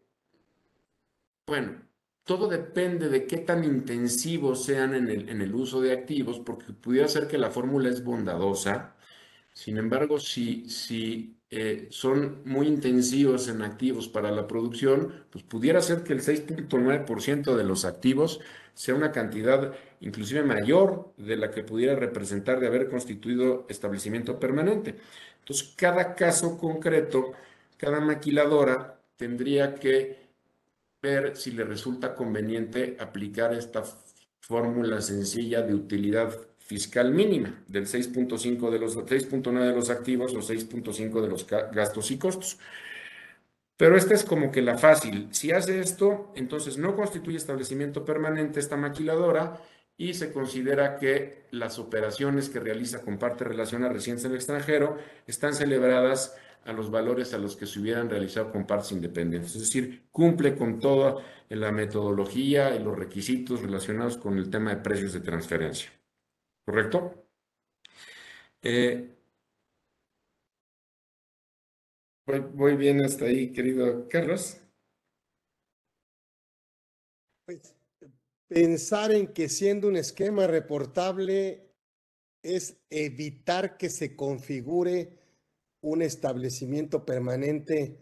bueno, 1.46 1.82
todo 2.24 2.48
depende 2.48 3.08
de 3.08 3.26
qué 3.26 3.38
tan 3.38 3.64
intensivos 3.64 4.64
sean 4.64 4.94
en 4.94 5.08
el, 5.08 5.28
en 5.28 5.40
el, 5.40 5.54
uso 5.54 5.80
de 5.80 5.92
activos, 5.92 6.38
porque 6.38 6.72
pudiera 6.72 7.08
ser 7.08 7.26
que 7.26 7.38
la 7.38 7.50
fórmula 7.50 7.88
es 7.88 8.04
bondadosa. 8.04 8.96
Sin 9.52 9.78
embargo, 9.78 10.20
si, 10.20 10.68
si 10.70 11.39
eh, 11.50 11.88
son 11.90 12.42
muy 12.44 12.68
intensivos 12.68 13.48
en 13.48 13.62
activos 13.62 14.08
para 14.08 14.30
la 14.30 14.46
producción, 14.46 15.24
pues 15.30 15.44
pudiera 15.44 15.80
ser 15.80 16.04
que 16.04 16.12
el 16.12 16.22
6.9% 16.22 17.56
de 17.56 17.64
los 17.64 17.84
activos 17.84 18.40
sea 18.74 18.94
una 18.94 19.10
cantidad 19.10 19.74
inclusive 20.00 20.42
mayor 20.44 21.12
de 21.16 21.36
la 21.36 21.50
que 21.50 21.64
pudiera 21.64 21.96
representar 21.96 22.60
de 22.60 22.68
haber 22.68 22.88
constituido 22.88 23.66
establecimiento 23.68 24.38
permanente. 24.38 24.96
Entonces, 25.40 25.74
cada 25.76 26.14
caso 26.14 26.56
concreto, 26.56 27.32
cada 27.76 28.00
maquiladora 28.00 29.00
tendría 29.16 29.74
que 29.74 30.30
ver 31.02 31.36
si 31.36 31.50
le 31.50 31.64
resulta 31.64 32.14
conveniente 32.14 32.96
aplicar 33.00 33.52
esta 33.54 33.82
fórmula 34.40 35.00
sencilla 35.00 35.62
de 35.62 35.74
utilidad 35.74 36.49
fiscal 36.70 37.10
mínima 37.10 37.64
del 37.66 37.88
6.5 37.88 38.70
de 38.70 38.78
los 38.78 38.96
6.9 38.96 39.58
de 39.58 39.74
los 39.74 39.90
activos 39.90 40.32
o 40.34 40.38
6.5 40.38 41.20
de 41.20 41.26
los 41.26 41.44
gastos 41.48 42.12
y 42.12 42.16
costos. 42.16 42.58
Pero 43.76 43.96
esta 43.96 44.14
es 44.14 44.22
como 44.22 44.52
que 44.52 44.62
la 44.62 44.78
fácil. 44.78 45.26
Si 45.32 45.50
hace 45.50 45.80
esto, 45.80 46.32
entonces 46.36 46.78
no 46.78 46.94
constituye 46.94 47.36
establecimiento 47.36 48.04
permanente 48.04 48.60
esta 48.60 48.76
maquiladora 48.76 49.60
y 49.96 50.14
se 50.14 50.32
considera 50.32 50.96
que 50.96 51.46
las 51.50 51.80
operaciones 51.80 52.48
que 52.48 52.60
realiza 52.60 53.00
con 53.00 53.18
parte 53.18 53.42
relacionada 53.42 53.90
a 53.90 53.94
residentes 53.94 54.26
en 54.26 54.30
el 54.30 54.36
extranjero 54.36 54.96
están 55.26 55.54
celebradas 55.54 56.36
a 56.66 56.72
los 56.72 56.88
valores 56.88 57.34
a 57.34 57.38
los 57.38 57.56
que 57.56 57.66
se 57.66 57.80
hubieran 57.80 58.08
realizado 58.08 58.52
con 58.52 58.64
partes 58.64 58.92
independientes. 58.92 59.56
Es 59.56 59.62
decir, 59.62 60.04
cumple 60.12 60.54
con 60.54 60.78
toda 60.78 61.16
la 61.48 61.72
metodología 61.72 62.76
y 62.76 62.78
los 62.78 62.96
requisitos 62.96 63.60
relacionados 63.60 64.16
con 64.18 64.38
el 64.38 64.50
tema 64.50 64.70
de 64.70 64.76
precios 64.76 65.12
de 65.12 65.20
transferencia. 65.20 65.90
¿Correcto? 66.64 66.98
Eh, 68.62 69.16
Voy, 72.54 72.76
bien 72.76 73.04
hasta 73.04 73.26
ahí, 73.26 73.52
querido 73.52 74.08
Carlos. 74.08 74.56
Pues, 77.44 77.74
pensar 78.48 79.12
en 79.12 79.28
que 79.32 79.48
siendo 79.48 79.88
un 79.88 79.96
esquema 79.96 80.46
reportable 80.46 81.70
es 82.42 82.78
evitar 82.90 83.78
que 83.78 83.90
se 83.90 84.16
configure 84.16 85.18
un 85.82 86.02
establecimiento 86.02 87.06
permanente. 87.06 87.98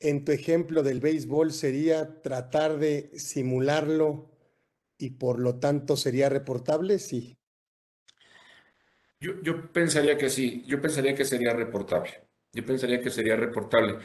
En 0.00 0.24
tu 0.24 0.32
ejemplo 0.32 0.82
del 0.82 1.00
béisbol 1.00 1.52
sería 1.52 2.22
tratar 2.22 2.78
de 2.78 3.10
simularlo 3.18 4.30
y 4.98 5.10
por 5.12 5.40
lo 5.40 5.58
tanto 5.60 5.96
sería 5.96 6.30
reportable, 6.30 6.98
sí. 7.00 7.37
Yo, 9.20 9.32
yo 9.42 9.72
pensaría 9.72 10.16
que 10.16 10.30
sí, 10.30 10.64
yo 10.66 10.80
pensaría 10.80 11.14
que 11.14 11.24
sería 11.24 11.52
reportable. 11.52 12.10
Yo 12.52 12.64
pensaría 12.64 13.00
que 13.00 13.10
sería 13.10 13.36
reportable. 13.36 13.98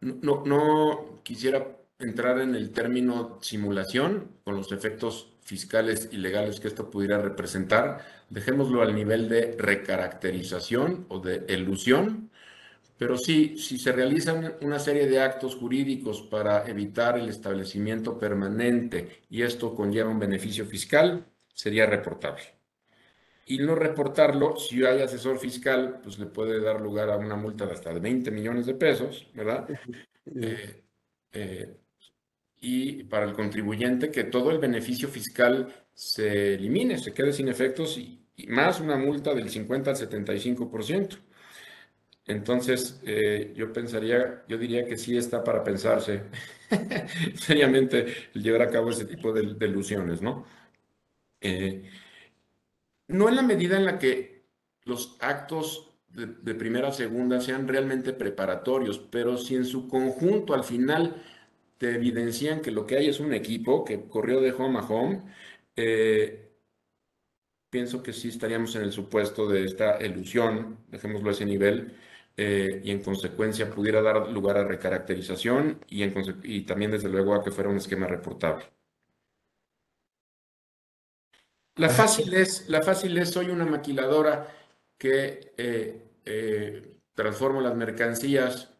No, 0.00 0.44
no, 0.44 1.20
quisiera 1.22 1.66
entrar 1.98 2.40
en 2.40 2.54
el 2.54 2.72
término 2.72 3.38
simulación 3.42 4.32
con 4.44 4.56
los 4.56 4.72
efectos 4.72 5.32
fiscales 5.42 6.08
y 6.12 6.18
legales 6.18 6.60
que 6.60 6.68
esto 6.68 6.90
pudiera 6.90 7.18
representar. 7.18 8.04
Dejémoslo 8.30 8.82
al 8.82 8.94
nivel 8.94 9.28
de 9.28 9.56
recaracterización 9.58 11.06
o 11.08 11.20
de 11.20 11.44
elusión. 11.48 12.30
Pero 12.98 13.18
sí, 13.18 13.58
si 13.58 13.78
se 13.78 13.92
realizan 13.92 14.56
una 14.62 14.78
serie 14.80 15.06
de 15.08 15.20
actos 15.20 15.56
jurídicos 15.56 16.22
para 16.22 16.66
evitar 16.68 17.18
el 17.18 17.28
establecimiento 17.28 18.18
permanente 18.18 19.22
y 19.30 19.42
esto 19.42 19.74
conlleva 19.74 20.10
un 20.10 20.20
beneficio 20.20 20.66
fiscal, 20.66 21.26
sería 21.54 21.86
reportable. 21.86 22.55
Y 23.46 23.58
no 23.58 23.74
reportarlo, 23.76 24.56
si 24.56 24.84
hay 24.84 25.00
asesor 25.00 25.38
fiscal, 25.38 26.00
pues 26.02 26.18
le 26.18 26.26
puede 26.26 26.60
dar 26.60 26.80
lugar 26.80 27.10
a 27.10 27.16
una 27.16 27.36
multa 27.36 27.64
de 27.64 27.72
hasta 27.72 27.94
de 27.94 28.00
20 28.00 28.30
millones 28.32 28.66
de 28.66 28.74
pesos, 28.74 29.28
¿verdad? 29.34 29.68
Eh, 30.34 30.82
eh, 31.32 31.76
y 32.60 33.04
para 33.04 33.26
el 33.26 33.32
contribuyente 33.32 34.10
que 34.10 34.24
todo 34.24 34.50
el 34.50 34.58
beneficio 34.58 35.08
fiscal 35.08 35.68
se 35.94 36.54
elimine, 36.54 36.98
se 36.98 37.14
quede 37.14 37.32
sin 37.32 37.48
efectos 37.48 37.96
y, 37.98 38.26
y 38.36 38.48
más 38.48 38.80
una 38.80 38.96
multa 38.96 39.34
del 39.34 39.48
50 39.48 39.90
al 39.90 39.96
75%. 39.96 41.18
Entonces, 42.26 43.00
eh, 43.06 43.52
yo 43.56 43.72
pensaría, 43.72 44.44
yo 44.48 44.58
diría 44.58 44.84
que 44.84 44.96
sí 44.96 45.16
está 45.16 45.44
para 45.44 45.62
pensarse 45.62 46.24
seriamente 47.36 48.06
el 48.34 48.42
llevar 48.42 48.62
a 48.62 48.70
cabo 48.70 48.90
ese 48.90 49.04
tipo 49.04 49.32
de, 49.32 49.42
ilusiones, 49.66 50.22
¿no? 50.22 50.44
Eh, 51.40 51.88
no 53.08 53.28
en 53.28 53.36
la 53.36 53.42
medida 53.42 53.76
en 53.76 53.84
la 53.84 53.98
que 53.98 54.46
los 54.84 55.16
actos 55.20 55.92
de, 56.08 56.54
primera 56.54 56.88
a 56.88 56.92
segunda 56.92 57.40
sean 57.40 57.68
realmente 57.68 58.12
preparatorios, 58.12 58.98
pero 58.98 59.36
si 59.36 59.54
en 59.56 59.66
su 59.66 59.88
conjunto 59.88 60.54
al 60.54 60.64
final 60.64 61.22
te 61.78 61.94
evidencian 61.94 62.62
que 62.62 62.70
lo 62.70 62.86
que 62.86 62.96
hay 62.96 63.08
es 63.08 63.20
un 63.20 63.34
equipo 63.34 63.84
que 63.84 64.08
corrió 64.08 64.40
de 64.40 64.52
home 64.52 64.78
a 64.78 64.82
home, 64.82 65.22
eh, 65.76 66.52
pienso 67.70 68.02
que 68.02 68.12
sí 68.12 68.28
estaríamos 68.28 68.74
en 68.76 68.82
el 68.82 68.92
supuesto 68.92 69.46
de 69.48 69.64
esta 69.64 70.02
ilusión, 70.04 70.78
dejémoslo 70.88 71.28
a 71.30 71.32
ese 71.32 71.44
nivel, 71.44 71.94
eh, 72.36 72.80
y 72.84 72.90
en 72.90 73.02
consecuencia 73.02 73.70
pudiera 73.70 74.02
dar 74.02 74.28
lugar 74.30 74.58
a 74.58 74.64
recaracterización 74.64 75.80
y 75.88 76.62
también 76.62 76.90
desde 76.90 77.08
luego 77.08 77.34
a 77.34 77.42
que 77.44 77.50
fuera 77.50 77.70
un 77.70 77.76
esquema 77.76 78.06
reportable. 78.06 78.75
La 81.76 81.88
fácil 81.88 82.32
es, 82.34 82.68
la 82.68 82.82
fácil 82.82 83.16
es 83.18 83.30
soy 83.30 83.50
una 83.50 83.66
maquiladora 83.66 84.48
que 84.98 85.52
eh, 85.56 86.02
eh, 86.24 86.96
transformo 87.14 87.60
las 87.60 87.76
mercancías 87.76 88.70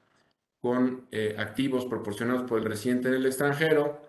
con 0.60 1.06
activos 1.38 1.86
proporcionados 1.86 2.42
por 2.42 2.58
el 2.58 2.64
residente 2.64 3.08
en 3.08 3.14
el 3.14 3.26
extranjero, 3.26 4.00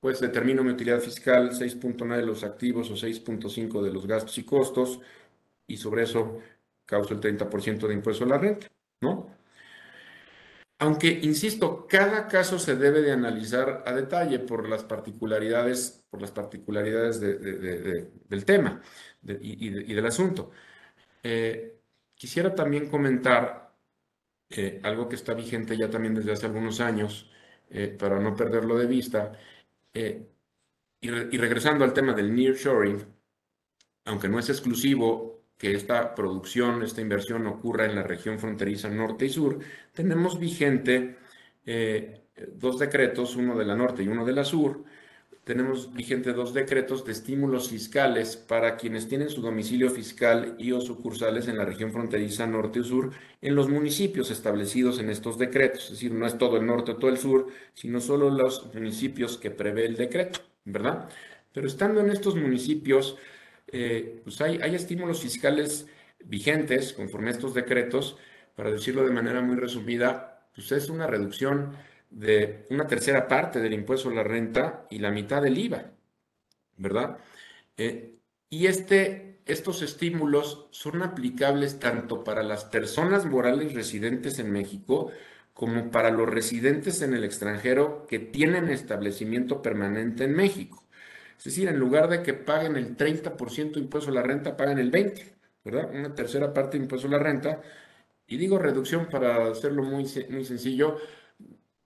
pues 0.00 0.18
determino 0.18 0.64
mi 0.64 0.72
utilidad 0.72 0.98
fiscal 0.98 1.50
6.9 1.52 2.16
de 2.16 2.26
los 2.26 2.42
activos 2.42 2.90
o 2.90 2.94
6.5 2.94 3.82
de 3.82 3.92
los 3.92 4.06
gastos 4.06 4.36
y 4.38 4.44
costos 4.44 4.98
y 5.68 5.76
sobre 5.76 6.02
eso 6.02 6.40
causo 6.84 7.14
el 7.14 7.20
30% 7.20 7.86
de 7.86 7.94
impuesto 7.94 8.24
a 8.24 8.28
la 8.28 8.38
renta. 8.38 8.66
¿no? 9.00 9.28
Aunque, 10.82 11.20
insisto, 11.22 11.86
cada 11.86 12.26
caso 12.26 12.58
se 12.58 12.74
debe 12.74 13.02
de 13.02 13.12
analizar 13.12 13.84
a 13.86 13.92
detalle 13.92 14.40
por 14.40 14.68
las 14.68 14.82
particularidades, 14.82 16.04
por 16.10 16.20
las 16.20 16.32
particularidades 16.32 17.20
del 17.20 18.44
tema 18.44 18.82
y, 19.22 19.94
del 19.94 20.06
asunto. 20.06 20.50
Eh, 21.22 21.78
quisiera 22.16 22.52
también 22.52 22.88
comentar 22.88 23.72
eh, 24.50 24.80
algo 24.82 25.08
que 25.08 25.14
está 25.14 25.34
vigente 25.34 25.76
ya 25.76 25.88
también 25.88 26.16
desde 26.16 26.32
hace 26.32 26.46
algunos 26.46 26.80
años, 26.80 27.30
eh, 27.70 27.86
para 27.96 28.18
no 28.18 28.34
perderlo 28.34 28.76
de 28.76 28.86
vista, 28.86 29.38
y, 29.94 30.26
y 31.00 31.38
regresando 31.38 31.84
al 31.84 31.92
tema 31.92 32.12
del 32.12 32.34
nearshoring, 32.34 33.06
aunque 34.06 34.28
no 34.28 34.40
es 34.40 34.48
exclusivo 34.48 35.31
que 35.62 35.76
esta 35.76 36.16
producción, 36.16 36.82
esta 36.82 37.02
inversión 37.02 37.46
ocurra 37.46 37.86
en 37.86 37.94
la 37.94 38.02
región 38.02 38.40
fronteriza 38.40 38.88
norte 38.88 39.26
y 39.26 39.28
sur, 39.28 39.60
tenemos 39.94 40.40
vigente 40.40 41.18
eh, 41.64 42.22
dos 42.56 42.80
decretos, 42.80 43.36
uno 43.36 43.56
de 43.56 43.64
la 43.64 43.76
norte 43.76 44.02
y 44.02 44.08
uno 44.08 44.24
de 44.24 44.32
la 44.32 44.42
sur. 44.42 44.82
Tenemos 45.44 45.94
vigente 45.94 46.32
dos 46.32 46.52
decretos 46.52 47.04
de 47.04 47.12
estímulos 47.12 47.68
fiscales 47.68 48.36
para 48.36 48.76
quienes 48.76 49.06
tienen 49.06 49.30
su 49.30 49.40
domicilio 49.40 49.88
fiscal 49.88 50.56
y 50.58 50.72
o 50.72 50.80
sucursales 50.80 51.46
en 51.46 51.58
la 51.58 51.64
región 51.64 51.92
fronteriza 51.92 52.44
norte 52.44 52.80
y 52.80 52.84
sur 52.84 53.12
en 53.40 53.54
los 53.54 53.68
municipios 53.68 54.32
establecidos 54.32 54.98
en 54.98 55.10
estos 55.10 55.38
decretos. 55.38 55.84
Es 55.84 55.90
decir, 55.90 56.10
no 56.10 56.26
es 56.26 56.38
todo 56.38 56.56
el 56.56 56.66
norte 56.66 56.90
o 56.90 56.96
todo 56.96 57.10
el 57.10 57.18
sur, 57.18 57.46
sino 57.74 58.00
solo 58.00 58.30
los 58.30 58.74
municipios 58.74 59.38
que 59.38 59.52
prevé 59.52 59.86
el 59.86 59.94
decreto, 59.94 60.40
¿verdad? 60.64 61.08
Pero 61.52 61.68
estando 61.68 62.00
en 62.00 62.10
estos 62.10 62.34
municipios, 62.34 63.16
eh, 63.72 64.20
pues 64.22 64.40
hay, 64.40 64.60
hay 64.62 64.74
estímulos 64.74 65.20
fiscales 65.20 65.86
vigentes 66.24 66.92
conforme 66.92 67.28
a 67.28 67.32
estos 67.32 67.54
decretos, 67.54 68.16
para 68.54 68.70
decirlo 68.70 69.04
de 69.04 69.12
manera 69.12 69.40
muy 69.40 69.56
resumida, 69.56 70.46
pues 70.54 70.70
es 70.72 70.88
una 70.88 71.06
reducción 71.06 71.74
de 72.10 72.66
una 72.70 72.86
tercera 72.86 73.26
parte 73.26 73.60
del 73.60 73.72
impuesto 73.72 74.10
a 74.10 74.14
la 74.14 74.22
renta 74.22 74.86
y 74.90 74.98
la 74.98 75.10
mitad 75.10 75.42
del 75.42 75.56
IVA, 75.58 75.92
¿verdad? 76.76 77.18
Eh, 77.76 78.18
y 78.50 78.66
este, 78.66 79.40
estos 79.46 79.80
estímulos 79.82 80.68
son 80.70 81.02
aplicables 81.02 81.78
tanto 81.78 82.22
para 82.22 82.42
las 82.42 82.66
personas 82.66 83.24
morales 83.24 83.72
residentes 83.72 84.38
en 84.38 84.52
México 84.52 85.10
como 85.54 85.90
para 85.90 86.10
los 86.10 86.28
residentes 86.28 87.02
en 87.02 87.14
el 87.14 87.24
extranjero 87.24 88.06
que 88.06 88.18
tienen 88.18 88.68
establecimiento 88.68 89.62
permanente 89.62 90.24
en 90.24 90.34
México. 90.34 90.81
Es 91.38 91.44
decir, 91.44 91.68
en 91.68 91.78
lugar 91.78 92.08
de 92.08 92.22
que 92.22 92.34
paguen 92.34 92.76
el 92.76 92.96
30% 92.96 93.72
de 93.74 93.80
impuesto 93.80 94.10
a 94.10 94.14
la 94.14 94.22
renta, 94.22 94.56
pagan 94.56 94.78
el 94.78 94.90
20%, 94.90 95.32
¿verdad? 95.64 95.90
Una 95.92 96.14
tercera 96.14 96.52
parte 96.52 96.76
de 96.76 96.84
impuesto 96.84 97.08
a 97.08 97.10
la 97.12 97.18
renta. 97.18 97.60
Y 98.26 98.36
digo 98.36 98.58
reducción 98.58 99.08
para 99.08 99.50
hacerlo 99.50 99.82
muy, 99.82 100.06
muy 100.30 100.44
sencillo. 100.44 100.98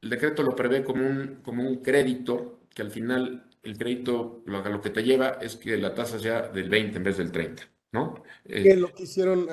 El 0.01 0.11
decreto 0.11 0.43
lo 0.43 0.55
prevé 0.55 0.85
como 0.85 1.07
un, 1.07 1.41
como 1.43 1.63
un 1.63 1.83
crédito, 1.83 2.61
que 2.75 2.83
al 2.83 2.91
final 2.91 3.49
el 3.63 3.77
crédito 3.77 4.43
lo, 4.47 4.63
lo 4.63 4.81
que 4.81 4.91
te 4.91 5.03
lleva 5.03 5.39
es 5.41 5.57
que 5.57 5.77
la 5.77 5.95
tasa 5.95 6.19
sea 6.19 6.49
del 6.49 6.69
20 6.69 6.99
en 6.99 7.05
vez 7.05 7.17
del 7.17 7.33
30, 7.33 7.63
¿no? 7.93 8.23
Que 8.45 8.71
es 8.71 8.79
lo 8.79 8.93
quisieron 8.93 9.49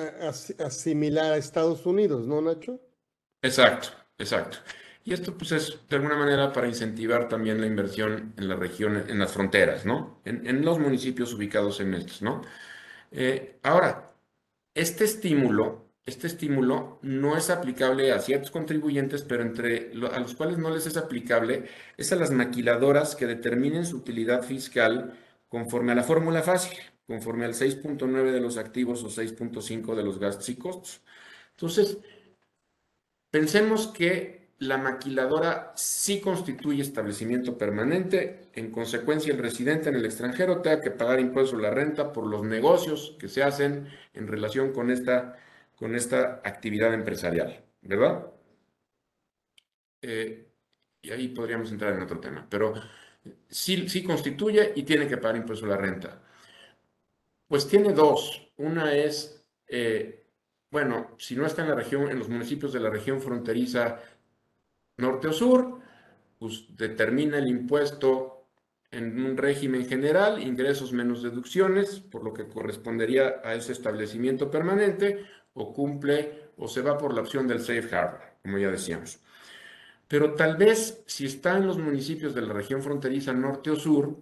asimilar 0.60 1.32
a 1.32 1.36
Estados 1.36 1.84
Unidos, 1.86 2.26
¿no, 2.26 2.40
Nacho? 2.40 2.80
Exacto, 3.42 3.88
exacto. 4.18 4.58
Y 5.04 5.12
esto 5.12 5.36
pues 5.36 5.52
es 5.52 5.78
de 5.88 5.96
alguna 5.96 6.16
manera 6.16 6.52
para 6.52 6.66
incentivar 6.66 7.28
también 7.28 7.60
la 7.60 7.66
inversión 7.66 8.32
en 8.38 8.48
la 8.48 8.56
región, 8.56 9.04
en 9.08 9.18
las 9.18 9.32
fronteras, 9.32 9.84
¿no? 9.84 10.20
En, 10.24 10.64
los 10.64 10.78
municipios 10.78 11.34
ubicados 11.34 11.80
en 11.80 11.92
estos, 11.92 12.22
¿no? 12.22 12.40
Eh, 13.10 13.58
ahora, 13.62 14.14
este 14.74 15.04
estímulo, 15.04 15.90
este 16.06 16.26
estímulo 16.26 17.00
no 17.02 17.36
es 17.36 17.50
aplicable 17.50 18.12
a 18.12 18.20
ciertos 18.20 18.50
contribuyentes, 18.50 19.22
pero 19.22 19.42
entre 19.42 19.92
a 20.12 20.20
los 20.20 20.34
cuales 20.34 20.58
no 20.58 20.70
les 20.70 20.86
es 20.86 20.96
aplicable 20.96 21.68
es 21.96 22.12
a 22.12 22.16
las 22.16 22.30
maquiladoras 22.30 23.14
que 23.16 23.26
determinen 23.26 23.86
su 23.86 23.98
utilidad 23.98 24.42
fiscal 24.42 25.18
conforme 25.48 25.92
a 25.92 25.94
la 25.96 26.02
fórmula 26.04 26.42
fácil, 26.42 26.78
conforme 27.06 27.44
al 27.44 27.54
6.9 27.54 28.32
de 28.32 28.40
los 28.40 28.56
activos 28.58 29.04
o 29.04 29.10
6.5 29.10 29.94
de 29.94 30.02
los 30.02 30.18
gastos 30.18 30.48
y 30.48 30.56
costos. 30.56 31.02
Entonces, 31.52 31.98
pensemos 33.30 33.88
que 33.88 34.43
la 34.58 34.78
maquiladora 34.78 35.72
sí 35.76 36.20
constituye 36.20 36.82
establecimiento 36.82 37.58
permanente, 37.58 38.48
en 38.52 38.70
consecuencia 38.70 39.32
el 39.32 39.38
residente 39.38 39.88
en 39.88 39.96
el 39.96 40.04
extranjero 40.04 40.62
tenga 40.62 40.80
que 40.80 40.90
pagar 40.90 41.20
impuestos 41.20 41.58
a 41.58 41.62
la 41.62 41.70
renta 41.70 42.12
por 42.12 42.26
los 42.26 42.44
negocios 42.44 43.16
que 43.18 43.28
se 43.28 43.42
hacen 43.42 43.88
en 44.12 44.26
relación 44.28 44.72
con 44.72 44.90
esta, 44.90 45.36
con 45.76 45.94
esta 45.94 46.40
actividad 46.44 46.94
empresarial, 46.94 47.64
¿verdad? 47.82 48.26
Eh, 50.02 50.46
y 51.02 51.10
ahí 51.10 51.28
podríamos 51.28 51.70
entrar 51.70 51.94
en 51.94 52.02
otro 52.02 52.20
tema, 52.20 52.46
pero 52.48 52.74
sí, 53.48 53.88
sí 53.88 54.02
constituye 54.02 54.72
y 54.76 54.82
tiene 54.84 55.08
que 55.08 55.16
pagar 55.16 55.36
impuestos 55.36 55.68
a 55.68 55.72
la 55.72 55.76
renta. 55.76 56.22
Pues 57.48 57.68
tiene 57.68 57.92
dos. 57.92 58.50
Una 58.56 58.94
es, 58.94 59.44
eh, 59.68 60.26
bueno, 60.70 61.14
si 61.18 61.36
no 61.36 61.46
está 61.46 61.62
en 61.62 61.68
la 61.68 61.74
región, 61.74 62.10
en 62.10 62.18
los 62.18 62.28
municipios 62.28 62.72
de 62.72 62.80
la 62.80 62.90
región 62.90 63.20
fronteriza, 63.20 64.00
norte 64.96 65.28
o 65.28 65.32
sur, 65.32 65.80
pues 66.38 66.66
determina 66.76 67.38
el 67.38 67.48
impuesto 67.48 68.46
en 68.90 69.24
un 69.24 69.36
régimen 69.36 69.86
general, 69.86 70.42
ingresos 70.42 70.92
menos 70.92 71.22
deducciones, 71.22 72.00
por 72.00 72.22
lo 72.22 72.32
que 72.32 72.46
correspondería 72.46 73.40
a 73.42 73.54
ese 73.54 73.72
establecimiento 73.72 74.50
permanente, 74.50 75.26
o 75.54 75.72
cumple 75.72 76.50
o 76.56 76.68
se 76.68 76.82
va 76.82 76.98
por 76.98 77.14
la 77.14 77.22
opción 77.22 77.48
del 77.48 77.60
safe 77.60 77.94
harbor, 77.94 78.20
como 78.42 78.58
ya 78.58 78.70
decíamos. 78.70 79.20
Pero 80.06 80.34
tal 80.34 80.56
vez 80.56 81.02
si 81.06 81.26
está 81.26 81.56
en 81.56 81.66
los 81.66 81.78
municipios 81.78 82.34
de 82.34 82.42
la 82.42 82.52
región 82.52 82.82
fronteriza 82.82 83.32
norte 83.32 83.70
o 83.70 83.76
sur, 83.76 84.16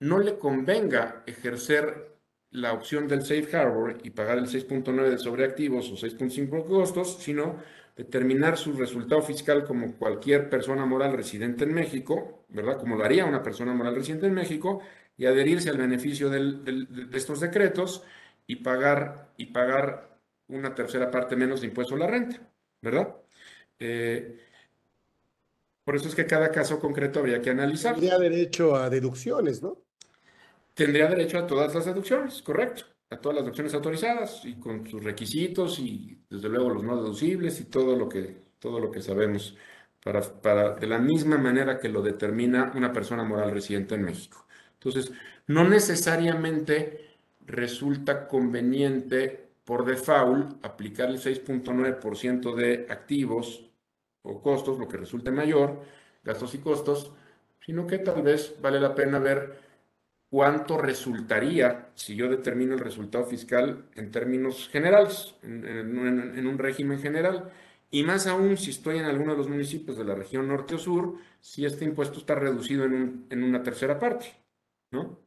no 0.00 0.18
le 0.18 0.38
convenga 0.38 1.22
ejercer 1.26 2.14
la 2.50 2.72
opción 2.72 3.08
del 3.08 3.22
safe 3.22 3.56
harbor 3.56 3.98
y 4.02 4.10
pagar 4.10 4.38
el 4.38 4.46
6.9 4.46 5.10
de 5.10 5.18
sobreactivos 5.18 5.90
o 5.90 5.94
6.5 5.94 6.66
costos, 6.66 7.18
sino 7.18 7.56
determinar 7.96 8.56
su 8.56 8.72
resultado 8.72 9.22
fiscal 9.22 9.64
como 9.64 9.94
cualquier 9.94 10.50
persona 10.50 10.84
moral 10.84 11.12
residente 11.12 11.64
en 11.64 11.74
México, 11.74 12.44
¿verdad? 12.48 12.78
Como 12.78 12.96
lo 12.96 13.04
haría 13.04 13.24
una 13.24 13.42
persona 13.42 13.72
moral 13.72 13.94
residente 13.94 14.26
en 14.26 14.34
México, 14.34 14.80
y 15.16 15.26
adherirse 15.26 15.70
al 15.70 15.78
beneficio 15.78 16.28
de 16.28 16.88
estos 17.12 17.40
decretos 17.40 18.02
y 18.46 18.56
pagar, 18.56 19.32
y 19.36 19.46
pagar 19.46 20.18
una 20.48 20.74
tercera 20.74 21.10
parte 21.10 21.36
menos 21.36 21.60
de 21.60 21.68
impuesto 21.68 21.94
a 21.94 21.98
la 21.98 22.06
renta, 22.08 22.40
¿verdad? 22.82 23.14
Eh, 23.78 24.40
por 25.84 25.96
eso 25.96 26.08
es 26.08 26.14
que 26.14 26.26
cada 26.26 26.50
caso 26.50 26.80
concreto 26.80 27.20
habría 27.20 27.40
que 27.40 27.50
analizar. 27.50 27.94
Tendría 27.94 28.18
derecho 28.18 28.74
a 28.74 28.90
deducciones, 28.90 29.62
¿no? 29.62 29.78
Tendría 30.74 31.08
derecho 31.08 31.38
a 31.38 31.46
todas 31.46 31.74
las 31.74 31.84
deducciones, 31.84 32.42
correcto. 32.42 32.86
A 33.14 33.20
todas 33.20 33.36
las 33.36 33.44
deducciones 33.44 33.72
autorizadas 33.74 34.44
y 34.44 34.54
con 34.54 34.88
sus 34.88 35.04
requisitos 35.04 35.78
y 35.78 36.18
desde 36.28 36.48
luego 36.48 36.70
los 36.70 36.82
no 36.82 36.96
deducibles 36.96 37.60
y 37.60 37.66
todo 37.66 37.94
lo 37.94 38.08
que, 38.08 38.36
todo 38.58 38.80
lo 38.80 38.90
que 38.90 39.00
sabemos 39.00 39.56
para, 40.02 40.20
para, 40.20 40.74
de 40.74 40.88
la 40.88 40.98
misma 40.98 41.38
manera 41.38 41.78
que 41.78 41.88
lo 41.88 42.02
determina 42.02 42.72
una 42.74 42.92
persona 42.92 43.22
moral 43.22 43.52
residente 43.52 43.94
en 43.94 44.02
México. 44.02 44.46
Entonces, 44.74 45.12
no 45.46 45.62
necesariamente 45.62 47.18
resulta 47.46 48.26
conveniente 48.26 49.48
por 49.64 49.84
default 49.84 50.64
aplicar 50.64 51.08
el 51.08 51.20
6.9% 51.20 52.54
de 52.56 52.86
activos 52.90 53.70
o 54.22 54.42
costos, 54.42 54.76
lo 54.76 54.88
que 54.88 54.96
resulte 54.96 55.30
mayor, 55.30 55.82
gastos 56.24 56.52
y 56.56 56.58
costos, 56.58 57.12
sino 57.64 57.86
que 57.86 57.98
tal 57.98 58.22
vez 58.22 58.56
vale 58.60 58.80
la 58.80 58.92
pena 58.92 59.20
ver 59.20 59.56
cuánto 60.34 60.78
resultaría 60.78 61.92
si 61.94 62.16
yo 62.16 62.28
determino 62.28 62.74
el 62.74 62.80
resultado 62.80 63.24
fiscal 63.24 63.88
en 63.94 64.10
términos 64.10 64.68
generales, 64.68 65.36
en, 65.42 66.44
un 66.48 66.58
régimen 66.58 66.98
general, 66.98 67.52
y 67.92 68.02
más 68.02 68.26
aún 68.26 68.56
si 68.56 68.70
estoy 68.70 68.98
en 68.98 69.04
alguno 69.04 69.30
de 69.32 69.38
los 69.38 69.48
municipios 69.48 69.96
de 69.96 70.04
la 70.04 70.16
región 70.16 70.48
norte 70.48 70.74
o 70.74 70.78
sur, 70.78 71.18
si 71.40 71.64
este 71.64 71.84
impuesto 71.84 72.18
está 72.18 72.34
reducido 72.34 72.84
en, 72.84 73.28
una 73.44 73.62
tercera 73.62 73.96
parte, 73.96 74.26
¿no? 74.90 75.20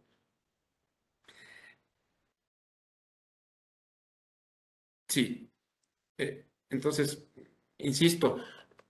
Sí. 5.07 5.49
Eh, 6.17 6.45
entonces, 6.69 7.29
insisto, 7.77 8.39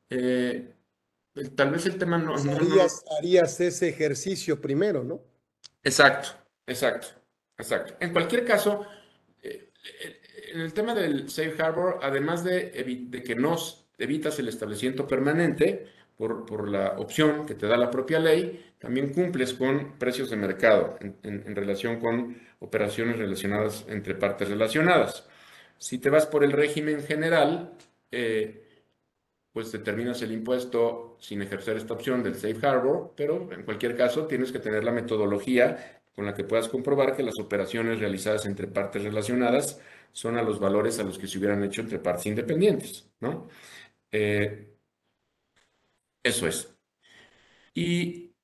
eh, 0.09 0.73
tal 1.55 1.69
vez 1.69 1.85
el 1.85 1.99
tema 1.99 2.17
no, 2.17 2.33
harías, 3.19 3.59
ese 3.61 3.89
ejercicio 3.89 4.59
primero, 4.59 5.03
¿no? 5.03 5.36
Exacto, 5.87 6.29
exacto, 6.65 7.07
exacto. 7.57 7.95
En 8.01 8.11
cualquier 8.11 8.43
caso, 8.43 8.85
eh, 9.41 9.71
en 10.53 10.59
el 10.59 10.73
tema 10.73 10.93
del 10.93 11.29
Safe 11.29 11.55
Harbor, 11.61 11.99
además 12.01 12.43
de, 12.43 12.71
de 13.09 13.23
que 13.23 13.35
nos 13.35 13.87
evitas 13.97 14.37
el 14.39 14.49
establecimiento 14.49 15.07
permanente 15.07 15.87
por, 16.17 16.45
por, 16.45 16.67
la 16.67 16.97
opción 16.97 17.45
que 17.45 17.55
te 17.55 17.67
da 17.67 17.77
la 17.77 17.89
propia 17.89 18.19
ley, 18.19 18.73
también 18.79 19.13
cumples 19.13 19.53
con 19.53 19.97
precios 19.97 20.29
de 20.29 20.35
mercado 20.35 20.97
en, 20.99 21.15
en 21.23 21.55
relación 21.55 22.01
con 22.01 22.37
operaciones 22.59 23.17
relacionadas 23.17 23.85
entre 23.87 24.15
partes 24.15 24.49
relacionadas. 24.49 25.25
Si 25.77 25.99
te 25.99 26.09
vas 26.09 26.25
por 26.25 26.43
el 26.43 26.51
régimen 26.51 27.01
general, 27.01 27.77
eh, 28.11 28.66
pues 29.57 29.71
determinas 29.71 30.21
el 30.21 30.31
impuesto 30.33 31.17
sin 31.19 31.41
ejercer 31.41 31.77
esta 31.77 31.95
opción 31.95 32.21
del 32.21 32.35
safe 32.35 32.63
harbor, 32.63 33.13
pero 33.17 33.51
en 33.51 33.63
cualquier 33.63 33.97
caso 33.97 34.27
tienes 34.27 34.51
que 34.51 34.59
tener 34.59 34.83
la 34.83 34.91
metodología 34.91 35.99
con 36.13 36.27
la 36.27 36.35
que 36.35 36.43
puedas 36.43 36.67
comprobar 36.69 37.15
que 37.15 37.23
las 37.23 37.39
operaciones 37.39 37.99
realizadas 37.99 38.45
entre 38.45 38.67
partes 38.67 39.01
relacionadas 39.01 39.81
son 40.11 40.37
a 40.37 40.43
los 40.43 40.59
valores 40.59 40.99
a 40.99 41.03
los 41.03 41.17
que 41.17 41.25
se 41.25 41.39
hubieran 41.39 41.63
hecho 41.63 41.81
entre 41.81 41.97
partes 41.97 42.27
independientes, 42.27 43.09
¿no? 43.19 43.47
Eh, 44.11 44.75
eso 46.21 46.47
es. 46.47 46.71
Y 47.73 48.35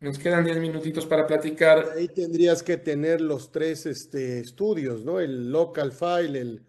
nos 0.00 0.18
quedan 0.18 0.46
10 0.46 0.56
minutitos 0.60 1.04
para 1.04 1.26
platicar. 1.26 1.90
Ahí 1.94 2.08
tendrías 2.08 2.62
que 2.62 2.78
tener 2.78 3.20
los 3.20 3.52
tres 3.52 3.84
este, 3.84 4.40
estudios, 4.40 5.04
¿no? 5.04 5.20
El 5.20 5.52
local 5.52 5.92
file, 5.92 6.40
el, 6.40 6.66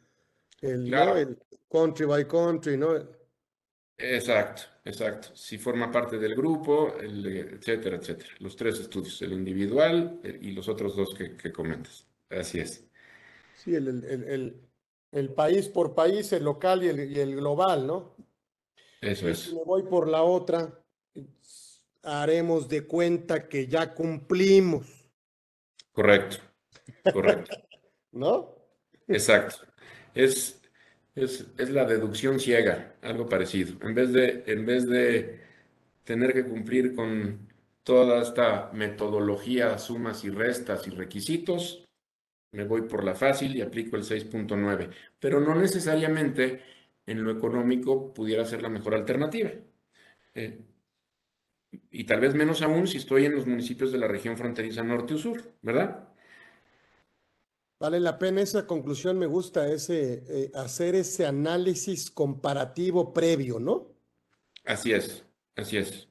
el, 0.59 1.37
country 1.69 2.05
by 2.05 2.27
country, 2.27 2.75
¿no? 2.75 3.16
Exacto, 3.97 4.63
exacto. 4.85 5.29
Si 5.35 5.57
forma 5.57 5.91
parte 5.91 6.17
del 6.17 6.35
grupo, 6.35 6.95
etcétera, 6.99 7.97
etcétera. 7.97 8.29
Los 8.39 8.55
tres 8.55 8.79
estudios, 8.79 9.21
el 9.23 9.33
individual 9.33 10.19
y 10.23 10.51
los 10.51 10.67
otros 10.69 10.95
dos 10.95 11.15
que, 11.15 11.51
comentas. 11.51 12.05
Así 12.29 12.59
es. 12.59 12.85
Sí, 13.55 13.73
el, 13.73 15.29
país 15.35 15.67
por 15.67 15.95
país, 15.95 16.31
el 16.31 16.43
local 16.43 16.83
y 16.83 16.87
el, 16.89 17.11
y 17.11 17.19
el 17.19 17.35
global, 17.35 17.87
¿no? 17.87 18.15
Eso 19.01 19.29
es. 19.29 19.39
Si 19.39 19.55
me 19.55 19.63
voy 19.63 19.83
por 19.83 20.07
la 20.07 20.21
otra, 20.21 20.79
haremos 22.03 22.67
de 22.69 22.85
cuenta 22.85 23.47
que 23.47 23.67
ya 23.67 23.93
cumplimos. 23.93 24.85
Correcto, 25.91 26.37
correcto. 27.11 27.57
¿No? 28.11 28.55
Exacto. 29.07 29.57
Es, 30.13 30.61
es, 31.17 31.47
es, 31.57 31.69
la 31.69 31.85
deducción 31.85 32.39
ciega, 32.39 32.95
algo 33.01 33.27
parecido. 33.27 33.75
En 33.81 33.95
vez, 33.95 34.13
de, 34.13 34.43
en 34.47 34.65
vez 34.65 34.87
de 34.87 35.41
tener 36.03 36.33
que 36.33 36.45
cumplir 36.45 36.95
con 36.95 37.47
toda 37.83 38.21
esta 38.21 38.71
metodología, 38.73 39.77
sumas 39.77 40.23
y 40.23 40.29
restas 40.29 40.87
y 40.87 40.91
requisitos, 40.91 41.85
me 42.51 42.65
voy 42.65 42.83
por 42.83 43.03
la 43.03 43.15
fácil 43.15 43.55
y 43.55 43.61
aplico 43.61 43.95
el 43.97 44.03
6.9. 44.03 44.89
Pero 45.19 45.39
no 45.41 45.55
necesariamente 45.55 46.61
en 47.05 47.23
lo 47.23 47.31
económico 47.31 48.13
pudiera 48.13 48.45
ser 48.45 48.61
la 48.61 48.69
mejor 48.69 48.95
alternativa. 48.95 49.51
Eh, 50.35 50.61
y 51.91 52.03
tal 52.05 52.19
vez 52.19 52.35
menos 52.35 52.61
aún 52.61 52.87
si 52.87 52.97
estoy 52.97 53.25
en 53.25 53.35
los 53.35 53.47
municipios 53.47 53.91
de 53.91 53.97
la 53.97 54.07
región 54.07 54.37
fronteriza 54.37 54.83
norte 54.83 55.15
o 55.15 55.17
sur, 55.17 55.41
¿verdad? 55.61 56.09
Vale 57.79 57.99
la 57.99 58.17
pena 58.17 58.41
esa 58.41 58.65
conclusión, 58.65 59.19
me 59.19 59.27
gusta 59.27 59.71
ese 59.71 60.23
eh, 60.27 60.51
hacer 60.55 60.95
ese 60.95 61.27
análisis 61.27 62.09
comparativo 62.09 63.13
previo, 63.13 63.59
¿no? 63.59 63.93
Así 64.65 64.93
es, 64.93 65.23
así 65.55 65.77
es. 65.77 66.07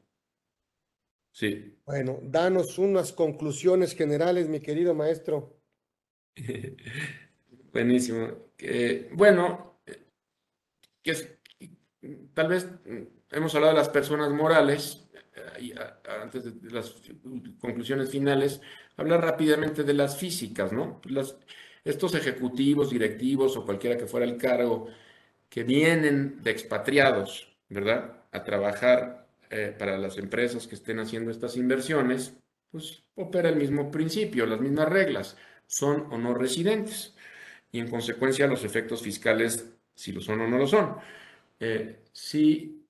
Sí. 1.32 1.76
Bueno, 1.84 2.20
danos 2.22 2.78
unas 2.78 3.12
conclusiones 3.12 3.94
generales, 3.94 4.48
mi 4.48 4.60
querido 4.60 4.94
maestro. 4.94 5.58
Buenísimo. 7.72 8.28
bueno, 9.12 9.80
que 11.02 11.40
tal 12.32 12.48
vez 12.48 12.68
hemos 13.30 13.54
hablado 13.54 13.74
de 13.74 13.78
las 13.78 13.88
personas 13.88 14.30
morales, 14.30 15.06
antes 16.22 16.62
de 16.62 16.70
las 16.70 16.94
conclusiones 17.60 18.10
finales, 18.10 18.60
hablar 18.96 19.22
rápidamente 19.22 19.84
de 19.84 19.94
las 19.94 20.16
físicas, 20.16 20.72
¿no? 20.72 21.00
estos 21.84 22.14
ejecutivos, 22.14 22.90
directivos 22.90 23.56
o 23.56 23.64
cualquiera 23.64 23.96
que 23.96 24.06
fuera 24.06 24.26
el 24.26 24.36
cargo 24.36 24.88
que 25.48 25.62
vienen 25.62 26.42
de 26.42 26.50
expatriados, 26.50 27.56
¿verdad? 27.68 28.24
A 28.32 28.42
trabajar 28.42 29.28
eh, 29.50 29.74
para 29.78 29.96
las 29.96 30.18
empresas 30.18 30.66
que 30.66 30.74
estén 30.74 30.98
haciendo 30.98 31.30
estas 31.30 31.56
inversiones, 31.56 32.34
pues 32.72 33.04
opera 33.14 33.48
el 33.48 33.56
mismo 33.56 33.90
principio, 33.90 34.46
las 34.46 34.60
mismas 34.60 34.88
reglas, 34.88 35.36
son 35.66 36.08
o 36.12 36.18
no 36.18 36.34
residentes 36.34 37.14
y 37.70 37.78
en 37.78 37.88
consecuencia 37.88 38.46
los 38.48 38.64
efectos 38.64 39.02
fiscales, 39.02 39.72
si 39.94 40.12
lo 40.12 40.20
son 40.20 40.40
o 40.40 40.48
no 40.48 40.58
lo 40.58 40.66
son. 40.66 40.96
Eh, 41.60 42.02
si 42.12 42.85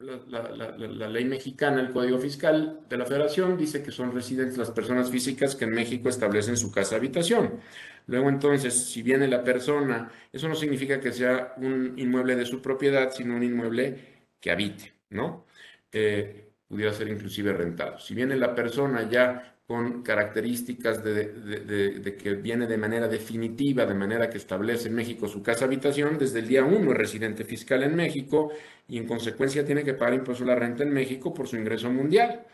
la, 0.00 1.08
ley 1.08 1.24
mexicana, 1.24 1.80
el 1.80 1.90
Código 1.90 2.18
Fiscal 2.18 2.80
de 2.88 2.96
la 2.96 3.04
Federación, 3.04 3.56
dice 3.56 3.82
que 3.82 3.90
son 3.90 4.12
residentes 4.12 4.56
las 4.56 4.70
personas 4.70 5.10
físicas 5.10 5.54
que 5.54 5.64
en 5.64 5.72
México 5.72 6.08
establecen 6.08 6.56
su 6.56 6.72
casa 6.72 6.96
habitación. 6.96 7.60
Luego 8.06 8.28
entonces, 8.30 8.74
si 8.74 9.02
viene 9.02 9.28
la 9.28 9.44
persona, 9.44 10.10
eso 10.32 10.48
no 10.48 10.54
significa 10.54 11.00
que 11.00 11.12
sea 11.12 11.54
un 11.58 11.94
inmueble 11.98 12.34
de 12.36 12.46
su 12.46 12.62
propiedad, 12.62 13.12
sino 13.12 13.36
un 13.36 13.42
inmueble 13.42 14.24
que 14.40 14.50
habite, 14.50 14.94
¿no? 15.10 15.46
Eh, 15.92 16.49
pudiera 16.70 16.92
ser 16.92 17.08
inclusive 17.08 17.52
rentado. 17.52 17.98
Si 17.98 18.14
viene 18.14 18.36
la 18.36 18.54
persona 18.54 19.08
ya 19.10 19.56
con 19.66 20.04
características 20.04 21.02
de, 21.02 22.16
que 22.16 22.34
viene 22.34 22.68
de 22.68 22.78
manera 22.78 23.08
definitiva, 23.08 23.84
de 23.84 23.94
manera 23.94 24.30
que 24.30 24.38
establece 24.38 24.86
en 24.86 24.94
México 24.94 25.26
su 25.26 25.42
casa 25.42 25.64
habitación, 25.64 26.16
desde 26.16 26.38
el 26.38 26.46
día 26.46 26.64
uno 26.64 26.92
es 26.92 26.96
residente 26.96 27.44
fiscal 27.44 27.82
en 27.82 27.96
México 27.96 28.52
y 28.86 28.98
en 28.98 29.06
consecuencia 29.06 29.66
tiene 29.66 29.82
que 29.82 29.94
pagar 29.94 30.14
impuesto 30.14 30.44
a 30.44 30.46
la 30.46 30.54
renta 30.54 30.84
en 30.84 30.92
México 30.92 31.34
por 31.34 31.48
su 31.48 31.56
ingreso 31.56 31.90
mundial. 31.90 32.46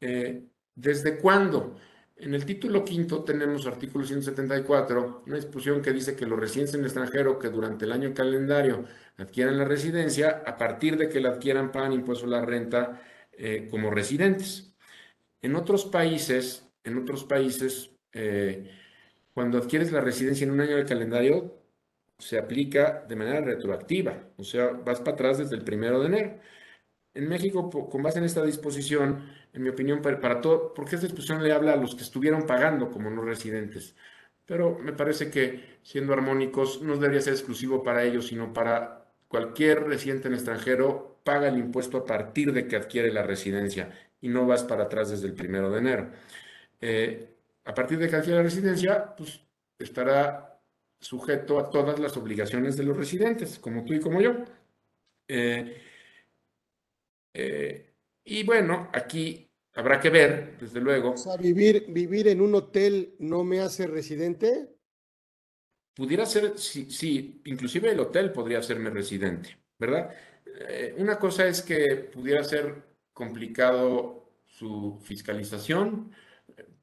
Eh, 0.00 0.44
¿Desde 0.74 1.18
cuándo? 1.18 1.76
En 2.16 2.32
el 2.32 2.46
título 2.46 2.82
quinto 2.82 3.24
tenemos 3.24 3.66
artículo 3.66 4.06
174, 4.06 5.24
una 5.26 5.36
disposición 5.36 5.82
que 5.82 5.92
dice 5.92 6.16
que 6.16 6.24
los 6.24 6.40
residentes 6.40 6.74
en 6.74 6.80
el 6.80 6.86
extranjero 6.86 7.38
que 7.38 7.50
durante 7.50 7.84
el 7.84 7.92
año 7.92 8.14
calendario 8.14 8.84
adquieran 9.18 9.58
la 9.58 9.66
residencia, 9.66 10.42
a 10.46 10.56
partir 10.56 10.96
de 10.96 11.10
que 11.10 11.20
la 11.20 11.30
adquieran 11.30 11.72
pagan 11.72 11.92
impuesto 11.92 12.24
a 12.24 12.30
la 12.30 12.42
renta 12.42 13.02
eh, 13.38 13.68
como 13.70 13.90
residentes. 13.90 14.74
En 15.42 15.56
otros 15.56 15.84
países, 15.86 16.68
en 16.84 16.98
otros 16.98 17.24
países, 17.24 17.90
eh, 18.12 18.70
cuando 19.34 19.58
adquieres 19.58 19.92
la 19.92 20.00
residencia 20.00 20.44
en 20.44 20.52
un 20.52 20.60
año 20.60 20.76
de 20.76 20.84
calendario, 20.84 21.64
se 22.18 22.38
aplica 22.38 23.04
de 23.08 23.16
manera 23.16 23.40
retroactiva, 23.40 24.30
o 24.36 24.44
sea, 24.44 24.68
vas 24.68 25.00
para 25.00 25.12
atrás 25.12 25.38
desde 25.38 25.56
el 25.56 25.64
primero 25.64 26.00
de 26.00 26.06
enero. 26.06 26.40
En 27.14 27.28
México, 27.28 27.70
con 27.70 28.02
base 28.02 28.18
en 28.18 28.24
esta 28.24 28.44
disposición, 28.44 29.28
en 29.52 29.62
mi 29.62 29.68
opinión, 29.68 30.02
para, 30.02 30.40
todo, 30.40 30.74
porque 30.74 30.96
esta 30.96 31.06
disposición 31.06 31.42
le 31.42 31.52
habla 31.52 31.74
a 31.74 31.76
los 31.76 31.94
que 31.94 32.02
estuvieron 32.02 32.46
pagando 32.46 32.90
como 32.90 33.10
no 33.10 33.22
residentes, 33.22 33.96
pero 34.46 34.78
me 34.78 34.92
parece 34.92 35.30
que 35.30 35.78
siendo 35.82 36.12
armónicos 36.12 36.82
no 36.82 36.96
debería 36.96 37.20
ser 37.20 37.34
exclusivo 37.34 37.82
para 37.82 38.04
ellos, 38.04 38.28
sino 38.28 38.52
para 38.52 39.06
cualquier 39.28 39.84
residente 39.84 40.28
en 40.28 40.34
extranjero 40.34 41.13
paga 41.24 41.48
el 41.48 41.58
impuesto 41.58 41.98
a 41.98 42.04
partir 42.04 42.52
de 42.52 42.68
que 42.68 42.76
adquiere 42.76 43.12
la 43.12 43.22
residencia 43.22 43.90
y 44.20 44.28
no 44.28 44.46
vas 44.46 44.62
para 44.62 44.84
atrás 44.84 45.10
desde 45.10 45.26
el 45.26 45.34
primero 45.34 45.70
de 45.70 45.78
enero. 45.78 46.10
Eh, 46.80 47.36
a 47.64 47.74
partir 47.74 47.98
de 47.98 48.08
que 48.08 48.16
adquiere 48.16 48.36
la 48.36 48.44
residencia, 48.44 49.16
pues 49.16 49.40
estará 49.78 50.62
sujeto 51.00 51.58
a 51.58 51.70
todas 51.70 51.98
las 51.98 52.16
obligaciones 52.16 52.76
de 52.76 52.84
los 52.84 52.96
residentes, 52.96 53.58
como 53.58 53.84
tú 53.84 53.94
y 53.94 54.00
como 54.00 54.20
yo. 54.20 54.44
Eh, 55.28 55.82
eh, 57.34 57.94
y 58.24 58.44
bueno, 58.44 58.90
aquí 58.92 59.50
habrá 59.74 60.00
que 60.00 60.10
ver, 60.10 60.56
desde 60.58 60.80
luego. 60.80 61.12
O 61.12 61.16
sea, 61.16 61.36
vivir, 61.36 61.86
vivir 61.88 62.28
en 62.28 62.40
un 62.40 62.54
hotel 62.54 63.14
no 63.18 63.44
me 63.44 63.60
hace 63.60 63.86
residente. 63.86 64.70
Pudiera 65.94 66.26
ser, 66.26 66.58
sí, 66.58 66.90
sí, 66.90 67.40
inclusive 67.44 67.90
el 67.90 68.00
hotel 68.00 68.32
podría 68.32 68.58
hacerme 68.58 68.90
residente, 68.90 69.58
¿verdad? 69.78 70.12
Eh, 70.54 70.94
una 70.98 71.18
cosa 71.18 71.46
es 71.46 71.62
que 71.62 71.96
pudiera 72.12 72.44
ser 72.44 72.82
complicado 73.12 74.30
su 74.46 75.00
fiscalización, 75.02 76.12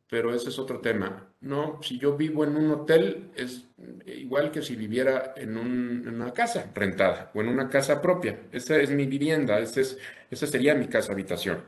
pero 0.10 0.34
ese 0.36 0.50
es 0.50 0.60
otro 0.60 0.82
tema. 0.82 1.34
No, 1.42 1.82
si 1.82 1.98
yo 1.98 2.18
vivo 2.18 2.44
en 2.44 2.58
un 2.58 2.72
hotel 2.72 3.32
es 3.36 3.66
igual 4.06 4.52
que 4.52 4.62
si 4.62 4.76
viviera 4.76 5.34
en, 5.38 5.58
una 5.58 6.34
casa 6.34 6.70
rentada 6.76 7.32
o 7.34 7.42
en 7.42 7.48
una 7.48 7.70
casa 7.70 8.02
propia. 8.02 8.42
Esa 8.52 8.78
es 8.78 8.90
mi 8.92 9.06
vivienda, 9.06 9.60
esa, 9.60 9.82
es, 9.82 9.98
esa 10.30 10.48
sería 10.48 10.76
mi 10.76 10.88
casa 10.88 11.14
habitación. 11.14 11.64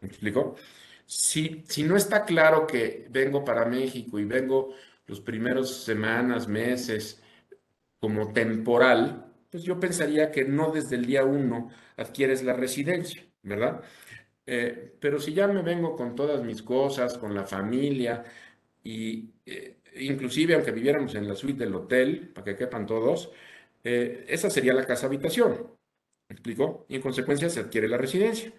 ¿Me 0.00 0.08
explico? 0.08 0.56
Si, 1.06 1.64
si 1.68 1.82
no 1.84 1.96
está 1.96 2.24
claro 2.24 2.66
que 2.66 3.06
vengo 3.10 3.44
para 3.44 3.64
México 3.64 4.18
y 4.18 4.24
vengo 4.24 4.74
los 5.06 5.20
primeros 5.20 5.84
semanas, 5.84 6.48
meses 6.48 7.22
como 7.98 8.32
temporal, 8.32 9.33
pues 9.54 9.62
yo 9.62 9.78
pensaría 9.78 10.32
que 10.32 10.44
no 10.44 10.72
desde 10.72 10.96
el 10.96 11.06
día 11.06 11.24
uno 11.24 11.70
adquieres 11.96 12.42
la 12.42 12.54
residencia, 12.54 13.24
¿verdad? 13.42 13.82
Eh, 14.44 14.96
pero 14.98 15.20
si 15.20 15.32
ya 15.32 15.46
me 15.46 15.62
vengo 15.62 15.94
con 15.94 16.16
todas 16.16 16.42
mis 16.42 16.60
cosas, 16.60 17.16
con 17.18 17.32
la 17.36 17.44
familia, 17.44 18.24
y 18.82 19.30
eh, 19.46 19.76
inclusive 20.00 20.54
aunque 20.54 20.72
viviéramos 20.72 21.14
en 21.14 21.28
la 21.28 21.36
suite 21.36 21.62
del 21.64 21.74
hotel, 21.76 22.32
para 22.34 22.46
que 22.46 22.56
quepan 22.56 22.84
todos, 22.84 23.30
eh, 23.84 24.24
esa 24.26 24.50
sería 24.50 24.74
la 24.74 24.86
casa 24.86 25.06
habitación. 25.06 25.52
¿Me 26.28 26.34
explico? 26.34 26.84
Y 26.88 26.96
en 26.96 27.02
consecuencia 27.02 27.48
se 27.48 27.60
adquiere 27.60 27.86
la 27.86 27.96
residencia. 27.98 28.52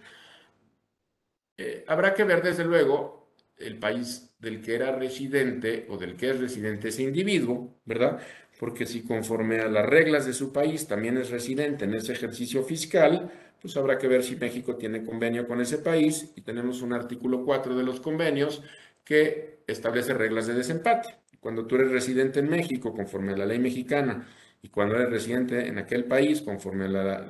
habrá 1.87 2.13
que 2.13 2.23
ver 2.23 2.41
desde 2.41 2.63
luego 2.63 3.33
el 3.57 3.79
país 3.79 4.33
del 4.39 4.61
que 4.61 4.75
era 4.75 4.91
residente 4.93 5.87
o 5.89 5.97
del 5.97 6.15
que 6.15 6.29
es 6.29 6.39
residente 6.39 6.89
ese 6.89 7.03
individuo, 7.03 7.81
¿verdad? 7.85 8.21
Porque 8.59 8.85
si 8.85 9.03
conforme 9.03 9.59
a 9.59 9.67
las 9.67 9.85
reglas 9.85 10.25
de 10.25 10.33
su 10.33 10.53
país 10.53 10.87
también 10.87 11.17
es 11.17 11.29
residente 11.29 11.85
en 11.85 11.93
ese 11.93 12.13
ejercicio 12.13 12.63
fiscal, 12.63 13.31
pues 13.61 13.75
habrá 13.77 13.97
que 13.97 14.07
ver 14.07 14.23
si 14.23 14.35
México 14.35 14.75
tiene 14.75 15.03
convenio 15.03 15.47
con 15.47 15.59
ese 15.59 15.79
país 15.79 16.31
y 16.35 16.41
tenemos 16.41 16.81
un 16.81 16.93
artículo 16.93 17.43
4 17.43 17.75
de 17.75 17.83
los 17.83 17.99
convenios 17.99 18.61
que 19.03 19.59
establece 19.67 20.13
reglas 20.13 20.47
de 20.47 20.53
desempate. 20.53 21.15
Cuando 21.39 21.65
tú 21.65 21.75
eres 21.75 21.91
residente 21.91 22.39
en 22.39 22.49
México 22.49 22.93
conforme 22.93 23.33
a 23.33 23.37
la 23.37 23.45
ley 23.45 23.59
mexicana 23.59 24.27
y 24.61 24.69
cuando 24.69 24.95
eres 24.95 25.09
residente 25.09 25.67
en 25.67 25.77
aquel 25.77 26.05
país 26.05 26.41
conforme 26.41 26.85
a 26.85 26.89
la, 26.89 27.27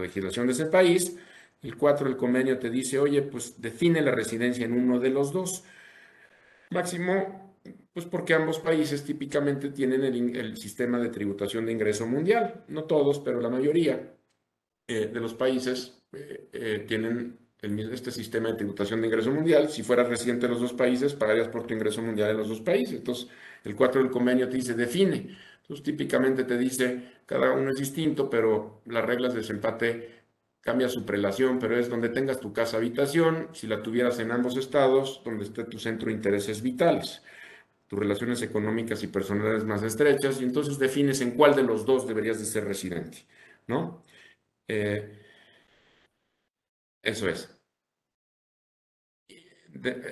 legislación 0.00 0.46
de 0.46 0.52
ese 0.52 0.66
país, 0.66 1.16
el 1.62 1.76
4 1.76 2.08
del 2.08 2.16
convenio 2.16 2.58
te 2.58 2.70
dice, 2.70 2.98
oye, 2.98 3.22
pues 3.22 3.60
define 3.60 4.00
la 4.00 4.10
residencia 4.10 4.64
en 4.64 4.72
uno 4.72 4.98
de 4.98 5.10
los 5.10 5.32
dos. 5.32 5.64
Máximo, 6.70 7.51
pues 7.92 8.06
porque 8.06 8.34
ambos 8.34 8.58
países 8.60 9.04
típicamente 9.04 9.70
tienen 9.70 10.04
el, 10.04 10.36
el 10.36 10.56
sistema 10.56 10.98
de 10.98 11.10
tributación 11.10 11.66
de 11.66 11.72
ingreso 11.72 12.06
mundial. 12.06 12.64
No 12.68 12.84
todos, 12.84 13.20
pero 13.20 13.40
la 13.40 13.50
mayoría. 13.50 14.14
Eh, 14.88 15.06
de 15.12 15.20
los 15.20 15.34
países 15.34 16.02
eh, 16.12 16.48
eh, 16.52 16.84
tienen 16.86 17.38
este 17.62 18.10
sistema 18.10 18.48
de 18.50 18.56
tributación 18.56 19.00
de 19.00 19.06
ingreso 19.06 19.30
mundial. 19.30 19.68
Si 19.70 19.82
fueras 19.82 20.08
residente 20.08 20.46
de 20.46 20.52
los 20.52 20.60
dos 20.60 20.72
países, 20.72 21.14
pagarías 21.14 21.48
por 21.48 21.66
tu 21.66 21.74
ingreso 21.74 22.02
mundial 22.02 22.30
en 22.30 22.36
los 22.36 22.48
dos 22.48 22.60
países. 22.60 22.94
Entonces, 22.98 23.28
el 23.64 23.76
4 23.76 24.02
del 24.02 24.10
convenio 24.10 24.48
te 24.48 24.56
dice, 24.56 24.74
define. 24.74 25.36
Entonces, 25.62 25.84
típicamente 25.84 26.44
te 26.44 26.58
dice, 26.58 27.12
cada 27.26 27.52
uno 27.52 27.70
es 27.70 27.76
distinto, 27.76 28.28
pero 28.28 28.82
las 28.86 29.04
reglas 29.04 29.32
de 29.32 29.40
desempate 29.40 30.22
cambia 30.60 30.88
su 30.88 31.06
prelación, 31.06 31.58
pero 31.60 31.78
es 31.78 31.88
donde 31.88 32.08
tengas 32.08 32.40
tu 32.40 32.52
casa 32.52 32.78
habitación, 32.78 33.48
si 33.52 33.66
la 33.68 33.82
tuvieras 33.82 34.18
en 34.18 34.32
ambos 34.32 34.56
estados, 34.56 35.22
donde 35.24 35.44
esté 35.44 35.64
tu 35.64 35.78
centro 35.78 36.08
de 36.08 36.14
intereses 36.14 36.62
vitales, 36.62 37.22
tus 37.92 37.98
relaciones 37.98 38.40
económicas 38.40 39.02
y 39.02 39.08
personales 39.08 39.66
más 39.66 39.82
estrechas, 39.82 40.40
y 40.40 40.44
entonces 40.44 40.78
defines 40.78 41.20
en 41.20 41.32
cuál 41.32 41.54
de 41.54 41.62
los 41.62 41.84
dos 41.84 42.08
deberías 42.08 42.38
de 42.38 42.46
ser 42.46 42.64
residente, 42.64 43.26
¿no? 43.66 44.02
Eh, 44.66 45.20
eso 47.02 47.28
es. 47.28 47.50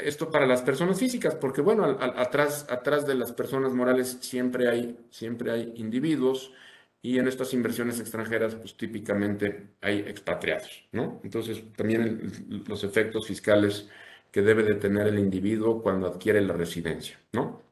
esto 0.03 0.31
para 0.31 0.47
las 0.47 0.61
personas 0.61 0.99
físicas, 0.99 1.35
porque 1.37 1.63
bueno, 1.63 1.85
atrás, 1.87 2.67
atrás 2.69 3.07
de 3.07 3.15
las 3.15 3.33
personas 3.33 3.73
morales 3.73 4.19
siempre 4.21 4.69
hay, 4.69 4.99
siempre 5.11 5.51
hay 5.51 5.73
individuos 5.77 6.53
y 7.01 7.19
en 7.19 7.29
estas 7.29 7.55
inversiones 7.55 7.99
extranjeras, 7.99 8.57
pues 8.57 8.77
típicamente 8.77 9.69
hay 9.81 10.01
expatriados, 10.01 10.87
¿no? 10.93 11.21
Entonces, 11.25 11.63
también 11.77 12.65
los 12.69 12.85
efectos 12.85 13.27
fiscales 13.27 13.89
que 14.31 14.43
debe 14.43 14.65
de 14.65 14.75
tener 14.75 15.07
el 15.07 15.19
individuo 15.19 15.83
cuando 15.83 16.09
adquiere 16.09 16.43
la 16.43 16.53
residencia, 16.53 17.19
¿no? 17.33 17.70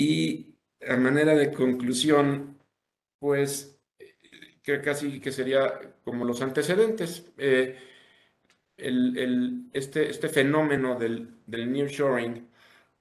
Y 0.00 0.56
a 0.88 0.96
manera 0.96 1.34
de 1.34 1.52
conclusión, 1.52 2.58
pues 3.18 3.78
que 4.62 4.80
casi 4.80 5.20
que 5.20 5.30
sería 5.30 5.78
como 6.04 6.24
los 6.24 6.40
antecedentes. 6.40 7.30
Eh, 7.36 7.76
el, 8.78 9.68
este, 9.74 10.08
este, 10.08 10.30
fenómeno 10.30 10.98
del, 10.98 11.34
del 11.46 11.70
nearshoring, 11.70 12.48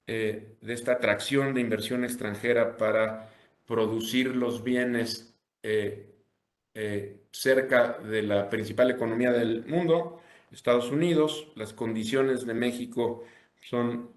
eh, 0.08 0.58
de 0.60 0.74
esta 0.74 0.94
atracción 0.94 1.54
de 1.54 1.62
inversión 1.62 2.04
extranjera 2.04 2.76
para 2.76 3.30
producir 3.66 4.36
los 4.36 4.62
bienes 4.62 5.34
eh, 5.64 6.06
cerca 7.32 7.98
de 8.00 8.24
la 8.24 8.50
principal 8.50 8.92
economía 8.92 9.32
del 9.32 9.66
mundo, 9.66 10.22
Estados 10.52 10.92
Unidos, 10.92 11.48
las 11.56 11.72
condiciones 11.72 12.46
de 12.46 12.54
México 12.56 13.24
son 13.62 14.12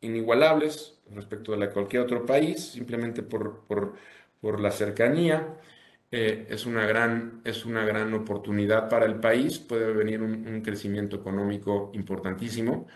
inigualables 0.00 0.97
respecto 1.14 1.56
de 1.56 1.70
cualquier 1.70 2.02
otro 2.02 2.24
país, 2.26 2.72
simplemente 2.72 3.22
por, 3.22 3.60
por, 3.66 3.94
por 4.40 4.60
la 4.60 4.70
cercanía. 4.70 5.58
Eh, 6.10 6.46
es, 6.48 6.64
una 6.64 6.86
gran, 6.86 7.42
es 7.44 7.66
una 7.66 7.84
gran 7.84 8.14
oportunidad 8.14 8.88
para 8.88 9.04
el 9.04 9.16
país, 9.20 9.58
puede 9.58 9.92
venir 9.92 10.22
un, 10.22 10.62
crecimiento 10.62 11.16
económico 11.16 11.90
importantísimo, 11.94 12.86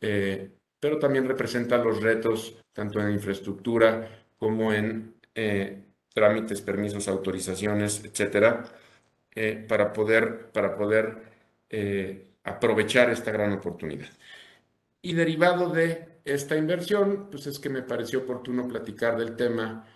eh, 0.00 0.50
pero 0.78 0.98
también 0.98 1.26
representa 1.26 1.78
los 1.78 2.00
retos 2.00 2.62
tanto 2.72 3.00
en 3.00 3.10
infraestructura 3.10 4.08
como 4.38 4.72
en 4.72 5.14
eh, 5.34 5.82
trámites, 6.14 6.60
permisos, 6.60 7.08
autorizaciones, 7.08 8.04
etcétera, 8.04 8.64
para 9.68 9.92
poder, 9.92 10.50
para 10.52 10.76
poder 10.76 11.22
aprovechar 12.44 13.10
esta 13.10 13.30
gran 13.30 13.52
oportunidad. 13.52 14.08
Y 15.02 15.14
derivado 15.14 15.70
de 15.70 16.09
esta 16.24 16.56
inversión, 16.56 17.28
pues 17.30 17.46
es 17.46 17.58
que 17.58 17.68
me 17.68 17.82
pareció 17.82 18.20
oportuno 18.20 18.68
platicar 18.68 19.16
del 19.16 19.36
tema 19.36 19.86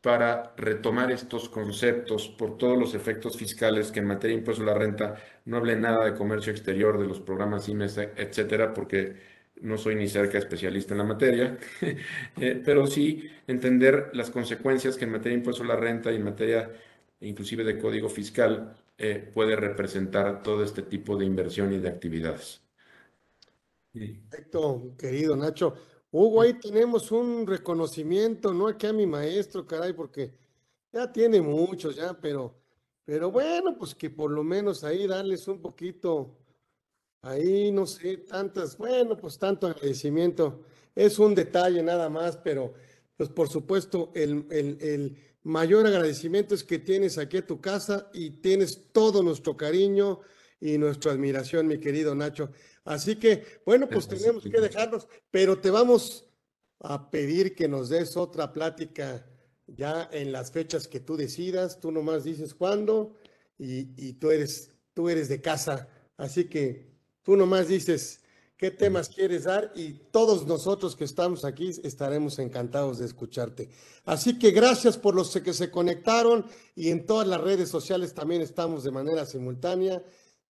para 0.00 0.54
retomar 0.56 1.12
estos 1.12 1.48
conceptos 1.48 2.28
por 2.28 2.56
todos 2.56 2.78
los 2.78 2.94
efectos 2.94 3.36
fiscales 3.36 3.92
que 3.92 4.00
en 4.00 4.06
materia 4.06 4.34
de 4.34 4.40
impuesto 4.40 4.62
a 4.62 4.66
la 4.66 4.74
renta 4.74 5.16
no 5.44 5.58
hable 5.58 5.76
nada 5.76 6.04
de 6.04 6.14
comercio 6.14 6.52
exterior, 6.52 6.98
de 6.98 7.06
los 7.06 7.20
programas 7.20 7.68
IMES, 7.68 7.98
etcétera, 8.16 8.72
porque 8.72 9.16
no 9.60 9.76
soy 9.76 9.94
ni 9.96 10.08
cerca 10.08 10.38
especialista 10.38 10.94
en 10.94 10.98
la 10.98 11.04
materia, 11.04 11.58
eh, 12.40 12.62
pero 12.64 12.86
sí 12.86 13.30
entender 13.46 14.10
las 14.14 14.30
consecuencias 14.30 14.96
que 14.96 15.04
en 15.04 15.12
materia 15.12 15.32
de 15.32 15.40
impuesto 15.40 15.62
a 15.64 15.66
la 15.66 15.76
renta 15.76 16.10
y 16.12 16.16
en 16.16 16.24
materia 16.24 16.70
inclusive 17.20 17.64
de 17.64 17.78
código 17.78 18.08
fiscal 18.08 18.74
eh, 18.98 19.30
puede 19.34 19.56
representar 19.56 20.42
todo 20.42 20.64
este 20.64 20.82
tipo 20.82 21.16
de 21.16 21.26
inversión 21.26 21.72
y 21.72 21.78
de 21.78 21.88
actividades. 21.88 22.62
Perfecto, 23.92 24.94
querido 24.96 25.34
Nacho. 25.36 25.74
Hugo, 26.12 26.42
ahí 26.42 26.54
tenemos 26.54 27.10
un 27.10 27.46
reconocimiento, 27.46 28.52
no 28.54 28.68
aquí 28.68 28.86
a 28.86 28.92
mi 28.92 29.06
maestro, 29.06 29.66
caray, 29.66 29.92
porque 29.92 30.32
ya 30.92 31.10
tiene 31.12 31.40
muchos 31.40 31.96
ya, 31.96 32.18
pero, 32.20 32.54
pero 33.04 33.30
bueno, 33.30 33.76
pues 33.76 33.94
que 33.94 34.10
por 34.10 34.30
lo 34.30 34.42
menos 34.44 34.84
ahí 34.84 35.06
darles 35.06 35.46
un 35.48 35.60
poquito, 35.60 36.36
ahí 37.22 37.72
no 37.72 37.86
sé, 37.86 38.18
tantas, 38.18 38.76
bueno, 38.76 39.16
pues 39.16 39.38
tanto 39.38 39.66
agradecimiento. 39.66 40.62
Es 40.94 41.18
un 41.18 41.34
detalle 41.34 41.82
nada 41.82 42.08
más, 42.08 42.36
pero 42.36 42.74
pues 43.16 43.28
por 43.28 43.48
supuesto 43.48 44.12
el, 44.14 44.46
el, 44.50 44.78
el 44.80 45.18
mayor 45.42 45.86
agradecimiento 45.86 46.54
es 46.54 46.64
que 46.64 46.78
tienes 46.78 47.18
aquí 47.18 47.38
a 47.38 47.46
tu 47.46 47.60
casa 47.60 48.10
y 48.12 48.30
tienes 48.30 48.92
todo 48.92 49.22
nuestro 49.22 49.56
cariño 49.56 50.20
y 50.60 50.78
nuestra 50.78 51.12
admiración, 51.12 51.66
mi 51.66 51.78
querido 51.78 52.14
Nacho. 52.14 52.50
Así 52.84 53.16
que, 53.16 53.44
bueno, 53.64 53.88
pues 53.88 54.06
Gracias, 54.06 54.22
tenemos 54.22 54.44
que 54.44 54.60
dejarnos, 54.60 55.08
pero 55.30 55.58
te 55.58 55.70
vamos 55.70 56.26
a 56.80 57.10
pedir 57.10 57.54
que 57.54 57.68
nos 57.68 57.88
des 57.88 58.16
otra 58.16 58.52
plática 58.52 59.26
ya 59.66 60.08
en 60.12 60.32
las 60.32 60.50
fechas 60.50 60.88
que 60.88 61.00
tú 61.00 61.16
decidas. 61.16 61.80
Tú 61.80 61.90
nomás 61.92 62.24
dices 62.24 62.54
cuándo 62.54 63.16
y, 63.58 63.88
y 63.96 64.14
tú 64.14 64.30
eres, 64.30 64.74
tú 64.94 65.08
eres 65.08 65.28
de 65.28 65.40
casa. 65.40 65.88
Así 66.16 66.44
que 66.44 66.90
tú 67.22 67.36
nomás 67.36 67.68
dices 67.68 68.20
qué 68.60 68.70
temas 68.70 69.08
quieres 69.08 69.44
dar 69.44 69.72
y 69.74 69.94
todos 70.10 70.46
nosotros 70.46 70.94
que 70.94 71.04
estamos 71.04 71.46
aquí 71.46 71.70
estaremos 71.82 72.38
encantados 72.38 72.98
de 72.98 73.06
escucharte. 73.06 73.70
Así 74.04 74.38
que 74.38 74.50
gracias 74.50 74.98
por 74.98 75.14
los 75.14 75.30
que 75.30 75.54
se 75.54 75.70
conectaron 75.70 76.44
y 76.74 76.90
en 76.90 77.06
todas 77.06 77.26
las 77.26 77.40
redes 77.40 77.70
sociales 77.70 78.12
también 78.12 78.42
estamos 78.42 78.84
de 78.84 78.90
manera 78.90 79.24
simultánea. 79.24 80.02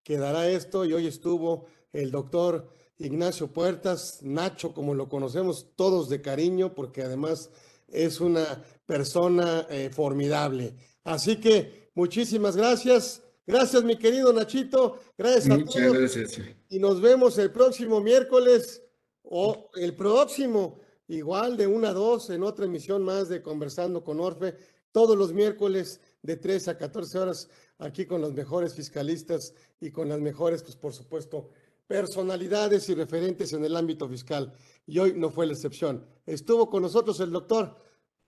Quedará 0.02 0.48
esto 0.48 0.84
y 0.84 0.92
hoy 0.92 1.06
estuvo 1.06 1.66
el 1.92 2.10
doctor 2.10 2.68
Ignacio 2.98 3.48
Puertas, 3.48 4.18
Nacho, 4.22 4.74
como 4.74 4.94
lo 4.94 5.08
conocemos 5.08 5.68
todos 5.76 6.08
de 6.08 6.20
cariño, 6.20 6.74
porque 6.74 7.02
además 7.02 7.50
es 7.88 8.20
una 8.20 8.62
persona 8.86 9.66
eh, 9.70 9.90
formidable. 9.92 10.74
Así 11.04 11.36
que 11.36 11.90
muchísimas 11.94 12.56
gracias. 12.56 13.22
Gracias, 13.46 13.82
mi 13.84 13.96
querido 13.96 14.32
Nachito. 14.32 14.98
Gracias 15.16 15.50
a 15.50 15.58
Muchas 15.58 15.82
todos 15.82 15.98
gracias. 15.98 16.40
y 16.68 16.78
nos 16.78 17.00
vemos 17.00 17.38
el 17.38 17.50
próximo 17.50 18.00
miércoles 18.00 18.82
o 19.22 19.70
el 19.74 19.94
próximo, 19.94 20.80
igual 21.08 21.56
de 21.56 21.66
una 21.66 21.90
a 21.90 21.94
dos, 21.94 22.30
en 22.30 22.42
otra 22.42 22.66
emisión 22.66 23.02
más 23.02 23.28
de 23.28 23.42
Conversando 23.42 24.04
con 24.04 24.20
Orfe, 24.20 24.56
todos 24.92 25.16
los 25.16 25.32
miércoles 25.32 26.00
de 26.22 26.36
3 26.36 26.68
a 26.68 26.78
14 26.78 27.18
horas, 27.18 27.48
aquí 27.78 28.06
con 28.06 28.20
los 28.20 28.32
mejores 28.32 28.74
fiscalistas 28.74 29.54
y 29.80 29.90
con 29.90 30.08
las 30.08 30.20
mejores, 30.20 30.62
pues 30.62 30.76
por 30.76 30.92
supuesto, 30.92 31.50
personalidades 31.86 32.88
y 32.88 32.94
referentes 32.94 33.52
en 33.52 33.64
el 33.64 33.76
ámbito 33.76 34.08
fiscal. 34.08 34.52
Y 34.86 34.98
hoy 34.98 35.14
no 35.16 35.30
fue 35.30 35.46
la 35.46 35.54
excepción. 35.54 36.06
Estuvo 36.26 36.70
con 36.70 36.82
nosotros 36.82 37.18
el 37.20 37.30
doctor, 37.30 37.76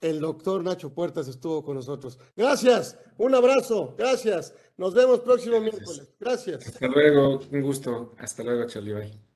el 0.01 0.21
doctor 0.21 0.65
Nacho 0.65 0.93
Puertas 0.93 1.29
estuvo 1.29 1.63
con 1.63 1.77
nosotros. 1.77 2.19
Gracias, 2.37 2.99
un 3.19 3.35
abrazo, 3.35 3.95
gracias. 3.97 4.55
Nos 4.77 4.95
vemos 4.95 5.21
próximo 5.21 5.61
Gracias. 5.61 5.75
miércoles. 5.75 6.15
Gracias. 6.19 6.67
Hasta 6.67 6.89
luego, 6.89 7.41
un 7.51 7.63
gusto. 7.63 8.15
Hasta 8.19 8.43
luego, 8.43 8.67
Charlie. 8.67 8.95
Bye. 8.95 9.32